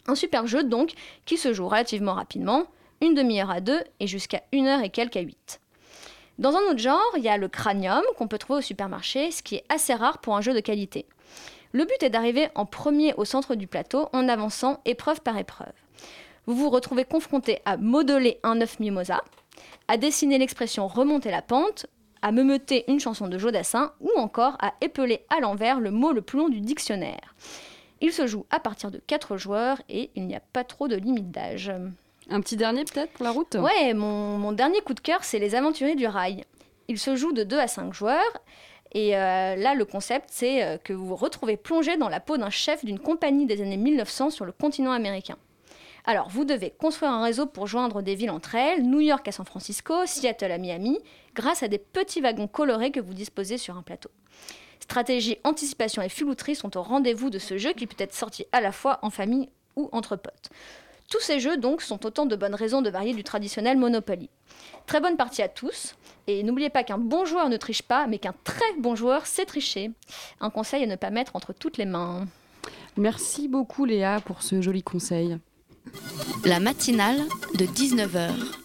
Un 0.08 0.16
super 0.16 0.48
jeu 0.48 0.64
donc, 0.64 0.92
qui 1.24 1.36
se 1.36 1.52
joue 1.52 1.68
relativement 1.68 2.14
rapidement, 2.14 2.64
une 3.00 3.14
demi-heure 3.14 3.50
à 3.50 3.60
deux 3.60 3.80
et 4.00 4.08
jusqu'à 4.08 4.42
une 4.50 4.66
heure 4.66 4.82
et 4.82 4.90
quelques 4.90 5.16
à 5.16 5.20
huit. 5.20 5.60
Dans 6.38 6.56
un 6.56 6.62
autre 6.70 6.78
genre, 6.78 7.12
il 7.16 7.22
y 7.22 7.28
a 7.28 7.36
le 7.36 7.46
cranium 7.46 8.02
qu'on 8.18 8.26
peut 8.26 8.38
trouver 8.38 8.58
au 8.58 8.62
supermarché, 8.62 9.30
ce 9.30 9.42
qui 9.42 9.54
est 9.54 9.64
assez 9.68 9.94
rare 9.94 10.18
pour 10.18 10.36
un 10.36 10.40
jeu 10.40 10.52
de 10.52 10.60
qualité. 10.60 11.06
Le 11.74 11.84
but 11.84 12.04
est 12.04 12.10
d'arriver 12.10 12.50
en 12.54 12.66
premier 12.66 13.14
au 13.14 13.24
centre 13.24 13.56
du 13.56 13.66
plateau 13.66 14.08
en 14.12 14.28
avançant 14.28 14.80
épreuve 14.84 15.20
par 15.22 15.36
épreuve. 15.38 15.72
Vous 16.46 16.54
vous 16.54 16.70
retrouvez 16.70 17.04
confronté 17.04 17.58
à 17.64 17.76
modeler 17.76 18.38
un 18.44 18.60
œuf 18.60 18.78
mimosa, 18.78 19.24
à 19.88 19.96
dessiner 19.96 20.38
l'expression 20.38 20.86
remonter 20.86 21.32
la 21.32 21.42
pente, 21.42 21.86
à 22.22 22.30
meumeter 22.30 22.84
une 22.86 23.00
chanson 23.00 23.26
de 23.26 23.38
Jodassin 23.38 23.92
ou 24.00 24.10
encore 24.16 24.56
à 24.60 24.74
épeler 24.82 25.26
à 25.36 25.40
l'envers 25.40 25.80
le 25.80 25.90
mot 25.90 26.12
le 26.12 26.22
plus 26.22 26.38
long 26.38 26.48
du 26.48 26.60
dictionnaire. 26.60 27.34
Il 28.00 28.12
se 28.12 28.28
joue 28.28 28.46
à 28.50 28.60
partir 28.60 28.92
de 28.92 29.00
4 29.04 29.36
joueurs 29.36 29.82
et 29.88 30.10
il 30.14 30.28
n'y 30.28 30.36
a 30.36 30.42
pas 30.52 30.62
trop 30.62 30.86
de 30.86 30.94
limite 30.94 31.32
d'âge. 31.32 31.72
Un 32.30 32.40
petit 32.40 32.56
dernier 32.56 32.84
peut-être 32.84 33.12
pour 33.14 33.24
la 33.24 33.32
route? 33.32 33.56
Ouais, 33.56 33.94
mon, 33.94 34.38
mon 34.38 34.52
dernier 34.52 34.80
coup 34.80 34.94
de 34.94 35.00
cœur, 35.00 35.24
c'est 35.24 35.40
Les 35.40 35.56
Aventuriers 35.56 35.96
du 35.96 36.06
Rail. 36.06 36.44
Il 36.86 37.00
se 37.00 37.16
joue 37.16 37.32
de 37.32 37.42
2 37.42 37.58
à 37.58 37.66
5 37.66 37.92
joueurs. 37.92 38.22
Et 38.94 39.16
euh, 39.16 39.56
là, 39.56 39.74
le 39.74 39.84
concept, 39.84 40.28
c'est 40.30 40.62
euh, 40.62 40.78
que 40.78 40.92
vous 40.92 41.06
vous 41.06 41.16
retrouvez 41.16 41.56
plongé 41.56 41.96
dans 41.96 42.08
la 42.08 42.20
peau 42.20 42.36
d'un 42.36 42.50
chef 42.50 42.84
d'une 42.84 43.00
compagnie 43.00 43.44
des 43.44 43.60
années 43.60 43.76
1900 43.76 44.30
sur 44.30 44.44
le 44.44 44.52
continent 44.52 44.92
américain. 44.92 45.36
Alors, 46.06 46.28
vous 46.28 46.44
devez 46.44 46.70
construire 46.70 47.10
un 47.10 47.24
réseau 47.24 47.46
pour 47.46 47.66
joindre 47.66 48.02
des 48.02 48.14
villes 48.14 48.30
entre 48.30 48.54
elles, 48.54 48.82
New 48.82 49.00
York 49.00 49.26
à 49.26 49.32
San 49.32 49.46
Francisco, 49.46 50.06
Seattle 50.06 50.52
à 50.52 50.58
Miami, 50.58 50.98
grâce 51.34 51.62
à 51.62 51.68
des 51.68 51.78
petits 51.78 52.20
wagons 52.20 52.46
colorés 52.46 52.92
que 52.92 53.00
vous 53.00 53.14
disposez 53.14 53.58
sur 53.58 53.76
un 53.76 53.82
plateau. 53.82 54.10
Stratégie, 54.80 55.38
anticipation 55.44 56.02
et 56.02 56.10
filouterie 56.10 56.54
sont 56.54 56.76
au 56.76 56.82
rendez-vous 56.82 57.30
de 57.30 57.38
ce 57.38 57.56
jeu 57.56 57.72
qui 57.72 57.86
peut 57.86 57.96
être 57.98 58.14
sorti 58.14 58.46
à 58.52 58.60
la 58.60 58.70
fois 58.70 58.98
en 59.02 59.10
famille 59.10 59.48
ou 59.76 59.88
entre 59.92 60.14
potes. 60.14 60.50
Tous 61.10 61.20
ces 61.20 61.40
jeux 61.40 61.56
donc 61.56 61.82
sont 61.82 62.06
autant 62.06 62.26
de 62.26 62.36
bonnes 62.36 62.54
raisons 62.54 62.82
de 62.82 62.90
varier 62.90 63.14
du 63.14 63.24
traditionnel 63.24 63.76
Monopoly. 63.78 64.30
Très 64.86 65.00
bonne 65.00 65.16
partie 65.16 65.42
à 65.42 65.48
tous, 65.48 65.94
et 66.26 66.42
n'oubliez 66.42 66.70
pas 66.70 66.84
qu'un 66.84 66.98
bon 66.98 67.24
joueur 67.24 67.48
ne 67.48 67.56
triche 67.56 67.82
pas, 67.82 68.06
mais 68.06 68.18
qu'un 68.18 68.34
très 68.44 68.72
bon 68.78 68.94
joueur 68.94 69.26
sait 69.26 69.44
tricher. 69.44 69.90
Un 70.40 70.50
conseil 70.50 70.82
à 70.84 70.86
ne 70.86 70.96
pas 70.96 71.10
mettre 71.10 71.36
entre 71.36 71.52
toutes 71.52 71.76
les 71.76 71.86
mains. 71.86 72.26
Merci 72.96 73.48
beaucoup 73.48 73.84
Léa 73.84 74.20
pour 74.20 74.42
ce 74.42 74.62
joli 74.62 74.82
conseil. 74.82 75.38
La 76.44 76.60
matinale 76.60 77.20
de 77.54 77.66
19h. 77.66 78.63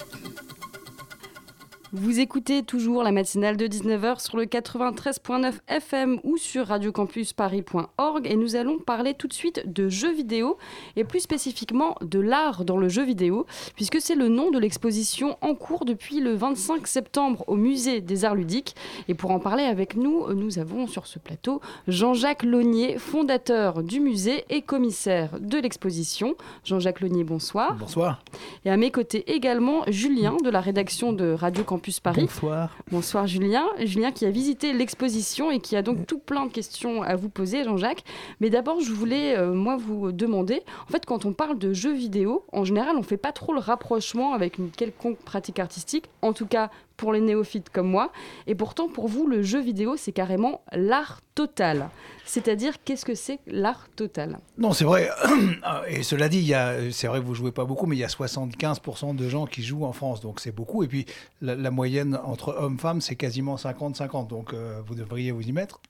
Vous 1.92 2.20
écoutez 2.20 2.62
toujours 2.62 3.02
la 3.02 3.12
matinale 3.12 3.58
de 3.58 3.66
19h 3.66 4.24
sur 4.24 4.38
le 4.38 4.46
93.9 4.46 5.54
FM 5.68 6.20
ou 6.24 6.38
sur 6.38 6.68
radiocampusparis.org 6.68 8.28
et 8.28 8.36
nous 8.36 8.56
allons 8.56 8.78
parler 8.78 9.16
tout 9.16 9.28
de 9.28 9.34
suite 9.34 9.64
de 9.66 9.90
jeux 9.90 10.14
vidéo 10.14 10.60
et 10.96 11.04
plus 11.04 11.22
spécifiquement 11.22 11.96
de 12.02 12.20
l'art 12.20 12.64
dans 12.64 12.78
le 12.78 12.90
jeu 12.90 13.04
vidéo 13.04 13.48
puisque 13.76 14.00
c'est 14.02 14.14
le 14.14 14.28
nom 14.28 14.52
de 14.52 14.60
l'exposition 14.60 15.36
en 15.42 15.56
cours 15.56 15.84
depuis 15.84 16.20
le 16.20 16.36
25 16.36 16.86
septembre 16.86 17.44
au 17.48 17.56
musée 17.56 18.02
des 18.02 18.24
arts 18.24 18.36
ludiques 18.36 18.76
et 19.08 19.16
pour 19.16 19.32
en 19.32 19.40
parler 19.40 19.64
avec 19.64 19.96
nous, 19.96 20.32
nous 20.36 20.60
avons 20.60 20.86
sur 20.86 21.08
ce 21.08 21.18
plateau 21.18 21.60
Jean-Jacques 21.88 22.44
Launier, 22.44 23.00
fondateur 23.00 23.82
du 23.82 24.00
musée 24.00 24.46
et 24.52 24.62
commissaire 24.62 25.40
de 25.40 25.58
l'exposition. 25.58 26.36
Jean-Jacques 26.64 27.02
Launier, 27.02 27.24
bonsoir. 27.24 27.78
Bonsoir. 27.78 28.22
Et 28.64 28.70
à 28.70 28.78
mes 28.78 28.92
côtés 28.92 29.34
également 29.34 29.82
Julien 29.88 30.38
de 30.44 30.52
la 30.52 30.62
rédaction 30.62 31.14
de 31.14 31.32
Radio 31.32 31.64
Campus 31.64 31.79
Paris. 32.04 32.22
Bonsoir. 32.22 32.76
Bonsoir 32.92 33.28
Julien. 33.28 33.66
Julien 33.80 34.12
qui 34.12 34.26
a 34.26 34.32
visité 34.32 34.74
l'exposition 34.74 35.52
et 35.52 35.60
qui 35.60 35.76
a 35.76 35.82
donc 35.82 36.06
tout 36.06 36.20
plein 36.20 36.46
de 36.46 36.52
questions 36.52 37.02
à 37.02 37.16
vous 37.16 37.30
poser, 37.30 37.64
Jean-Jacques. 37.64 38.04
Mais 38.40 38.50
d'abord, 38.50 38.80
je 38.82 38.92
voulais, 38.92 39.38
euh, 39.38 39.54
moi, 39.54 39.78
vous 39.78 40.12
demander, 40.12 40.62
en 40.88 40.92
fait, 40.92 41.06
quand 41.06 41.26
on 41.26 41.34
parle 41.34 41.58
de 41.58 41.74
jeux 41.74 41.94
vidéo, 41.94 42.46
en 42.52 42.64
général, 42.64 42.96
on 42.98 43.04
fait 43.04 43.18
pas 43.18 43.32
trop 43.32 43.54
le 43.54 43.60
rapprochement 43.60 44.34
avec 44.34 44.58
une 44.58 44.70
quelconque 44.70 45.18
pratique 45.20 45.60
artistique, 45.60 46.06
en 46.22 46.34
tout 46.34 46.46
cas 46.46 46.70
pour 47.00 47.14
les 47.14 47.22
néophytes 47.22 47.70
comme 47.70 47.88
moi. 47.90 48.12
Et 48.48 48.56
pourtant, 48.56 48.88
pour 48.90 49.08
vous, 49.08 49.26
le 49.28 49.42
jeu 49.42 49.60
vidéo, 49.62 49.96
c'est 49.98 50.12
carrément 50.12 50.62
l'art 50.72 51.22
total. 51.34 51.90
C'est-à-dire, 52.26 52.74
qu'est-ce 52.84 53.06
que 53.06 53.16
c'est 53.16 53.40
l'art 53.48 53.88
total? 53.96 54.40
Non, 54.58 54.74
c'est 54.74 54.86
vrai. 54.86 55.10
Et 55.90 56.04
cela 56.04 56.30
dit, 56.30 56.54
c'est 56.92 57.08
vrai 57.08 57.20
que 57.20 57.26
vous 57.26 57.34
jouez 57.36 57.52
pas 57.52 57.66
beaucoup, 57.66 57.86
mais 57.88 57.96
il 57.96 58.00
y 58.00 58.04
a 58.04 58.08
75% 58.08 59.16
de 59.16 59.28
gens 59.30 59.46
qui 59.48 59.64
jouent 59.64 59.86
en 59.86 59.94
France, 59.94 60.22
donc 60.22 60.40
c'est 60.40 60.52
beaucoup. 60.54 60.84
Et 60.84 60.88
puis 60.88 61.06
la, 61.42 61.56
la 61.56 61.72
moyenne 61.72 62.20
entre 62.24 62.56
hommes-femmes, 62.58 63.02
c'est 63.02 63.16
quasiment 63.16 63.56
50-50, 63.56 64.28
donc 64.28 64.54
euh, 64.54 64.82
vous 64.86 64.96
devriez 64.96 65.32
vous 65.32 65.42
y 65.42 65.52
mettre. 65.52 65.82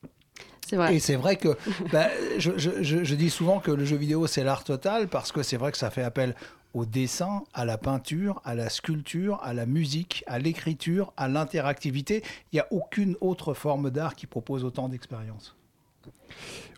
C'est 0.68 0.76
vrai. 0.76 0.96
Et 0.96 1.00
c'est 1.00 1.16
vrai 1.16 1.36
que 1.36 1.58
bah, 1.92 2.08
je, 2.38 2.52
je- 2.58 2.84
je- 2.84 3.04
je 3.04 3.16
dis 3.16 3.32
souvent 3.32 3.60
que 3.60 3.72
le 3.72 3.84
jeu 3.86 3.96
vidéo, 3.98 4.28
c'est 4.28 4.44
l'art 4.44 4.64
total 4.64 5.08
parce 5.08 5.32
que 5.32 5.42
c'est 5.42 5.58
vrai 5.58 5.72
que 5.72 5.78
ça 5.80 5.90
fait 5.90 6.04
appel 6.04 6.36
au 6.74 6.86
dessin, 6.86 7.44
à 7.54 7.66
la 7.66 7.78
peinture, 7.78 8.42
à 8.46 8.56
la 8.56 8.70
sculpture, 8.70 9.40
à 9.42 9.54
la 9.54 9.66
musique, 9.66 10.24
à 10.28 10.40
l'écriture, 10.40 11.14
à 11.18 11.28
l'interactivité. 11.28 12.24
Il 12.52 12.56
n'y 12.56 12.60
a 12.60 12.68
aucune 12.72 13.16
autre 13.22 13.54
forme 13.54 13.90
d'art 13.90 14.16
qui 14.16 14.28
propose 14.28 14.64
autant 14.64 14.90
d'expériences. 14.90 15.56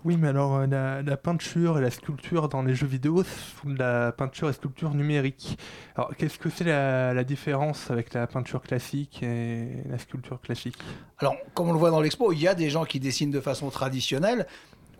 Oui, 0.04 0.18
mais 0.18 0.30
alors 0.30 0.56
euh, 0.56 0.66
la, 0.66 1.02
la 1.04 1.18
peinture 1.18 1.78
et 1.78 1.82
la 1.82 1.92
sculpture 1.92 2.50
dans 2.50 2.64
les 2.64 2.74
jeux 2.74 2.88
vidéo, 2.88 3.24
sont 3.24 3.70
de 3.70 3.78
la 3.78 4.12
peinture 4.12 4.50
et 4.50 4.54
sculpture 4.54 4.96
numérique. 4.96 5.60
Alors, 5.96 6.16
qu'est-ce 6.16 6.40
que 6.40 6.50
c'est 6.50 6.64
la, 6.64 7.14
la 7.14 7.24
différence 7.24 7.92
avec 7.92 8.14
la 8.14 8.26
peinture 8.28 8.62
classique 8.62 9.22
et 9.22 9.84
la 9.88 10.00
sculpture 10.00 10.42
classique? 10.42 10.78
Alors, 11.20 11.36
comme 11.54 11.70
on 11.70 11.74
le 11.74 11.78
voit 11.78 11.92
dans 11.92 12.02
l'expo, 12.02 12.32
il 12.32 12.40
y 12.40 12.48
a 12.48 12.56
des 12.56 12.70
gens 12.70 12.86
qui 12.86 13.00
dessinent 13.00 13.30
de 13.30 13.42
façon 13.42 13.70
traditionnelle. 13.70 14.48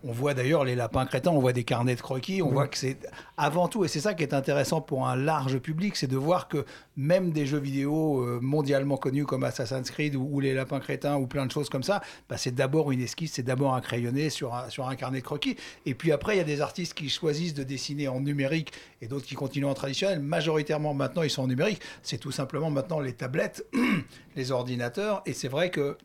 On 0.04 0.12
voit 0.12 0.34
d'ailleurs 0.34 0.64
les 0.64 0.74
lapins 0.74 1.06
crétins, 1.06 1.30
on 1.30 1.38
voit 1.38 1.52
des 1.52 1.64
carnets 1.64 1.94
de 1.94 2.00
croquis, 2.00 2.42
on 2.42 2.46
Oui. 2.48 2.52
voit 2.54 2.68
que 2.68 2.76
c'est 2.76 2.96
avant 3.36 3.68
tout, 3.68 3.84
et 3.84 3.88
c'est 3.88 4.00
ça 4.00 4.14
qui 4.14 4.22
est 4.22 4.34
intéressant 4.34 4.80
pour 4.80 5.06
un 5.06 5.14
large 5.16 5.58
public, 5.58 5.96
c'est 5.96 6.06
de 6.08 6.16
voir 6.16 6.48
que 6.48 6.64
même 6.96 7.30
des 7.30 7.46
jeux 7.46 7.58
vidéo 7.58 8.20
euh, 8.22 8.38
mondialement 8.42 8.96
connus 8.96 9.24
comme 9.26 9.44
Assassin's 9.44 9.90
Creed 9.90 10.16
ou, 10.16 10.28
ou 10.30 10.40
les 10.40 10.54
lapins 10.54 10.80
crétins 10.80 11.16
ou 11.16 11.26
plein 11.26 11.46
de 11.46 11.52
choses 11.52 11.68
comme 11.68 11.82
ça, 11.84 12.02
bah, 12.28 12.36
c'est 12.36 12.54
d'abord 12.54 12.90
une 12.90 13.00
esquisse, 13.00 13.32
c'est 13.34 13.42
d'abord 13.42 13.74
un 13.74 13.80
crayonné 13.80 14.28
sur 14.30 14.54
un, 14.54 14.68
sur 14.70 14.88
un 14.88 14.96
carnet 14.96 15.20
de 15.20 15.24
croquis. 15.24 15.56
Et 15.86 15.94
puis 15.94 16.10
après, 16.12 16.34
il 16.34 16.38
y 16.38 16.42
a 16.42 16.44
des 16.44 16.60
artistes 16.60 16.94
qui 16.94 17.08
choisissent 17.08 17.54
de 17.54 17.62
dessiner 17.62 18.08
en 18.08 18.20
numérique 18.20 18.72
et 19.00 19.06
d'autres 19.06 19.26
qui 19.26 19.34
continuent 19.36 19.66
en 19.66 19.74
traditionnel. 19.74 20.20
Majoritairement 20.20 20.94
maintenant, 20.94 21.22
ils 21.22 21.30
sont 21.30 21.42
en 21.42 21.48
numérique. 21.48 21.80
C'est 22.02 22.18
tout 22.18 22.32
simplement 22.32 22.70
maintenant 22.70 23.00
les 23.00 23.12
tablettes, 23.12 23.64
les 24.36 24.50
ordinateurs, 24.50 25.22
et 25.26 25.32
c'est 25.32 25.48
vrai 25.48 25.70
que 25.70 25.96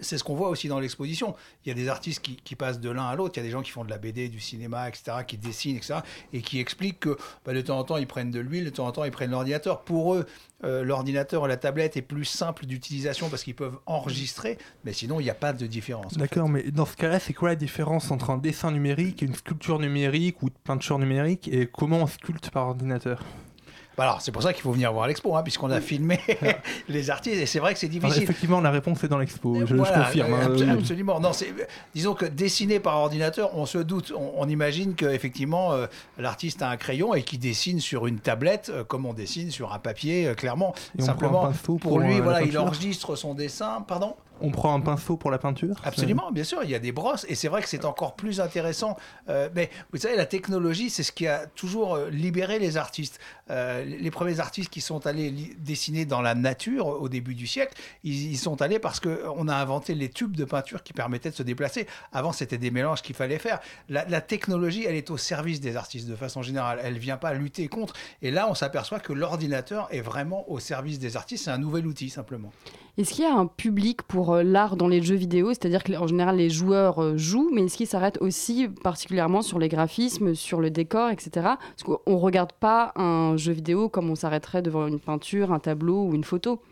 c'est 0.00 0.18
ce 0.18 0.24
qu'on 0.24 0.34
voit 0.34 0.48
aussi 0.48 0.68
dans 0.68 0.80
l'exposition. 0.80 1.34
Il 1.64 1.68
y 1.68 1.72
a 1.72 1.74
des 1.74 1.88
artistes 1.88 2.22
qui, 2.22 2.56
passent 2.56 2.80
de 2.80 2.90
l'un 2.90 3.06
à 3.06 3.16
l'autre. 3.16 3.34
Il 3.36 3.40
y 3.40 3.44
a 3.44 3.46
des 3.46 3.50
gens 3.50 3.62
qui 3.62 3.70
font 3.70 3.84
de 3.84 3.90
la 3.90 3.98
BD, 3.98 4.28
du 4.28 4.40
cinéma, 4.40 4.88
etc., 4.88 5.18
qui 5.26 5.38
dessinent, 5.38 5.76
etc., 5.76 6.00
et 6.32 6.42
qui 6.42 6.60
expliquent 6.60 7.00
que 7.00 7.16
bah, 7.44 7.54
de 7.54 7.60
temps 7.60 7.78
en 7.78 7.84
temps, 7.84 7.96
ils 7.96 8.06
prennent 8.06 8.30
de 8.30 8.40
l'huile, 8.40 8.64
de 8.64 8.70
temps 8.70 8.86
en 8.86 8.92
temps, 8.92 9.04
ils 9.04 9.10
prennent 9.10 9.30
l'ordinateur. 9.30 9.82
Pour 9.82 10.14
eux, 10.14 10.26
euh, 10.64 10.84
l'ordinateur 10.84 11.46
et 11.46 11.48
la 11.48 11.56
tablette 11.56 11.96
est 11.96 12.02
plus 12.02 12.26
simple 12.26 12.66
d'utilisation 12.66 13.30
parce 13.30 13.42
qu'ils 13.42 13.54
peuvent 13.54 13.78
enregistrer, 13.86 14.58
mais 14.84 14.92
sinon, 14.92 15.20
il 15.20 15.24
n'y 15.24 15.30
a 15.30 15.34
pas 15.34 15.52
de 15.52 15.66
différence. 15.66 16.14
D'accord, 16.18 16.48
mais 16.48 16.70
dans 16.70 16.86
ce 16.86 16.96
cas-là, 16.96 17.18
c'est 17.18 17.32
quoi 17.32 17.48
la 17.48 17.56
différence 17.56 18.10
entre 18.10 18.30
un 18.30 18.38
dessin 18.38 18.70
numérique 18.70 19.22
une 19.22 19.34
sculpture 19.34 19.78
numérique 19.78 20.42
ou 20.42 20.50
de 20.50 20.54
peinture 20.64 20.98
numérique 20.98 21.48
et 21.48 21.66
comment 21.66 21.98
on 21.98 22.06
sculpte 22.06 22.50
par 22.50 22.68
ordinateur? 22.68 23.24
Bah 24.00 24.06
alors, 24.06 24.22
c'est 24.22 24.32
pour 24.32 24.42
ça 24.42 24.54
qu'il 24.54 24.62
faut 24.62 24.72
venir 24.72 24.90
voir 24.94 25.06
l'expo, 25.08 25.36
hein, 25.36 25.42
puisqu'on 25.42 25.70
a 25.70 25.78
filmé 25.82 26.18
les 26.88 27.10
artistes, 27.10 27.36
et 27.38 27.44
c'est 27.44 27.58
vrai 27.58 27.74
que 27.74 27.78
c'est 27.78 27.88
Alors, 27.88 28.00
difficile. 28.00 28.22
Effectivement, 28.22 28.62
la 28.62 28.70
réponse 28.70 29.04
est 29.04 29.08
dans 29.08 29.18
l'expo, 29.18 29.54
je, 29.60 29.66
je 29.66 29.74
Voilà, 29.74 30.04
confirme. 30.04 30.32
hein. 30.32 30.46
abs- 30.46 30.62
Absolument. 30.78 31.20
Non, 31.20 31.32
disons 31.94 32.14
que 32.14 32.24
dessiner 32.24 32.80
par 32.80 32.96
ordinateur, 32.96 33.50
on 33.58 33.66
se 33.66 33.76
doute. 33.76 34.10
On, 34.16 34.32
on 34.38 34.48
imagine 34.48 34.94
qu'effectivement, 34.94 35.74
euh, 35.74 35.86
l'artiste 36.16 36.62
a 36.62 36.70
un 36.70 36.78
crayon 36.78 37.14
et 37.14 37.22
qu'il 37.22 37.40
dessine 37.40 37.78
sur 37.78 38.06
une 38.06 38.20
tablette, 38.20 38.70
euh, 38.74 38.84
comme 38.84 39.04
on 39.04 39.12
dessine 39.12 39.50
sur 39.50 39.74
un 39.74 39.78
papier, 39.78 40.28
euh, 40.28 40.34
clairement. 40.34 40.74
Et 40.98 41.02
on 41.02 41.04
Simplement, 41.04 41.32
prend 41.40 41.46
un 41.48 41.50
pinceau 41.50 41.76
pour, 41.76 41.90
pour, 41.90 41.98
lui, 42.00 42.20
euh, 42.20 42.22
voilà, 42.22 42.40
il 42.40 42.56
enregistre 42.58 43.16
son 43.16 43.34
dessin. 43.34 43.84
Pardon? 43.86 44.16
On 44.42 44.50
prend 44.50 44.74
un 44.74 44.80
pinceau 44.80 45.18
pour 45.18 45.30
la 45.30 45.36
peinture 45.36 45.76
Absolument, 45.84 46.30
bien 46.32 46.44
sûr, 46.44 46.60
il 46.64 46.70
y 46.70 46.74
a 46.74 46.78
des 46.78 46.92
brosses 46.92 47.26
et 47.28 47.34
c'est 47.34 47.48
vrai 47.48 47.60
que 47.60 47.68
c'est 47.68 47.84
encore 47.84 48.14
plus 48.14 48.40
intéressant. 48.40 48.96
Euh, 49.28 49.50
mais 49.54 49.68
vous 49.92 49.98
savez, 49.98 50.16
la 50.16 50.24
technologie, 50.24 50.88
c'est 50.88 51.02
ce 51.02 51.12
qui 51.12 51.26
a 51.26 51.44
toujours 51.44 51.98
libéré 52.10 52.58
les 52.58 52.78
artistes. 52.78 53.20
Euh, 53.50 53.84
les 53.84 54.10
premiers 54.10 54.40
artistes 54.40 54.70
qui 54.70 54.80
sont 54.80 55.06
allés 55.06 55.32
dessiner 55.58 56.04
dans 56.04 56.22
la 56.22 56.34
nature 56.34 56.86
au 56.86 57.08
début 57.08 57.34
du 57.34 57.46
siècle, 57.46 57.74
ils 58.04 58.38
sont 58.38 58.62
allés 58.62 58.78
parce 58.78 59.00
qu'on 59.00 59.48
a 59.48 59.54
inventé 59.54 59.94
les 59.94 60.08
tubes 60.08 60.36
de 60.36 60.44
peinture 60.44 60.82
qui 60.82 60.92
permettaient 60.92 61.30
de 61.30 61.34
se 61.34 61.42
déplacer. 61.42 61.86
Avant, 62.12 62.32
c'était 62.32 62.58
des 62.58 62.70
mélanges 62.70 63.02
qu'il 63.02 63.16
fallait 63.16 63.38
faire. 63.38 63.60
La, 63.88 64.20
technologie, 64.20 64.84
elle 64.86 64.94
est 64.94 65.10
au 65.10 65.16
service 65.16 65.60
des 65.60 65.76
artistes 65.76 66.08
de 66.08 66.14
façon 66.14 66.42
générale. 66.42 66.80
Elle 66.82 66.98
vient 66.98 67.16
pas 67.16 67.34
lutter 67.34 67.68
contre. 67.68 67.94
Et 68.22 68.30
là, 68.30 68.48
on 68.48 68.54
s'aperçoit 68.54 69.00
que 69.00 69.12
l'ordinateur 69.12 69.88
est 69.90 70.00
vraiment 70.00 70.48
au 70.50 70.60
service 70.60 70.98
des 70.98 71.16
artistes. 71.16 71.44
C'est 71.44 71.50
un 71.50 71.58
nouvel 71.58 71.86
outil, 71.86 72.10
simplement. 72.10 72.52
Est-ce 72.98 73.14
qu'il 73.14 73.24
y 73.24 73.26
a 73.26 73.34
un 73.34 73.46
public 73.46 74.02
pour 74.02 74.34
euh, 74.34 74.42
l'art 74.42 74.76
dans 74.76 74.88
les 74.88 75.00
jeux 75.00 75.14
vidéo? 75.14 75.48
C'est-à-dire 75.50 75.82
qu'en 75.82 76.06
général, 76.06 76.36
les 76.36 76.50
joueurs 76.50 77.02
euh, 77.02 77.16
jouent, 77.16 77.50
mais 77.52 77.62
est-ce 77.62 77.76
qu'ils 77.76 77.86
s'arrêtent 77.86 78.20
aussi 78.20 78.68
particulièrement 78.68 79.42
sur 79.42 79.58
les 79.58 79.68
graphismes, 79.68 80.34
sur 80.34 80.60
le 80.60 80.70
décor, 80.70 81.08
etc. 81.10 81.30
Parce 81.34 81.82
qu'on 81.84 81.98
ne 82.06 82.16
regarde 82.16 82.52
pas 82.52 82.92
un 82.96 83.36
jeu 83.40 83.52
vidéo 83.52 83.88
comme 83.88 84.08
on 84.10 84.14
s'arrêterait 84.14 84.62
devant 84.62 84.86
une 84.86 85.00
peinture, 85.00 85.52
un 85.52 85.58
tableau 85.58 86.04
ou 86.04 86.14
une 86.14 86.24
photo. 86.24 86.62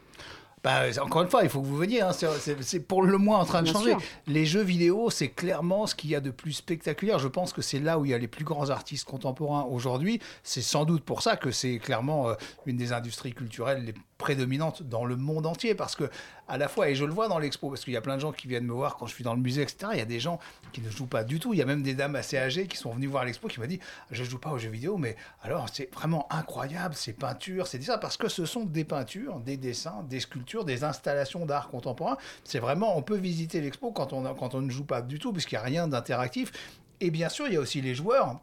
Bah, 0.64 0.82
encore 1.00 1.22
une 1.22 1.28
fois, 1.30 1.44
il 1.44 1.48
faut 1.48 1.60
que 1.60 1.66
vous 1.66 1.76
veniez. 1.76 2.00
hein. 2.02 2.10
C'est- 2.12 2.80
pour 2.80 3.02
le 3.02 3.16
moins 3.16 3.38
en 3.38 3.44
train 3.44 3.60
de 3.60 3.64
Bien 3.66 3.72
changer. 3.74 3.90
sûr. 3.92 4.00
Les 4.26 4.44
jeux 4.44 4.62
vidéo, 4.62 5.08
c'est 5.08 5.28
clairement 5.28 5.86
ce 5.86 5.94
qu'il 5.94 6.10
y 6.10 6.16
a 6.16 6.20
de 6.20 6.32
plus 6.32 6.52
spectaculaire. 6.52 7.20
Je 7.20 7.28
pense 7.28 7.52
que 7.52 7.62
c'est 7.62 7.78
là 7.78 7.96
où 8.00 8.04
il 8.04 8.10
y 8.10 8.14
a 8.14 8.18
les 8.18 8.26
plus 8.26 8.44
grands 8.44 8.68
artistes 8.68 9.04
contemporains 9.04 9.62
aujourd'hui. 9.70 10.20
C'est 10.42 10.60
sans 10.60 10.84
doute 10.84 11.04
pour 11.04 11.22
ça 11.22 11.36
que 11.36 11.52
c'est 11.52 11.78
clairement 11.78 12.28
euh, 12.30 12.34
une 12.66 12.76
des 12.76 12.92
industries 12.92 13.34
culturelles 13.34 13.84
les 13.84 13.94
prédominantes 14.18 14.82
dans 14.82 15.04
le 15.04 15.14
monde 15.14 15.46
entier. 15.46 15.76
Parce 15.76 15.94
que, 15.94 16.10
à 16.48 16.58
la 16.58 16.68
fois, 16.68 16.88
et 16.88 16.94
je 16.94 17.04
le 17.04 17.12
vois 17.12 17.28
dans 17.28 17.38
l'expo, 17.38 17.68
parce 17.68 17.84
qu'il 17.84 17.92
y 17.92 17.96
a 17.96 18.00
plein 18.00 18.16
de 18.16 18.20
gens 18.20 18.32
qui 18.32 18.48
viennent 18.48 18.64
me 18.64 18.72
voir 18.72 18.96
quand 18.96 19.06
je 19.06 19.14
suis 19.14 19.24
dans 19.24 19.34
le 19.34 19.40
musée, 19.40 19.62
etc. 19.62 19.90
Il 19.92 19.98
y 19.98 20.02
a 20.02 20.06
des 20.06 20.20
gens 20.20 20.38
qui 20.72 20.80
ne 20.80 20.90
jouent 20.90 21.06
pas 21.06 21.24
du 21.24 21.38
tout. 21.40 21.52
Il 21.54 21.58
y 21.58 21.62
a 21.62 21.66
même 21.66 21.82
des 21.82 21.94
dames 21.94 22.16
assez 22.16 22.38
âgées 22.38 22.66
qui 22.66 22.76
sont 22.76 22.92
venues 22.92 23.06
voir 23.06 23.24
l'expo 23.24 23.48
qui 23.48 23.60
m'ont 23.60 23.66
dit 23.66 23.80
Je 24.10 24.24
joue 24.24 24.38
pas 24.38 24.50
aux 24.50 24.58
jeux 24.58 24.70
vidéo, 24.70 24.96
mais 24.96 25.16
alors 25.42 25.68
c'est 25.72 25.92
vraiment 25.94 26.26
incroyable, 26.30 26.94
ces 26.94 27.12
peintures, 27.12 27.66
c'est 27.66 27.82
ça, 27.82 27.98
parce 27.98 28.16
que 28.16 28.28
ce 28.28 28.46
sont 28.46 28.64
des 28.64 28.84
peintures, 28.84 29.40
des 29.40 29.56
dessins, 29.56 30.04
des 30.08 30.20
sculptures, 30.20 30.64
des 30.64 30.84
installations 30.84 31.46
d'art 31.46 31.68
contemporain. 31.68 32.16
C'est 32.44 32.58
vraiment, 32.58 32.96
on 32.96 33.02
peut 33.02 33.16
visiter 33.16 33.60
l'expo 33.60 33.92
quand 33.92 34.12
on, 34.12 34.34
quand 34.34 34.54
on 34.54 34.60
ne 34.60 34.70
joue 34.70 34.84
pas 34.84 35.02
du 35.02 35.18
tout, 35.18 35.32
puisqu'il 35.32 35.54
n'y 35.54 35.60
a 35.60 35.64
rien 35.64 35.88
d'interactif. 35.88 36.52
Et 37.00 37.10
bien 37.10 37.28
sûr, 37.28 37.46
il 37.46 37.54
y 37.54 37.56
a 37.56 37.60
aussi 37.60 37.80
les 37.80 37.94
joueurs 37.94 38.40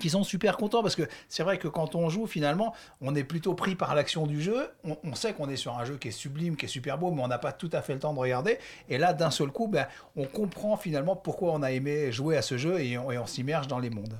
qui 0.00 0.10
sont 0.10 0.24
super 0.24 0.56
contents 0.56 0.82
parce 0.82 0.96
que 0.96 1.02
c'est 1.28 1.42
vrai 1.42 1.58
que 1.58 1.68
quand 1.68 1.94
on 1.94 2.08
joue 2.08 2.26
finalement 2.26 2.74
on 3.00 3.14
est 3.14 3.24
plutôt 3.24 3.54
pris 3.54 3.74
par 3.74 3.94
l'action 3.94 4.26
du 4.26 4.40
jeu 4.40 4.70
on, 4.84 5.14
sait 5.14 5.32
qu'on 5.34 5.48
est 5.48 5.56
sur 5.56 5.78
un 5.78 5.84
jeu 5.84 5.96
qui 5.96 6.08
est 6.08 6.12
sublime 6.12 6.56
qui 6.56 6.66
est 6.66 6.68
super 6.68 6.98
beau 6.98 7.10
mais 7.10 7.22
on 7.22 7.28
n'a 7.28 7.38
pas 7.38 7.52
tout 7.52 7.70
à 7.72 7.82
fait 7.82 7.94
le 7.94 8.00
temps 8.00 8.14
de 8.14 8.18
regarder 8.18 8.58
et 8.88 8.98
là 8.98 9.12
d'un 9.12 9.30
seul 9.30 9.48
coup 9.48 9.68
ben, 9.68 9.86
on 10.16 10.24
comprend 10.24 10.76
finalement 10.76 11.16
pourquoi 11.16 11.52
on 11.52 11.62
a 11.62 11.72
aimé 11.72 12.10
jouer 12.12 12.36
à 12.36 12.42
ce 12.42 12.56
jeu 12.56 12.80
et 12.80 12.98
on, 12.98 13.26
s'immerge 13.26 13.68
dans 13.68 13.78
les 13.78 13.90
mondes 13.90 14.18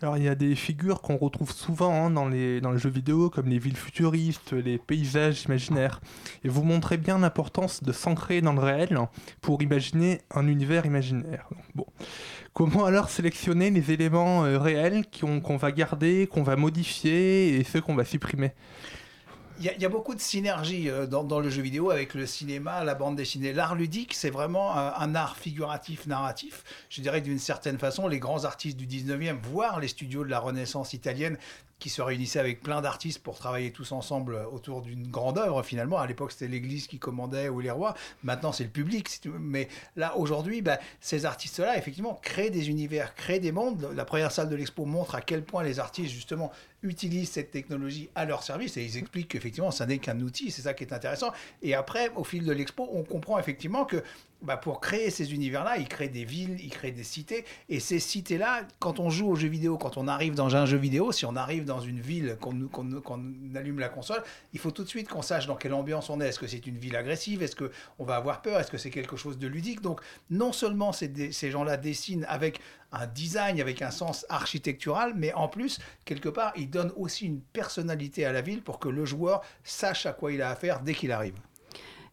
Alors 0.00 0.16
il 0.16 0.24
y 0.24 0.28
a 0.28 0.34
des 0.34 0.54
figures 0.54 1.00
qu'on 1.00 1.16
retrouve 1.16 1.52
souvent 1.52 1.92
hein, 1.92 2.10
dans, 2.10 2.28
les, 2.28 2.60
jeux 2.76 2.90
vidéo, 2.90 3.30
comme 3.30 3.48
les 3.48 3.58
villes 3.58 3.76
futuristes, 3.76 4.52
les 4.52 4.78
paysages 4.78 5.44
imaginaires. 5.44 6.00
Et 6.44 6.48
vous 6.48 6.62
montrez 6.62 6.98
bien 6.98 7.18
l'importance 7.18 7.82
de 7.82 7.92
s'ancrer 7.92 8.40
dans 8.40 8.52
le 8.52 8.60
réel 8.60 8.96
pour 9.40 9.60
imaginer 9.62 10.20
un 10.30 10.46
univers 10.46 10.86
imaginaire. 10.86 11.48
Bon. 11.74 11.86
Comment 12.52 12.84
alors 12.84 13.08
sélectionner 13.08 13.70
les 13.70 13.92
éléments 13.92 14.44
euh, 14.44 14.58
réels 14.58 15.04
qu'on 15.08 15.56
va 15.56 15.72
garder, 15.72 16.26
qu'on 16.26 16.42
va 16.42 16.56
modifier 16.56 17.56
et 17.56 17.64
ceux 17.64 17.80
qu'on 17.80 17.94
va 17.94 18.04
supprimer? 18.04 18.52
Il 19.58 19.70
y, 19.80 19.84
a- 19.84 19.88
beaucoup 19.88 20.14
de 20.14 20.20
synergie 20.20 20.90
euh, 20.90 21.06
dans, 21.06 21.40
le 21.40 21.48
jeu 21.48 21.62
vidéo 21.62 21.90
avec 21.90 22.14
le 22.14 22.26
cinéma, 22.26 22.84
la 22.84 22.94
bande 22.94 23.16
dessinée. 23.16 23.52
L'art 23.52 23.74
ludique, 23.74 24.12
c'est 24.12 24.30
vraiment 24.30 24.76
un, 24.76 24.92
un 24.98 25.14
art 25.14 25.36
figuratif, 25.36 26.06
narratif. 26.06 26.64
Je 26.90 27.00
dirais 27.00 27.20
d'une 27.20 27.38
certaine 27.38 27.78
façon, 27.78 28.08
les 28.08 28.18
grands 28.18 28.44
artistes 28.44 28.76
du 28.76 28.86
19e, 28.86 29.36
voire 29.40 29.80
les 29.80 29.88
studios 29.88 30.24
de 30.24 30.30
la 30.30 30.40
Renaissance 30.40 30.92
italienne, 30.94 31.38
qui 31.82 31.90
se 31.90 32.00
réunissaient 32.00 32.38
avec 32.38 32.62
plein 32.62 32.80
d'artistes 32.80 33.18
pour 33.24 33.36
travailler 33.36 33.72
tous 33.72 33.90
ensemble 33.90 34.36
autour 34.52 34.82
d'une 34.82 35.08
grande 35.08 35.36
œuvre 35.36 35.64
finalement. 35.64 35.98
À 35.98 36.06
l'époque, 36.06 36.30
c'était 36.30 36.46
l'Église 36.46 36.86
qui 36.86 37.00
commandait 37.00 37.48
ou 37.48 37.58
les 37.58 37.72
rois. 37.72 37.94
Maintenant, 38.22 38.52
c'est 38.52 38.62
le 38.62 38.70
public. 38.70 39.08
Mais 39.40 39.68
là, 39.96 40.16
aujourd'hui, 40.16 40.62
bah, 40.62 40.78
ces 41.00 41.26
artistes-là, 41.26 41.76
effectivement, 41.76 42.20
créent 42.22 42.50
des 42.50 42.70
univers, 42.70 43.16
créent 43.16 43.40
des 43.40 43.50
mondes. 43.50 43.90
La 43.96 44.04
première 44.04 44.30
salle 44.30 44.48
de 44.48 44.54
l'expo 44.54 44.84
montre 44.84 45.16
à 45.16 45.22
quel 45.22 45.42
point 45.42 45.64
les 45.64 45.80
artistes, 45.80 46.12
justement, 46.12 46.52
utilisent 46.82 47.30
cette 47.30 47.50
technologie 47.50 48.10
à 48.14 48.24
leur 48.24 48.42
service 48.42 48.76
et 48.76 48.84
ils 48.84 48.96
expliquent 48.98 49.28
qu'effectivement, 49.28 49.70
ça 49.70 49.86
n'est 49.86 49.98
qu'un 49.98 50.20
outil. 50.20 50.50
C'est 50.50 50.62
ça 50.62 50.74
qui 50.74 50.84
est 50.84 50.92
intéressant. 50.92 51.32
Et 51.62 51.74
après, 51.74 52.10
au 52.16 52.24
fil 52.24 52.44
de 52.44 52.52
l'expo, 52.52 52.88
on 52.92 53.02
comprend 53.02 53.38
effectivement 53.38 53.84
que 53.84 54.02
bah, 54.42 54.56
pour 54.56 54.80
créer 54.80 55.10
ces 55.10 55.34
univers-là, 55.34 55.78
ils 55.78 55.86
créent 55.86 56.08
des 56.08 56.24
villes, 56.24 56.56
ils 56.60 56.70
créent 56.70 56.90
des 56.90 57.04
cités. 57.04 57.44
Et 57.68 57.78
ces 57.78 58.00
cités-là, 58.00 58.62
quand 58.80 58.98
on 58.98 59.08
joue 59.08 59.28
aux 59.28 59.36
jeux 59.36 59.48
vidéo, 59.48 59.78
quand 59.78 59.96
on 59.96 60.08
arrive 60.08 60.34
dans 60.34 60.56
un 60.56 60.66
jeu 60.66 60.76
vidéo, 60.76 61.12
si 61.12 61.24
on 61.24 61.36
arrive 61.36 61.64
dans 61.64 61.80
une 61.80 62.00
ville, 62.00 62.36
qu'on 62.40 63.22
allume 63.54 63.78
la 63.78 63.88
console, 63.88 64.22
il 64.52 64.58
faut 64.58 64.72
tout 64.72 64.82
de 64.82 64.88
suite 64.88 65.08
qu'on 65.08 65.22
sache 65.22 65.46
dans 65.46 65.54
quelle 65.54 65.74
ambiance 65.74 66.10
on 66.10 66.20
est. 66.20 66.26
Est-ce 66.26 66.40
que 66.40 66.48
c'est 66.48 66.66
une 66.66 66.76
ville 66.76 66.96
agressive? 66.96 67.42
Est-ce 67.42 67.54
qu'on 67.54 68.04
va 68.04 68.16
avoir 68.16 68.42
peur? 68.42 68.58
Est-ce 68.58 68.70
que 68.70 68.78
c'est 68.78 68.90
quelque 68.90 69.16
chose 69.16 69.38
de 69.38 69.46
ludique? 69.46 69.80
Donc, 69.80 70.00
non 70.30 70.52
seulement 70.52 70.92
ces, 70.92 71.30
ces 71.30 71.50
gens-là 71.52 71.76
dessinent 71.76 72.26
avec 72.28 72.58
un 72.92 73.06
design, 73.06 73.60
avec 73.60 73.82
un 73.82 73.90
sens 73.90 74.26
architectural, 74.28 75.12
mais 75.16 75.32
en 75.32 75.48
plus, 75.48 75.78
quelque 76.04 76.28
part, 76.28 76.52
ils 76.56 76.70
donnent 76.70 76.92
aussi 76.96 77.26
une 77.26 77.40
personnalité 77.40 78.24
à 78.24 78.32
la 78.32 78.42
ville 78.42 78.62
pour 78.62 78.78
que 78.78 78.88
le 78.88 79.04
joueur 79.04 79.42
sache 79.64 80.06
à 80.06 80.12
quoi 80.12 80.32
il 80.32 80.42
a 80.42 80.50
affaire 80.50 80.80
dès 80.80 80.94
qu'il 80.94 81.12
arrive. 81.12 81.34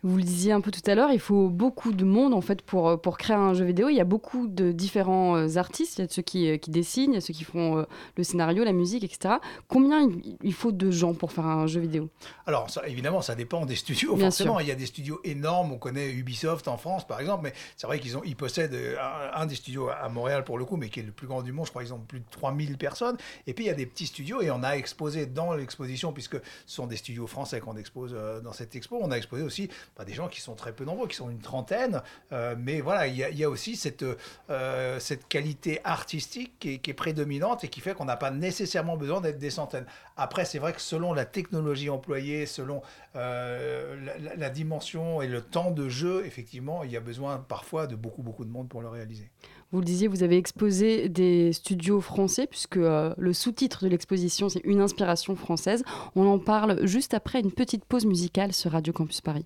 Vous 0.01 0.15
le 0.15 0.23
disiez 0.23 0.53
un 0.53 0.61
peu 0.61 0.71
tout 0.71 0.89
à 0.89 0.95
l'heure, 0.95 1.11
il 1.11 1.19
faut 1.19 1.49
beaucoup 1.49 1.91
de 1.91 2.05
monde 2.05 2.33
en 2.33 2.39
fait 2.39 2.61
pour, 2.61 2.87
euh, 2.87 2.95
pour 2.95 3.17
créer 3.17 3.35
un 3.35 3.53
jeu 3.53 3.65
vidéo. 3.65 3.89
Il 3.89 3.97
y 3.97 3.99
a 3.99 4.05
beaucoup 4.05 4.47
de 4.47 4.71
différents 4.71 5.35
euh, 5.35 5.57
artistes. 5.57 5.97
Il 5.97 6.01
y 6.03 6.05
a 6.05 6.07
ceux 6.09 6.21
qui, 6.21 6.49
euh, 6.49 6.55
qui 6.55 6.71
dessinent, 6.71 7.11
il 7.11 7.15
y 7.15 7.17
a 7.17 7.21
ceux 7.21 7.33
qui 7.33 7.43
font 7.43 7.85
le 8.15 8.23
scénario, 8.23 8.63
la 8.63 8.71
musique, 8.71 9.03
etc. 9.03 9.35
Combien 9.67 10.09
il, 10.41 10.53
faut 10.53 10.71
de 10.71 10.89
gens 10.89 11.13
pour 11.13 11.33
faire 11.33 11.45
un 11.45 11.67
jeu 11.67 11.81
vidéo? 11.81 12.09
Alors, 12.45 12.69
ça, 12.69 12.87
évidemment, 12.87 13.21
ça 13.21 13.35
dépend 13.35 13.65
des 13.65 13.75
studios. 13.75 14.15
Bien 14.15 14.27
forcément, 14.27 14.53
sûr. 14.53 14.61
il 14.61 14.67
y 14.69 14.71
a 14.71 14.75
des 14.75 14.85
studios 14.85 15.19
énormes. 15.25 15.73
On 15.73 15.77
connaît 15.77 16.11
Ubisoft 16.11 16.69
en 16.69 16.77
France, 16.77 17.05
par 17.05 17.19
exemple, 17.19 17.43
mais 17.43 17.53
c'est 17.75 17.87
vrai 17.87 17.99
qu'ils 17.99 18.17
ont, 18.17 18.21
ils 18.23 18.37
possèdent 18.37 18.77
un, 19.01 19.41
un 19.41 19.45
des 19.47 19.55
studios 19.55 19.89
à 19.89 20.07
Montréal 20.07 20.45
pour 20.45 20.57
le 20.57 20.63
coup, 20.63 20.77
mais 20.77 20.87
qui 20.87 21.01
est 21.01 21.03
le 21.03 21.11
plus 21.11 21.27
grand 21.27 21.41
du 21.41 21.51
monde. 21.51 21.65
Je 21.65 21.71
crois 21.71 21.83
qu'ils 21.83 21.93
ont 21.93 21.99
plus 21.99 22.21
de 22.21 22.25
3000 22.31 22.77
personnes. 22.77 23.17
Et 23.47 23.53
puis, 23.53 23.65
il 23.65 23.67
y 23.67 23.71
a 23.71 23.75
des 23.75 23.85
petits 23.85 24.07
studios 24.07 24.41
et 24.41 24.49
on 24.49 24.63
a 24.63 24.71
exposé 24.71 25.25
dans 25.25 25.53
l'exposition, 25.53 26.13
puisque 26.13 26.37
ce 26.65 26.75
sont 26.75 26.87
des 26.87 26.95
studios 26.95 27.27
français 27.27 27.59
qu'on 27.59 27.75
expose 27.75 28.15
dans 28.43 28.53
cette 28.53 28.75
expo, 28.75 28.97
on 29.01 29.11
a 29.11 29.17
exposé 29.17 29.43
aussi 29.43 29.69
bah, 29.99 30.05
des 30.05 30.13
gens 30.13 30.29
qui 30.29 30.39
sont 30.39 30.55
très 30.55 30.71
peu 30.71 30.85
nombreux, 30.85 31.07
qui 31.07 31.15
sont 31.15 31.29
une 31.29 31.39
trentaine. 31.39 32.01
Euh, 32.31 32.55
mais 32.57 32.79
voilà, 32.79 33.07
il 33.07 33.15
y, 33.15 33.43
a- 33.43 33.49
aussi 33.49 33.75
cette, 33.75 34.05
euh, 34.49 34.99
cette 34.99 35.27
qualité 35.27 35.81
artistique 35.83 36.53
qui 36.59 36.79
est, 36.85 36.93
prédominante 36.93 37.63
et 37.63 37.67
qui 37.67 37.81
fait 37.81 37.93
qu'on 37.93 38.05
n'a 38.05 38.17
pas 38.17 38.31
nécessairement 38.31 38.97
besoin 38.97 39.21
d'être 39.21 39.39
des 39.39 39.49
centaines. 39.49 39.85
Après, 40.17 40.45
c'est 40.45 40.59
vrai 40.59 40.73
que 40.73 40.81
selon 40.81 41.13
la 41.13 41.25
technologie 41.25 41.89
employée, 41.89 42.45
selon 42.45 42.81
euh, 43.15 43.95
la, 44.37 44.49
dimension 44.49 45.21
et 45.21 45.27
le 45.27 45.41
temps 45.41 45.71
de 45.71 45.89
jeu, 45.89 46.25
effectivement, 46.25 46.83
il 46.83 46.91
y 46.91 46.97
a 46.97 46.99
besoin 47.01 47.37
parfois 47.37 47.87
de 47.87 47.95
beaucoup, 47.95 48.21
beaucoup 48.21 48.45
de 48.45 48.49
monde 48.49 48.69
pour 48.69 48.81
le 48.81 48.87
réaliser. 48.89 49.29
Vous 49.71 49.79
le 49.79 49.85
disiez, 49.85 50.07
vous 50.07 50.23
avez 50.23 50.37
exposé 50.37 51.09
des 51.09 51.53
studios 51.53 52.01
français, 52.01 52.47
puisque 52.47 52.77
le 52.77 53.33
sous-titre 53.33 53.83
de 53.83 53.89
l'exposition, 53.89 54.49
c'est 54.49 54.61
une 54.63 54.81
inspiration 54.81 55.35
française. 55.35 55.83
On 56.15 56.25
en 56.25 56.39
parle 56.39 56.85
juste 56.87 57.13
après 57.13 57.39
une 57.39 57.51
petite 57.51 57.85
pause 57.85 58.05
musicale 58.05 58.53
sur 58.53 58.71
Radio 58.71 58.93
Campus 58.93 59.21
Paris. 59.21 59.45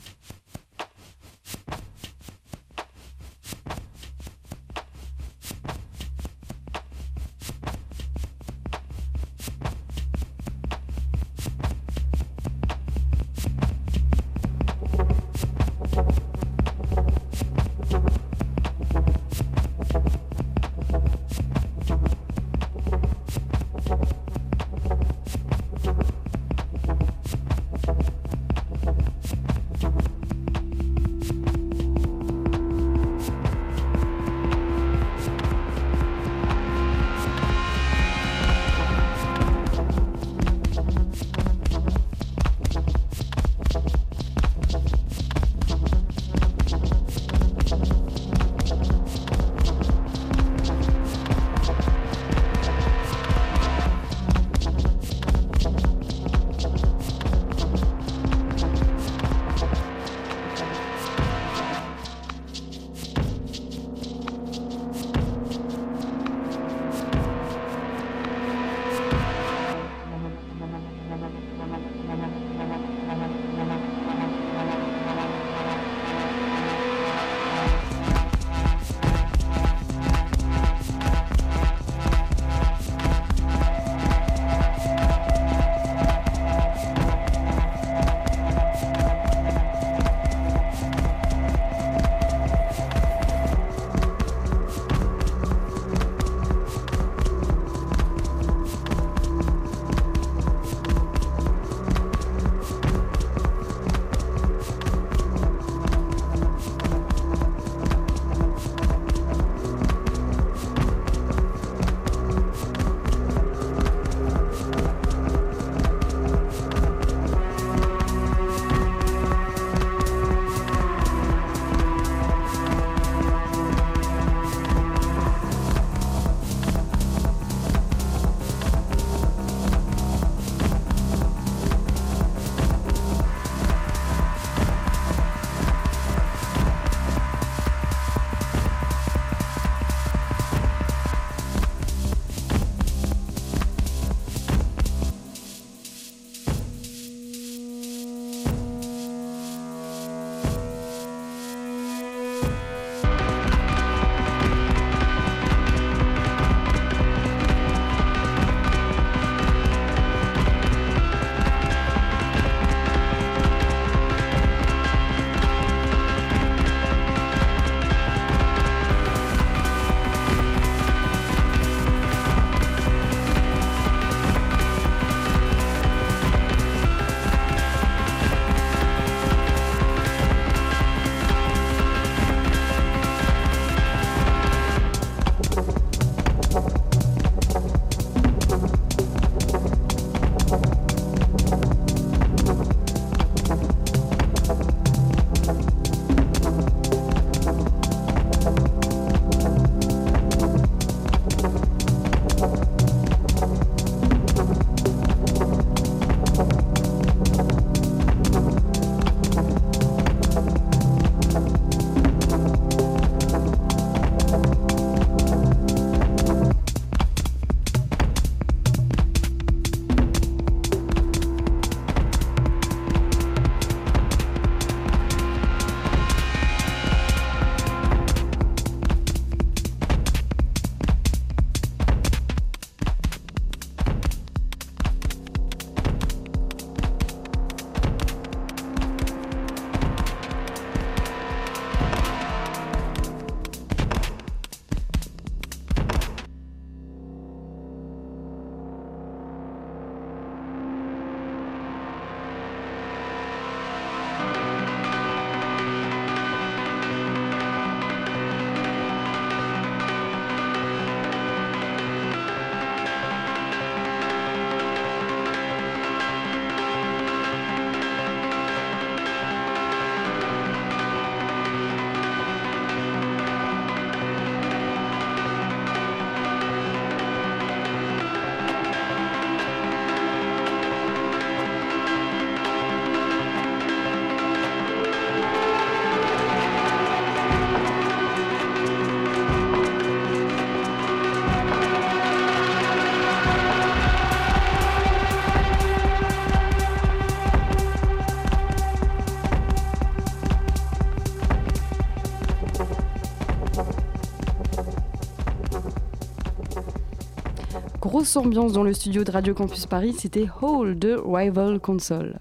Grosse 308.01 308.17
ambiance 308.17 308.53
dans 308.53 308.63
le 308.63 308.73
studio 308.73 309.03
de 309.03 309.11
Radio 309.11 309.35
Campus 309.35 309.67
Paris, 309.67 309.93
c'était 309.95 310.27
Hall 310.41 310.79
de 310.79 310.99
Rival 311.05 311.59
Console. 311.59 312.17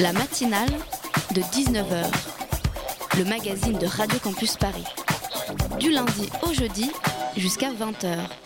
La 0.00 0.12
matinale 0.12 0.72
de 1.32 1.42
19h, 1.42 2.10
le 3.16 3.24
magazine 3.24 3.78
de 3.78 3.86
Radio 3.86 4.18
Campus 4.18 4.56
Paris. 4.56 4.82
Du 5.78 5.92
lundi 5.92 6.28
au 6.42 6.52
jeudi 6.52 6.90
jusqu'à 7.36 7.70
20h. 7.70 8.45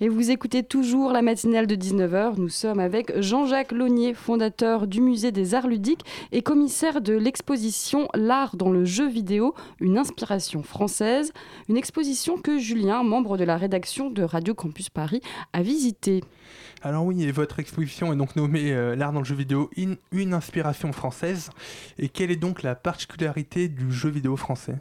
Et 0.00 0.08
vous 0.08 0.30
écoutez 0.30 0.62
toujours 0.62 1.10
la 1.10 1.22
matinale 1.22 1.66
de 1.66 1.74
19h. 1.74 2.34
Nous 2.38 2.48
sommes 2.48 2.78
avec 2.78 3.20
Jean-Jacques 3.20 3.72
Launier, 3.72 4.14
fondateur 4.14 4.86
du 4.86 5.00
musée 5.00 5.32
des 5.32 5.56
arts 5.56 5.66
ludiques 5.66 6.04
et 6.30 6.40
commissaire 6.40 7.00
de 7.00 7.14
l'exposition 7.14 8.08
L'art 8.14 8.54
dans 8.54 8.70
le 8.70 8.84
jeu 8.84 9.08
vidéo, 9.08 9.56
une 9.80 9.98
inspiration 9.98 10.62
française. 10.62 11.32
Une 11.68 11.76
exposition 11.76 12.36
que 12.36 12.58
Julien, 12.58 13.02
membre 13.02 13.36
de 13.36 13.42
la 13.42 13.56
rédaction 13.56 14.08
de 14.08 14.22
Radio 14.22 14.54
Campus 14.54 14.88
Paris, 14.88 15.20
a 15.52 15.62
visitée. 15.62 16.22
Alors 16.82 17.04
oui, 17.04 17.24
et 17.24 17.32
votre 17.32 17.58
exposition 17.58 18.12
est 18.12 18.16
donc 18.16 18.36
nommée 18.36 18.72
euh, 18.72 18.94
L'art 18.94 19.12
dans 19.12 19.18
le 19.18 19.24
jeu 19.24 19.34
vidéo, 19.34 19.68
une 20.12 20.32
inspiration 20.32 20.92
française. 20.92 21.50
Et 21.98 22.08
quelle 22.08 22.30
est 22.30 22.36
donc 22.36 22.62
la 22.62 22.76
particularité 22.76 23.66
du 23.66 23.90
jeu 23.90 24.10
vidéo 24.10 24.36
français? 24.36 24.76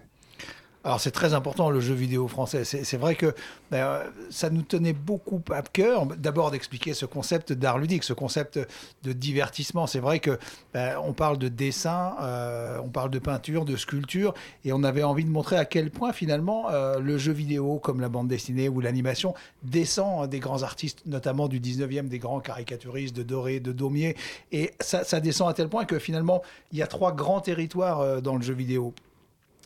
Alors 0.87 1.01
c'est 1.01 1.11
très 1.11 1.33
important 1.33 1.69
le 1.69 1.81
jeu 1.81 1.93
vidéo 1.93 2.29
français. 2.29 2.63
C'est 2.63 2.95
vrai 2.95 3.15
que 3.15 3.35
euh, 3.73 4.09
ça 4.29 4.49
nous 4.49 4.61
tenait 4.61 4.93
beaucoup 4.93 5.41
à 5.51 5.61
cœur 5.61 6.05
d'abord 6.05 6.49
d'expliquer 6.49 6.93
ce 6.93 7.05
concept 7.05 7.51
d'art 7.51 7.77
ludique, 7.77 8.05
ce 8.05 8.13
concept 8.13 8.57
de 9.03 9.11
divertissement. 9.11 9.85
C'est 9.85 9.99
vrai 9.99 10.21
que 10.21 10.39
euh, 10.77 10.95
on 11.03 11.11
parle 11.11 11.39
de 11.39 11.49
dessin, 11.49 12.15
euh, 12.21 12.79
on 12.81 12.87
parle 12.87 13.09
de 13.09 13.19
peinture, 13.19 13.65
de 13.65 13.75
sculpture, 13.75 14.33
et 14.63 14.71
on 14.71 14.81
avait 14.81 15.03
envie 15.03 15.25
de 15.25 15.29
montrer 15.29 15.57
à 15.57 15.65
quel 15.65 15.91
point 15.91 16.13
finalement 16.13 16.69
euh, 16.69 16.99
le 17.01 17.17
jeu 17.17 17.33
vidéo, 17.33 17.79
comme 17.79 17.99
la 17.99 18.07
bande 18.07 18.29
dessinée 18.29 18.69
ou 18.69 18.79
l'animation, 18.79 19.33
descend 19.63 20.29
des 20.29 20.39
grands 20.39 20.63
artistes, 20.63 21.01
notamment 21.05 21.49
du 21.49 21.59
19e, 21.59 22.07
des 22.07 22.19
grands 22.19 22.39
caricaturistes 22.39 23.13
de 23.13 23.23
Doré, 23.23 23.59
de 23.59 23.73
Daumier, 23.73 24.15
et 24.53 24.71
ça, 24.79 25.19
descend 25.19 25.49
à 25.49 25.53
tel 25.53 25.67
point 25.67 25.83
que 25.83 25.99
finalement 25.99 26.41
il 26.71 26.77
y 26.77 26.81
a 26.81 26.87
trois 26.87 27.11
grands 27.11 27.41
territoires 27.41 28.21
dans 28.21 28.37
le 28.37 28.41
jeu 28.41 28.53
vidéo. 28.53 28.93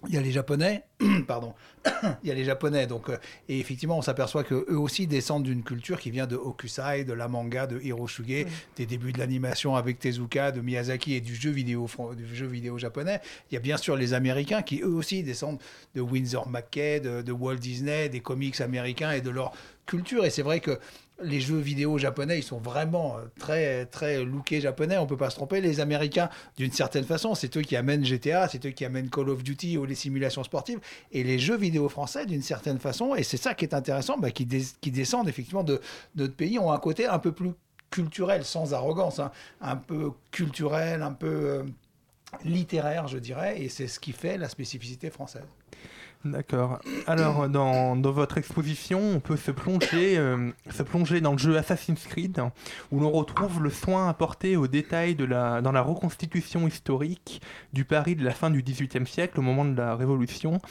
Il 0.08 0.16
y 0.16 0.18
a 0.18 0.22
les 0.22 0.32
Japonais, 0.32 0.84
pardon, 1.28 1.54
il 2.24 2.30
y 2.30 2.32
a 2.32 2.34
les 2.34 2.44
Japonais, 2.44 2.88
donc, 2.88 3.10
euh, 3.10 3.18
et 3.48 3.60
effectivement, 3.60 4.00
on 4.00 4.02
s'aperçoit 4.02 4.44
que 4.44 4.66
eux 4.68 4.78
aussi 4.78 5.06
descendent 5.06 5.44
d'une 5.44 5.64
culture 5.64 6.00
qui 6.00 6.10
vient 6.10 6.26
de 6.26 6.36
Hokusai, 6.36 7.04
de 7.06 7.14
la 7.14 7.28
manga, 7.28 7.68
de 7.68 7.80
Hiroshuge, 7.80 8.48
des 8.76 8.86
débuts 8.88 9.12
de 9.12 9.20
l'animation 9.20 9.76
avec 9.76 10.00
Tezuka, 10.00 10.52
de 10.52 10.62
Miyazaki 10.62 11.14
et 11.14 11.22
du 11.22 11.36
jeu 11.36 11.52
vidéo, 11.52 11.88
du 12.18 12.36
jeu 12.36 12.48
vidéo 12.48 12.80
japonais. 12.80 13.22
Il 13.52 13.54
y 13.54 13.58
a 13.58 13.60
bien 13.60 13.78
sûr 13.78 13.96
les 13.96 14.14
Américains 14.14 14.64
qui 14.64 14.82
eux 14.82 14.94
aussi 14.94 15.22
descendent 15.22 15.60
de 15.94 16.02
Windsor 16.02 16.50
McKay, 16.50 17.00
de, 17.00 17.22
de 17.22 17.32
Walt 17.32 17.58
Disney, 17.58 18.10
des 18.10 18.22
comics 18.22 18.60
américains 18.60 19.12
et 19.12 19.22
de 19.22 19.30
leur 19.30 19.54
culture. 19.86 20.26
Et 20.26 20.32
c'est 20.32 20.42
vrai 20.42 20.62
que 20.62 20.80
les 21.24 21.40
jeux 21.40 21.58
vidéo 21.60 21.98
japonais, 21.98 22.40
ils 22.40 22.44
sont 22.44 22.60
vraiment 22.60 23.18
euh, 23.18 23.22
très, 23.40 23.86
très 23.86 24.24
lookés 24.24 24.62
japonais, 24.62 24.98
on 24.98 25.06
peut 25.06 25.18
pas 25.18 25.30
se 25.30 25.36
tromper. 25.36 25.62
Les 25.62 25.80
Américains, 25.80 26.30
d'une 26.58 26.72
certaine 26.72 27.04
façon, 27.06 27.36
c'est 27.36 27.56
eux 27.58 27.62
qui 27.62 27.76
amènent 27.76 28.04
GTA, 28.06 28.48
c'est 28.48 28.66
eux 28.66 28.72
qui 28.72 28.86
amènent 28.86 29.10
Call 29.10 29.30
of 29.30 29.44
Duty 29.44 29.78
ou 29.78 29.86
les 29.86 29.96
simulations 29.96 30.44
sportives. 30.44 30.80
Et 31.12 31.24
les 31.24 31.40
jeux 31.40 31.58
vidéo 31.58 31.90
français, 31.90 32.26
d'une 32.26 32.42
certaine 32.42 32.80
façon, 32.80 33.16
et 33.16 33.24
c'est 33.24 33.38
ça 33.38 33.54
qui 33.54 33.66
est 33.66 33.74
intéressant, 33.74 34.18
bah, 34.18 34.32
qui, 34.32 34.46
des- 34.46 34.66
qui 34.82 34.92
descendent 34.92 35.30
effectivement 35.30 35.64
de, 35.64 35.76
de 36.16 36.24
notre 36.24 36.36
pays, 36.36 36.58
ont 36.60 36.72
un 36.72 36.80
côté 36.80 37.06
un 37.08 37.20
peu 37.20 37.32
plus 37.32 37.52
culturel, 37.90 38.46
sans 38.46 38.74
arrogance, 38.74 39.20
hein, 39.20 39.32
un 39.60 39.76
peu 39.76 40.12
culturel, 40.32 41.02
un 41.02 41.12
peu 41.14 41.28
euh, 41.28 41.64
littéraire, 42.44 43.08
je 43.08 43.18
dirais, 43.18 43.62
et 43.62 43.70
c'est 43.70 43.88
ce 43.88 44.00
qui 44.00 44.12
fait 44.14 44.38
la 44.38 44.48
spécificité 44.50 45.10
française. 45.10 45.44
D'accord. 46.24 46.80
Alors, 47.08 47.50
dans, 47.50 47.96
votre 47.96 48.38
exposition, 48.38 49.00
on 49.00 49.20
peut 49.20 49.38
se 49.38 49.50
plonger, 49.50 50.20
euh, 50.20 50.52
se 50.70 50.84
plonger 50.84 51.20
dans 51.20 51.32
le 51.32 51.40
jeu 51.40 51.58
Assassin's 51.58 52.06
Creed, 52.06 52.40
où 52.92 53.00
l'on 53.00 53.10
retrouve 53.10 53.64
le 53.64 53.72
soin 53.72 54.08
apporté 54.08 54.56
aux 54.56 54.68
détails 54.68 55.16
de 55.16 55.26
la, 55.26 55.62
dans 55.62 55.72
la 55.72 55.82
reconstitution 55.82 56.68
historique 56.68 57.42
du 57.74 57.86
Paris 57.86 58.16
de 58.16 58.24
la 58.24 58.32
fin 58.32 58.52
du 58.52 58.62
XVIIIe 58.62 59.08
siècle, 59.08 59.40
au 59.40 59.42
moment 59.42 59.66
de 59.66 59.76
la 59.76 59.96
Révolution. 59.96 60.62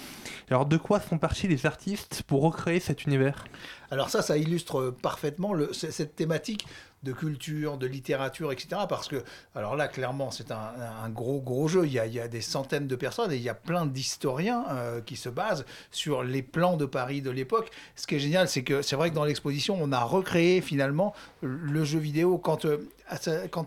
Alors, 0.51 0.67
de 0.67 0.77
quoi 0.77 1.01
sont 1.01 1.19
partis 1.19 1.49
les 1.49 1.67
artistes 1.67 2.23
pour 2.29 2.43
recréer 2.43 2.79
cet 2.79 3.05
univers? 3.05 3.45
Alors 3.91 4.11
ça, 4.11 4.23
ça 4.23 4.37
illustre 4.37 4.95
parfaitement 5.03 5.53
cette 5.73 6.15
thématique 6.15 6.67
de 7.03 7.13
culture, 7.13 7.79
de 7.79 7.87
littérature, 7.87 8.53
etc. 8.53 8.83
Parce 8.89 9.09
que, 9.09 9.23
alors 9.55 9.77
là, 9.77 9.89
clairement, 9.89 10.31
c'est 10.31 10.51
un, 10.51 11.09
gros, 11.09 11.41
gros 11.41 11.67
jeu. 11.67 11.87
Il 11.87 11.93
y, 11.93 11.99
a, 11.99 12.29
des 12.29 12.41
centaines 12.41 12.87
de 12.87 12.97
personnes 12.97 13.33
et 13.33 13.37
il 13.37 13.43
y 13.43 13.49
a 13.49 13.55
plein 13.55 13.87
d'historiens 13.87 14.65
euh, 14.71 15.01
qui 15.01 15.17
se 15.17 15.29
basent 15.29 15.65
sur 15.91 16.23
les 16.23 16.43
plans 16.43 16.77
de 16.77 16.85
Paris 16.85 17.23
de 17.23 17.31
l'époque. 17.31 17.71
Ce 17.97 18.07
qui 18.07 18.17
est 18.17 18.21
génial, 18.21 18.49
c'est 18.49 18.63
que 18.63 18.83
c'est 18.83 18.97
vrai 18.97 19.11
que 19.11 19.15
dans 19.15 19.25
l'exposition, 19.25 19.79
on 19.81 19.93
a 19.93 20.03
recréé 20.03 20.61
finalement 20.61 21.15
le 21.41 21.85
jeu 21.85 21.99
vidéo 21.99 22.39
quand... 22.39 22.65
euh, 22.65 22.89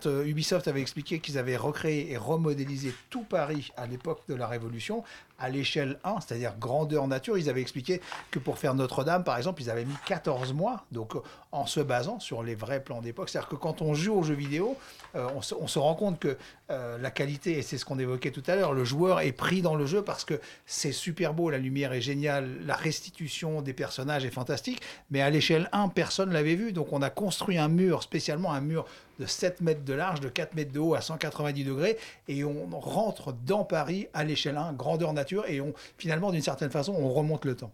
euh, 0.06 0.24
Ubisoft 0.24 0.68
avait 0.68 0.80
expliqué 0.80 1.18
qu'ils 1.18 1.36
avaient 1.36 1.56
recréé 1.56 2.12
et 2.12 2.16
remodélisé 2.16 2.94
tout 3.10 3.24
Paris 3.24 3.72
à 3.76 3.86
l'époque 3.86 4.22
de 4.28 4.34
la 4.34 4.46
Révolution, 4.46 5.04
à 5.44 5.50
l'échelle 5.50 5.98
1, 6.04 6.20
c'est-à-dire 6.20 6.54
grandeur 6.58 7.06
nature, 7.06 7.36
ils 7.36 7.50
avaient 7.50 7.60
expliqué 7.60 8.00
que 8.30 8.38
pour 8.38 8.58
faire 8.58 8.74
Notre-Dame, 8.74 9.24
par 9.24 9.36
exemple, 9.36 9.60
ils 9.60 9.70
avaient 9.70 9.84
mis 9.84 9.96
14 10.06 10.54
mois, 10.54 10.84
donc 10.90 11.14
euh, 11.14 11.20
en 11.52 11.66
se 11.66 11.80
basant 11.80 12.18
sur 12.18 12.42
les 12.42 12.54
vrais 12.54 12.82
plans 12.82 13.02
d'époque. 13.02 13.28
C'est-à-dire 13.28 13.50
que 13.50 13.56
quand 13.56 13.82
on 13.82 13.92
joue 13.92 14.14
aux 14.14 14.22
jeux 14.22 14.34
vidéo, 14.34 14.76
euh, 15.14 15.28
on, 15.36 15.42
se, 15.42 15.54
on 15.54 15.66
se 15.66 15.78
rend 15.78 15.94
compte 15.94 16.18
que 16.18 16.38
euh, 16.70 16.96
la 16.96 17.10
qualité, 17.10 17.58
et 17.58 17.62
c'est 17.62 17.76
ce 17.76 17.84
qu'on 17.84 17.98
évoquait 17.98 18.30
tout 18.30 18.42
à 18.46 18.56
l'heure, 18.56 18.72
le 18.72 18.84
joueur 18.84 19.20
est 19.20 19.32
pris 19.32 19.60
dans 19.60 19.74
le 19.74 19.84
jeu 19.84 20.00
parce 20.00 20.24
que 20.24 20.40
c'est 20.64 20.92
super 20.92 21.34
beau, 21.34 21.50
la 21.50 21.58
lumière 21.58 21.92
est 21.92 22.00
géniale, 22.00 22.56
la 22.64 22.74
restitution 22.74 23.60
des 23.60 23.74
personnages 23.74 24.24
est 24.24 24.30
fantastique, 24.30 24.80
mais 25.10 25.20
à 25.20 25.28
l'échelle 25.28 25.68
1, 25.72 25.88
personne 25.88 26.30
ne 26.30 26.34
l'avait 26.34 26.54
vu, 26.54 26.72
donc 26.72 26.92
on 26.92 27.02
a 27.02 27.10
construit 27.10 27.58
un 27.58 27.68
mur, 27.68 28.02
spécialement 28.02 28.52
un 28.52 28.62
mur 28.62 28.86
de 29.18 29.26
7 29.26 29.60
mètres 29.60 29.84
de 29.84 29.92
large, 29.92 30.20
de 30.20 30.30
4 30.30 30.54
mètres 30.54 30.72
de 30.72 30.80
haut 30.80 30.94
à 30.94 31.02
190 31.02 31.64
degrés, 31.64 31.98
et 32.28 32.44
on 32.44 32.66
rentre 32.80 33.34
dans 33.44 33.64
Paris 33.64 34.08
à 34.14 34.24
l'échelle 34.24 34.56
1, 34.56 34.72
grandeur 34.72 35.12
nature, 35.12 35.44
et 35.46 35.60
on, 35.60 35.74
finalement, 35.98 36.32
d'une 36.32 36.40
certaine 36.40 36.70
façon, 36.70 36.94
on 36.98 37.12
remonte 37.12 37.44
le 37.44 37.56
temps. 37.56 37.72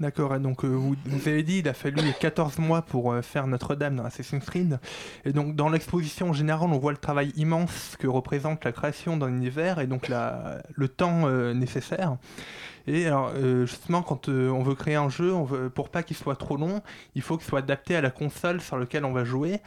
D'accord, 0.00 0.38
donc 0.38 0.64
euh, 0.64 0.68
vous, 0.68 0.94
avez 1.26 1.42
dit 1.42 1.58
il 1.58 1.68
a 1.68 1.74
fallu 1.74 1.96
14 2.20 2.58
mois 2.58 2.82
pour 2.82 3.12
euh, 3.12 3.20
faire 3.20 3.48
Notre-Dame 3.48 3.96
dans 3.96 4.04
Assassin's 4.04 4.44
Creed. 4.44 4.78
Et 5.24 5.32
donc 5.32 5.56
dans 5.56 5.68
l'exposition 5.68 6.30
en 6.30 6.32
général, 6.32 6.68
on 6.70 6.78
voit 6.78 6.92
le 6.92 6.98
travail 6.98 7.32
immense 7.36 7.96
que 7.98 8.06
représente 8.06 8.64
la 8.64 8.70
création 8.70 9.16
d'un 9.16 9.28
univers 9.28 9.80
et 9.80 9.88
donc 9.88 10.08
le 10.08 10.88
temps 10.88 11.22
euh, 11.26 11.52
nécessaire. 11.52 12.16
Et 12.86 13.06
alors, 13.06 13.34
justement, 13.66 14.00
quand 14.00 14.30
on 14.30 14.62
veut 14.62 14.74
créer 14.74 14.94
un 14.94 15.10
jeu, 15.10 15.34
pour 15.74 15.90
pas 15.90 16.02
qu'il 16.02 16.16
soit 16.16 16.36
trop 16.36 16.56
long, 16.56 16.80
il 17.14 17.20
faut 17.20 17.36
qu'il 17.36 17.46
soit 17.46 17.58
adapté 17.58 17.94
à 17.96 18.00
la 18.00 18.10
console 18.10 18.62
sur 18.62 18.78
laquelle 18.78 19.04
on 19.04 19.12
va 19.12 19.24
jouer. 19.24 19.60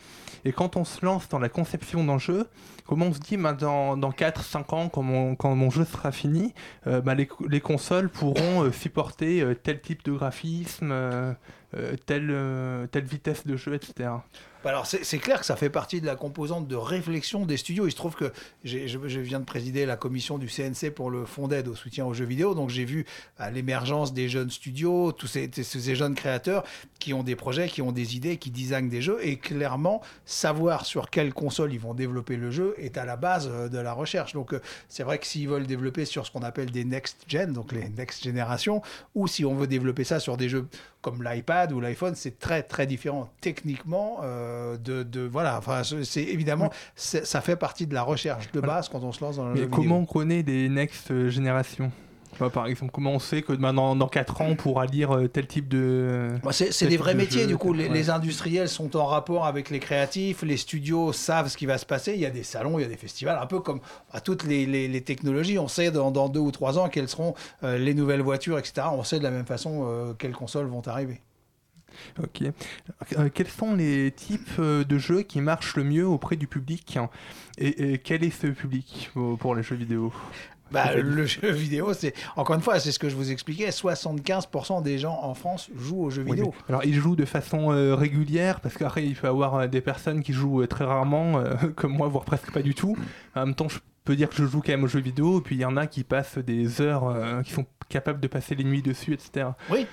Et 0.46 0.52
quand 0.52 0.76
on 0.76 0.86
se 0.86 1.06
lance 1.06 1.30
dans 1.30 1.40
la 1.40 1.50
conception 1.50 2.04
d'un 2.04 2.18
jeu, 2.18 2.48
comment 2.86 3.08
on 3.08 3.14
se 3.14 3.20
dit, 3.20 3.38
bah, 3.38 3.54
dans, 3.54 3.98
dans 3.98 4.12
4-5 4.12 4.76
ans, 4.76 4.90
quand 4.90 5.04
mon, 5.04 5.36
quand 5.36 5.56
mon 5.56 5.70
jeu 5.70 5.86
sera 5.86 6.12
fini, 6.12 6.54
euh, 6.88 7.02
bah, 7.02 7.16
les, 7.16 7.30
les 7.48 7.62
consoles 7.62 8.10
pourront 8.10 8.64
euh, 8.64 8.72
supporter 8.72 9.42
euh, 9.42 9.54
tel 9.56 9.82
type 9.82 10.04
de 10.04 10.12
graphisme, 10.12 10.94
telle, 12.06 12.88
telle 12.92 13.06
vitesse 13.06 13.46
de 13.48 13.56
jeu, 13.56 13.76
etc. 13.76 14.10
Bah 14.64 14.70
Alors 14.70 14.86
c'est 14.86 15.18
clair 15.18 15.40
que 15.40 15.46
ça 15.46 15.56
fait 15.56 15.72
partie 15.72 16.02
de 16.02 16.06
la 16.06 16.16
composante 16.16 16.68
de 16.68 16.76
réflexion 16.76 17.48
des 17.48 17.58
studios. 17.58 17.88
Il 17.88 17.92
se 17.92 17.96
trouve 17.96 18.16
que 18.16 18.32
je, 18.64 18.98
viens 18.98 19.40
de 19.40 19.46
présider 19.46 19.88
la 19.88 19.98
commission 19.98 20.38
du 20.38 20.48
CNC 20.48 20.92
pour 20.94 21.10
le 21.10 21.26
fonds 21.26 21.48
d'aide 21.48 21.68
au 21.68 21.74
soutien 21.76 22.06
aux 22.06 22.14
jeux 22.14 22.26
vidéo, 22.26 22.54
donc 22.54 22.70
j'ai 22.70 22.86
vu 22.86 23.06
bah, 23.40 23.50
l'émergence 23.50 24.14
des 24.14 24.30
jeunes 24.30 24.52
studios, 24.52 25.14
tous 25.14 25.26
ces, 25.26 25.50
jeunes 25.96 26.14
créateurs 26.14 26.64
qui 27.00 27.14
ont 27.16 27.24
des 27.24 27.36
projets, 27.36 27.68
qui 27.70 27.82
ont 27.82 27.92
des 27.92 28.16
idées, 28.16 28.38
qui 28.38 28.52
designent 28.52 28.90
des 28.90 29.02
jeux, 29.02 29.18
et 29.24 29.38
clairement 29.38 30.02
savoir 30.26 30.86
sur 30.86 31.10
quelle 31.10 31.34
console 31.34 31.74
ils 31.74 31.80
vont 31.80 31.96
développer 31.96 32.36
le 32.36 32.52
jeu 32.52 32.76
est 32.78 33.00
à 33.00 33.06
la 33.06 33.16
base 33.16 33.50
euh, 33.52 33.68
de 33.68 33.80
la 33.80 33.94
recherche. 33.94 34.34
Donc 34.34 34.54
euh, 34.54 34.62
c'est 34.90 35.04
vrai 35.04 35.18
que 35.18 35.26
s'ils 35.26 35.50
veulent 35.50 35.66
développer 35.66 36.06
sur 36.06 36.28
ce 36.28 36.32
qu'on 36.32 36.44
appelle 36.44 36.70
des 36.70 36.86
next 36.86 37.24
gen, 37.28 37.52
donc 37.52 37.72
les 37.72 37.90
next 37.90 38.24
générations, 38.24 38.84
ou 39.16 39.28
si 39.28 39.44
on 39.44 39.56
veut 39.56 39.68
développer 39.68 40.04
ça 40.04 40.20
sur 40.20 40.38
des 40.38 40.50
jeux 40.50 40.68
comme 41.02 41.24
l'iPad 41.24 41.72
ou 41.72 41.80
l'iPhone, 41.80 42.14
c'est 42.16 42.38
très 42.38 42.62
très 42.62 42.86
différent 42.86 43.30
techniquement 43.42 44.20
euh, 44.22 44.51
de, 44.78 45.04
de 45.04 45.22
voilà. 45.22 45.58
Enfin, 45.58 45.82
c'est 46.04 46.24
évidemment 46.24 46.70
ça 46.96 47.42
fait 47.42 47.56
partie 47.56 47.88
de 47.88 47.94
la 47.94 48.04
recherche 48.04 48.52
de 48.52 48.60
base 48.62 48.90
quand 48.90 49.04
on 49.04 49.12
se 49.12 49.24
lance 49.24 49.38
dans 49.38 49.48
le 49.48 49.54
Mais 49.54 49.60
jeu 49.62 49.68
comment 49.68 49.82
vidéo. 49.84 49.98
on 49.98 50.06
connaît 50.06 50.44
des 50.44 50.70
next 50.70 51.12
euh, 51.12 51.30
générations? 51.30 51.92
Bah, 52.40 52.50
Par 52.50 52.66
exemple, 52.68 52.92
comment 52.94 53.12
on 53.12 53.20
sait 53.20 53.42
que 53.42 53.52
bah, 53.54 53.74
dans, 53.74 53.94
dans 53.96 54.08
4 54.08 54.42
ans, 54.42 54.46
on 54.52 54.56
pourra 54.56 54.86
lire 54.86 55.12
euh, 55.12 55.28
tel 55.28 55.48
type 55.48 55.68
de... 55.68 56.30
Bah, 56.44 56.52
c'est 56.54 56.88
des 56.88 56.96
vrais 56.96 57.12
de 57.14 57.18
métiers, 57.20 57.42
jeu, 57.42 57.48
du 57.48 57.58
coup. 57.58 57.74
Les, 57.74 57.88
ouais. 57.90 57.94
les 57.94 58.10
industriels 58.10 58.70
sont 58.70 58.96
en 58.96 59.06
rapport 59.06 59.46
avec 59.46 59.70
les 59.70 59.80
créatifs, 59.80 60.42
les 60.42 60.56
studios 60.56 61.12
savent 61.12 61.50
ce 61.50 61.58
qui 61.58 61.66
va 61.66 61.78
se 61.78 61.86
passer. 61.86 62.14
Il 62.14 62.22
y 62.22 62.26
a 62.26 62.30
des 62.30 62.44
salons, 62.44 62.80
il 62.80 62.84
y 62.84 62.86
a 62.86 62.88
des 62.88 62.96
festivals, 62.96 63.38
un 63.40 63.46
peu 63.48 63.60
comme 63.60 63.82
à 64.14 64.22
toutes 64.22 64.44
les, 64.46 64.66
les- 64.66 64.88
les 64.88 65.02
technologies. 65.02 65.60
On 65.60 65.68
sait 65.68 65.92
dans, 65.92 66.10
dans 66.10 66.30
deux 66.30 66.40
ou 66.40 66.52
trois 66.52 66.80
ans 66.80 66.88
quelles 66.88 67.10
seront 67.10 67.36
euh, 67.64 67.78
les 67.78 67.94
nouvelles 67.94 68.22
voitures, 68.22 68.58
etc. 68.58 68.88
On 68.94 69.04
sait 69.04 69.20
de 69.20 69.24
la 69.24 69.32
même 69.32 69.46
façon 69.46 69.86
euh, 69.90 70.14
quelles 70.18 70.32
consoles 70.34 70.68
vont 70.68 70.82
arriver. 70.88 71.20
Ok. 72.22 72.44
Euh, 73.18 73.30
quels 73.34 73.48
sont 73.48 73.76
les 73.76 74.12
types 74.12 74.50
euh, 74.60 74.84
de 74.84 74.98
jeux 74.98 75.22
qui 75.24 75.42
marchent 75.42 75.76
le 75.76 75.84
mieux 75.84 76.08
auprès 76.08 76.36
du 76.36 76.48
public 76.48 76.98
et, 77.58 77.94
et 77.94 77.98
quel 77.98 78.24
est 78.24 78.30
ce 78.30 78.48
public 78.48 79.10
pour, 79.14 79.38
pour 79.38 79.56
les 79.56 79.64
jeux 79.64 79.76
vidéo? 79.76 80.12
Bah, 80.72 80.96
le 80.96 81.26
jeu 81.26 81.52
vidéo, 81.52 81.94
c'est 81.94 82.14
encore 82.38 82.56
une 82.56 82.62
fois, 82.62 82.80
c'est 82.80 82.94
ce 82.94 83.00
que 83.00 83.10
je 83.10 83.16
vous 83.18 83.30
expliquais. 83.30 83.70
75% 83.72 84.82
des 84.82 84.98
gens 84.98 85.20
en 85.22 85.34
France 85.34 85.70
jouent 85.76 86.04
aux 86.04 86.10
jeux 86.10 86.24
Oui, 86.24 86.32
vidéo. 86.38 86.54
alors 86.70 86.86
ils 86.86 86.94
jouent 86.94 87.18
de 87.18 87.26
façon 87.26 87.74
euh, 87.74 87.94
régulière 87.94 88.62
parce 88.62 88.78
qu'après 88.78 89.06
il 89.06 89.16
peut 89.16 89.28
y 89.28 89.30
avoir 89.30 89.56
euh, 89.56 89.68
des 89.68 89.82
personnes 89.82 90.24
qui 90.24 90.32
jouent 90.32 90.62
euh, 90.62 90.68
très 90.68 90.86
rarement, 90.86 91.40
euh, 91.40 91.56
comme 91.76 91.92
moi, 91.92 92.08
voire 92.08 92.24
presque 92.24 92.52
pas 92.52 92.62
du 92.62 92.74
tout. 92.74 92.96
En 93.36 93.46
même 93.48 93.56
temps, 93.56 93.68
je 93.68 93.80
peux 94.06 94.16
dire 94.16 94.30
que 94.30 94.36
je 94.38 94.46
joue 94.46 94.62
quand 94.62 94.72
même 94.72 94.86
aux 94.86 94.88
jeux 94.88 95.02
vidéo, 95.02 95.40
et 95.40 95.42
puis 95.42 95.56
il 95.58 95.62
y 95.62 95.66
en 95.66 95.76
a 95.76 95.88
qui 95.88 96.06
passent 96.06 96.38
des 96.38 96.80
heures, 96.80 97.06
euh, 97.10 97.42
qui 97.44 97.52
sont 97.52 97.66
capables 97.92 98.20
de 98.20 98.28
passer 98.28 98.56
les 98.56 98.64
nuits 98.64 98.82
dessus, 98.82 99.14
etc. 99.14 99.50
Oui, 99.70 99.86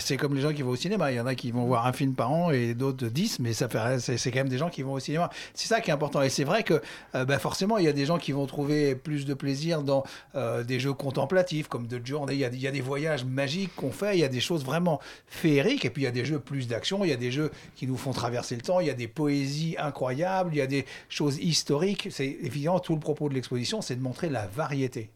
c'est- 0.00 0.16
comme 0.18 0.34
les 0.34 0.40
gens 0.42 0.52
qui 0.52 0.62
vont 0.62 0.70
au 0.70 0.76
cinéma. 0.76 1.10
Il 1.12 1.16
y 1.16 1.20
en 1.20 1.26
a 1.26 1.34
qui 1.34 1.50
vont 1.50 1.64
voir 1.64 1.86
un 1.86 1.92
film 1.92 2.14
par 2.14 2.30
an 2.32 2.50
et 2.50 2.74
d'autres 2.74 3.06
10, 3.06 3.38
mais 3.40 3.52
ça 3.52 3.68
c'est 3.98 4.30
quand 4.30 4.40
même 4.40 4.48
des 4.48 4.58
gens 4.58 4.68
qui 4.70 4.82
vont 4.82 4.92
au 4.92 5.00
cinéma. 5.00 5.30
C'est 5.54 5.68
ça 5.68 5.80
qui 5.80 5.90
est 5.90 5.92
important. 5.94 6.20
Et 6.22 6.28
c'est 6.28 6.44
vrai 6.44 6.62
que 6.62 6.80
euh, 7.14 7.24
bah, 7.24 7.38
forcément, 7.38 7.78
il 7.78 7.84
y 7.84 7.88
a 7.88 7.92
des 7.92 8.04
gens 8.06 8.18
qui 8.18 8.32
vont 8.32 8.46
trouver 8.46 8.94
plus 8.94 9.24
de 9.24 9.34
plaisir 9.34 9.82
dans 9.82 10.04
euh, 10.34 10.62
des 10.64 10.78
jeux 10.80 10.92
contemplatifs 10.92 11.68
comme 11.68 11.86
de 11.86 12.04
journée. 12.04 12.34
Il 12.34 12.38
y 12.40 12.44
a, 12.44 12.48
il 12.48 12.60
y 12.60 12.66
a 12.66 12.70
des 12.70 12.80
voyages 12.80 13.24
magiques 13.24 13.74
qu'on 13.76 13.90
fait, 13.92 14.16
il 14.16 14.20
y 14.20 14.24
a 14.24 14.28
des 14.28 14.40
choses 14.40 14.64
vraiment 14.64 15.00
féeriques. 15.26 15.84
Et 15.84 15.90
puis 15.90 16.02
il 16.02 16.04
y 16.04 16.08
a 16.08 16.12
des 16.12 16.24
jeux 16.24 16.38
plus 16.40 16.66
d'action, 16.68 17.04
il 17.04 17.10
y 17.10 17.12
a 17.12 17.16
des 17.16 17.30
jeux 17.32 17.50
qui 17.76 17.86
nous 17.86 17.96
font 17.96 18.12
traverser 18.12 18.56
le 18.56 18.62
temps, 18.62 18.80
il 18.80 18.86
y 18.86 18.90
a 18.90 18.94
des 18.94 19.08
poésies 19.08 19.76
incroyables, 19.78 20.50
il 20.54 20.58
y 20.58 20.62
a 20.62 20.66
des 20.66 20.84
choses 21.08 21.38
historiques. 21.38 22.08
C'est 22.10 22.36
évidemment 22.42 22.80
tout 22.80 22.94
le 22.94 23.00
propos 23.00 23.28
de 23.28 23.34
l'exposition, 23.34 23.80
c'est 23.80 23.96
de 23.96 24.02
montrer 24.02 24.28
la 24.28 24.46
variété. 24.46 25.10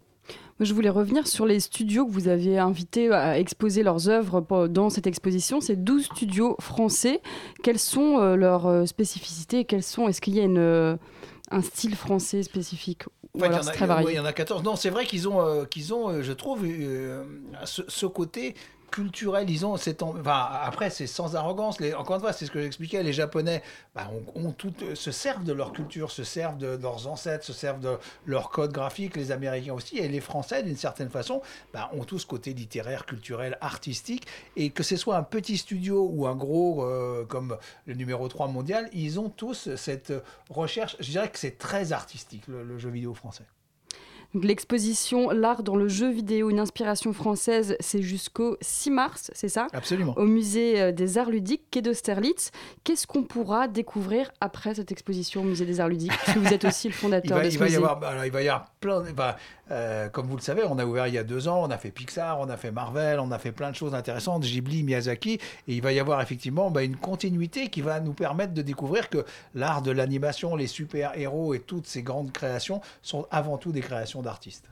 Je 0.61 0.75
voulais 0.75 0.89
revenir 0.91 1.27
sur 1.29 1.47
les 1.47 1.61
studios 1.61 2.05
que 2.07 2.11
vous 2.11 2.27
aviez 2.27 2.59
invités 2.59 3.13
à 3.13 3.39
exposer 3.39 3.83
leurs 3.85 4.09
œuvres 4.09 4.41
dans 4.69 4.91
cette 4.91 5.07
exposition. 5.07 5.61
C'est 5.61 5.77
12 5.77 6.07
studios 6.07 6.57
français. 6.61 7.21
Quelles 7.63 7.79
sont 7.79 8.19
euh, 8.19 8.35
leurs 8.35 8.67
euh, 8.67 8.85
spécificités? 8.85 9.65
Quels 9.65 9.85
sont 9.85 10.09
Est-ce 10.09 10.21
qu'il 10.21 10.35
y 10.35 10.41
a 10.41 10.45
une, 10.45 10.59
euh, 10.59 10.97
un 11.53 11.63
style 11.63 11.95
français 11.95 12.43
spécifique? 12.43 13.05
Ou 13.35 13.39
En 13.39 13.41
fait, 13.43 13.47
il 13.51 13.53
y 13.53 13.55
en 13.55 13.59
a- 13.61 13.65
très 13.73 13.81
ouais, 13.83 13.87
varié 13.87 14.09
il 14.11 14.17
y 14.17 14.19
en 14.19 14.25
a 14.25 14.33
14. 14.33 14.65
Non, 14.65 14.75
c'est 14.75 14.91
vrai 14.91 15.07
qu'ils 15.07 15.29
ont, 15.29 15.41
euh, 15.41 15.65
qu'ils 15.65 15.95
ont 15.95 16.09
euh, 16.09 16.23
je 16.23 16.33
trouve, 16.33 16.65
euh, 16.65 17.23
ce, 17.65 17.83
ce 17.87 18.07
côté 18.07 18.55
culturel. 18.91 19.49
Ils 19.51 19.65
ont 19.67 19.77
cette 19.77 20.03
en- 20.03 20.15
enfin, 20.19 20.49
après, 20.63 20.91
c'est 20.91 21.07
sans 21.07 21.37
arrogance. 21.37 21.79
Encore 21.97 22.17
une 22.17 22.23
fois, 22.23 22.33
c'est 22.33 22.47
ce 22.47 22.51
que 22.51 22.61
j'expliquais. 22.61 23.03
Les 23.03 23.13
Japonais 23.13 23.63
bah, 23.95 24.09
se 24.95 25.11
servent 25.11 25.45
de 25.45 25.53
leur 25.53 25.73
culture, 25.73 26.11
se 26.11 26.25
servent 26.25 26.59
de, 26.59 26.79
leurs 26.81 27.07
ancêtres, 27.07 27.45
se 27.45 27.53
servent 27.53 27.81
de 27.81 27.99
leur 28.27 28.51
code 28.51 28.73
graphique. 28.73 29.17
Les 29.17 29.33
Américains 29.33 29.75
aussi. 29.75 29.99
Et 29.99 30.09
les 30.09 30.21
Français, 30.21 30.63
d'une 30.63 30.77
certaine 30.77 31.11
façon, 31.11 31.43
bah, 31.73 31.91
ont 31.93 32.05
tout 32.05 32.19
ce 32.19 32.27
côté 32.27 32.53
littéraire, 32.55 33.07
culturel, 33.07 33.59
artistique. 33.61 34.27
Et 34.57 34.71
que 34.71 34.83
ce 34.83 34.97
soit 34.97 35.17
un 35.17 35.23
petit 35.23 35.57
studio 35.57 36.09
ou 36.13 36.27
un 36.27 36.37
gros 36.37 36.85
euh, 36.85 37.25
comme 37.27 37.57
le 37.87 37.95
numéro 37.95 38.29
3 38.29 38.49
mondial, 38.49 38.89
ils 38.93 39.21
ont 39.21 39.31
tous 39.31 39.75
cette 39.77 40.13
recherche. 40.51 40.97
Je 41.01 41.11
dirais 41.11 41.31
que 41.31 41.39
c'est 41.39 41.59
très 41.59 41.93
artistique, 41.93 42.47
le 42.49 42.79
jeu 42.79 42.91
vidéo 42.91 43.15
français. 43.15 43.45
L'exposition 44.35 45.31
L'art 45.31 45.63
dans 45.63 45.75
le 45.75 45.89
jeu 45.89 46.11
vidéo, 46.11 46.51
une 46.51 46.59
inspiration 46.59 47.15
française, 47.15 47.77
c'est 47.81 48.03
jusqu'au 48.03 48.59
6 48.61 48.91
mars, 48.91 49.31
c'est 49.35 49.49
ça? 49.49 49.69
Absolument. 49.73 50.13
Au 50.19 50.27
musée 50.27 50.81
euh, 50.81 50.93
des 50.93 51.17
arts 51.17 51.31
ludiques, 51.31 51.63
quai 51.71 51.81
d'Austerlitz. 51.81 52.51
Qu'est-ce 52.85 53.07
qu'on 53.07 53.23
pourra 53.23 53.69
découvrir 53.69 54.31
après 54.43 54.75
cette 54.75 54.93
exposition 54.93 55.41
au 55.41 55.45
musée 55.45 55.65
des 55.65 55.81
arts 55.81 55.89
ludiques? 55.89 56.13
Parce 56.13 56.35
que 56.35 56.39
vous 56.41 56.53
êtes 56.53 56.67
aussi 56.67 56.89
le 56.89 56.95
Il 56.95 56.99
fondateur 56.99 57.39
va, 57.39 57.45
de 57.45 57.49
il 57.49 57.59
va 57.59 57.69
y 57.69 57.77
avoir, 57.77 57.99
bah, 57.99 58.09
alors, 58.11 58.27
il 58.27 58.33
va 58.33 58.43
y 58.43 58.49
avoir 58.49 58.71
plein. 58.81 59.03
bah, 59.17 59.39
euh, 59.71 60.09
comme 60.09 60.27
vous 60.27 60.37
le 60.37 60.43
savez, 60.43 60.63
on 60.69 60.79
a 60.79 60.85
ouvert 60.85 61.07
il 61.07 61.15
y 61.15 61.19
a 61.19 61.25
deux 61.25 61.49
ans, 61.49 61.63
on 61.63 61.71
a 61.71 61.79
fait 61.79 61.91
Pixar, 61.91 62.39
on 62.41 62.49
a 62.49 62.57
fait 62.57 62.71
Marvel, 62.71 63.21
on 63.21 63.31
a 63.31 63.39
fait 63.39 63.53
plein 63.53 63.71
de 63.71 63.77
choses 63.77 63.95
intéressantes, 63.95 64.43
Ghibli, 64.43 64.83
Miyazaki, 64.83 65.35
et 65.35 65.41
il 65.67 65.83
va 65.83 65.93
y 65.93 66.01
avoir 66.01 66.21
effectivement 66.21 66.71
bah, 66.71 66.83
une 66.83 66.97
continuité 66.97 67.69
qui 67.69 67.81
va 67.81 68.01
nous 68.01 68.15
permettre 68.15 68.55
de 68.55 68.63
découvrir 68.63 69.09
que 69.09 69.25
l'art 69.55 69.83
de 69.83 69.91
l'animation, 69.91 70.57
les 70.57 70.67
super-héros 70.67 71.55
et 71.55 71.61
toutes 71.61 71.87
ces 71.87 72.03
grandes 72.03 72.33
créations 72.33 72.81
sont 73.03 73.27
avant 73.31 73.59
tout 73.59 73.73
des 73.73 73.81
créations 73.81 74.18
d'artistes. 74.23 74.69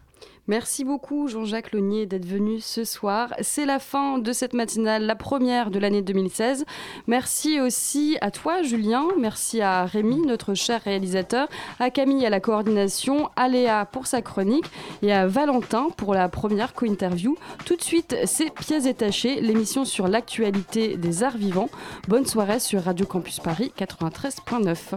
Merci 0.49 0.84
beaucoup 0.84 1.26
Jean-Jacques 1.26 1.72
Launier 1.72 2.07
d'être 2.07 2.24
venu 2.24 2.61
ce 2.61 2.84
soir. 2.84 3.34
C'est 3.40 3.66
la 3.66 3.80
fin 3.80 4.18
de 4.18 4.32
cette 4.32 4.53
matinale, 4.53 5.05
la 5.05 5.16
première 5.16 5.72
de 5.72 5.80
l'année 5.80 6.03
2016. 6.03 6.64
Merci 7.09 7.61
aussi 7.61 8.16
à 8.20 8.30
toi 8.30 8.62
Julien, 8.62 9.09
merci 9.18 9.61
à 9.61 9.84
Rémi, 9.84 10.20
notre 10.20 10.55
cher 10.55 10.80
réalisateur, 10.82 11.49
à 11.80 11.90
Camille 11.90 12.24
à 12.24 12.30
la 12.30 12.38
coordination, 12.38 13.28
à 13.34 13.49
Léa 13.49 13.86
pour 13.86 14.07
sa 14.07 14.22
chronique 14.22 14.66
et 15.03 15.12
à 15.12 15.26
Valentin 15.26 15.88
pour 15.97 16.14
la 16.14 16.28
première 16.28 16.74
co-interview. 16.74 17.36
Tout 17.64 17.74
de 17.74 17.82
suite, 17.82 18.16
c'est 18.24 18.55
Pièces 18.55 18.84
détachées, 18.84 19.40
l'émission 19.40 19.84
sur 19.84 20.07
l'actualité 20.07 20.97
des 20.97 21.24
arts 21.24 21.38
vivants. 21.38 21.70
Bonne 22.07 22.24
soirée 22.26 22.61
sur 22.61 22.84
Radio 22.84 23.05
Campus 23.05 23.40
Paris 23.40 23.72
93.9. 23.76 24.97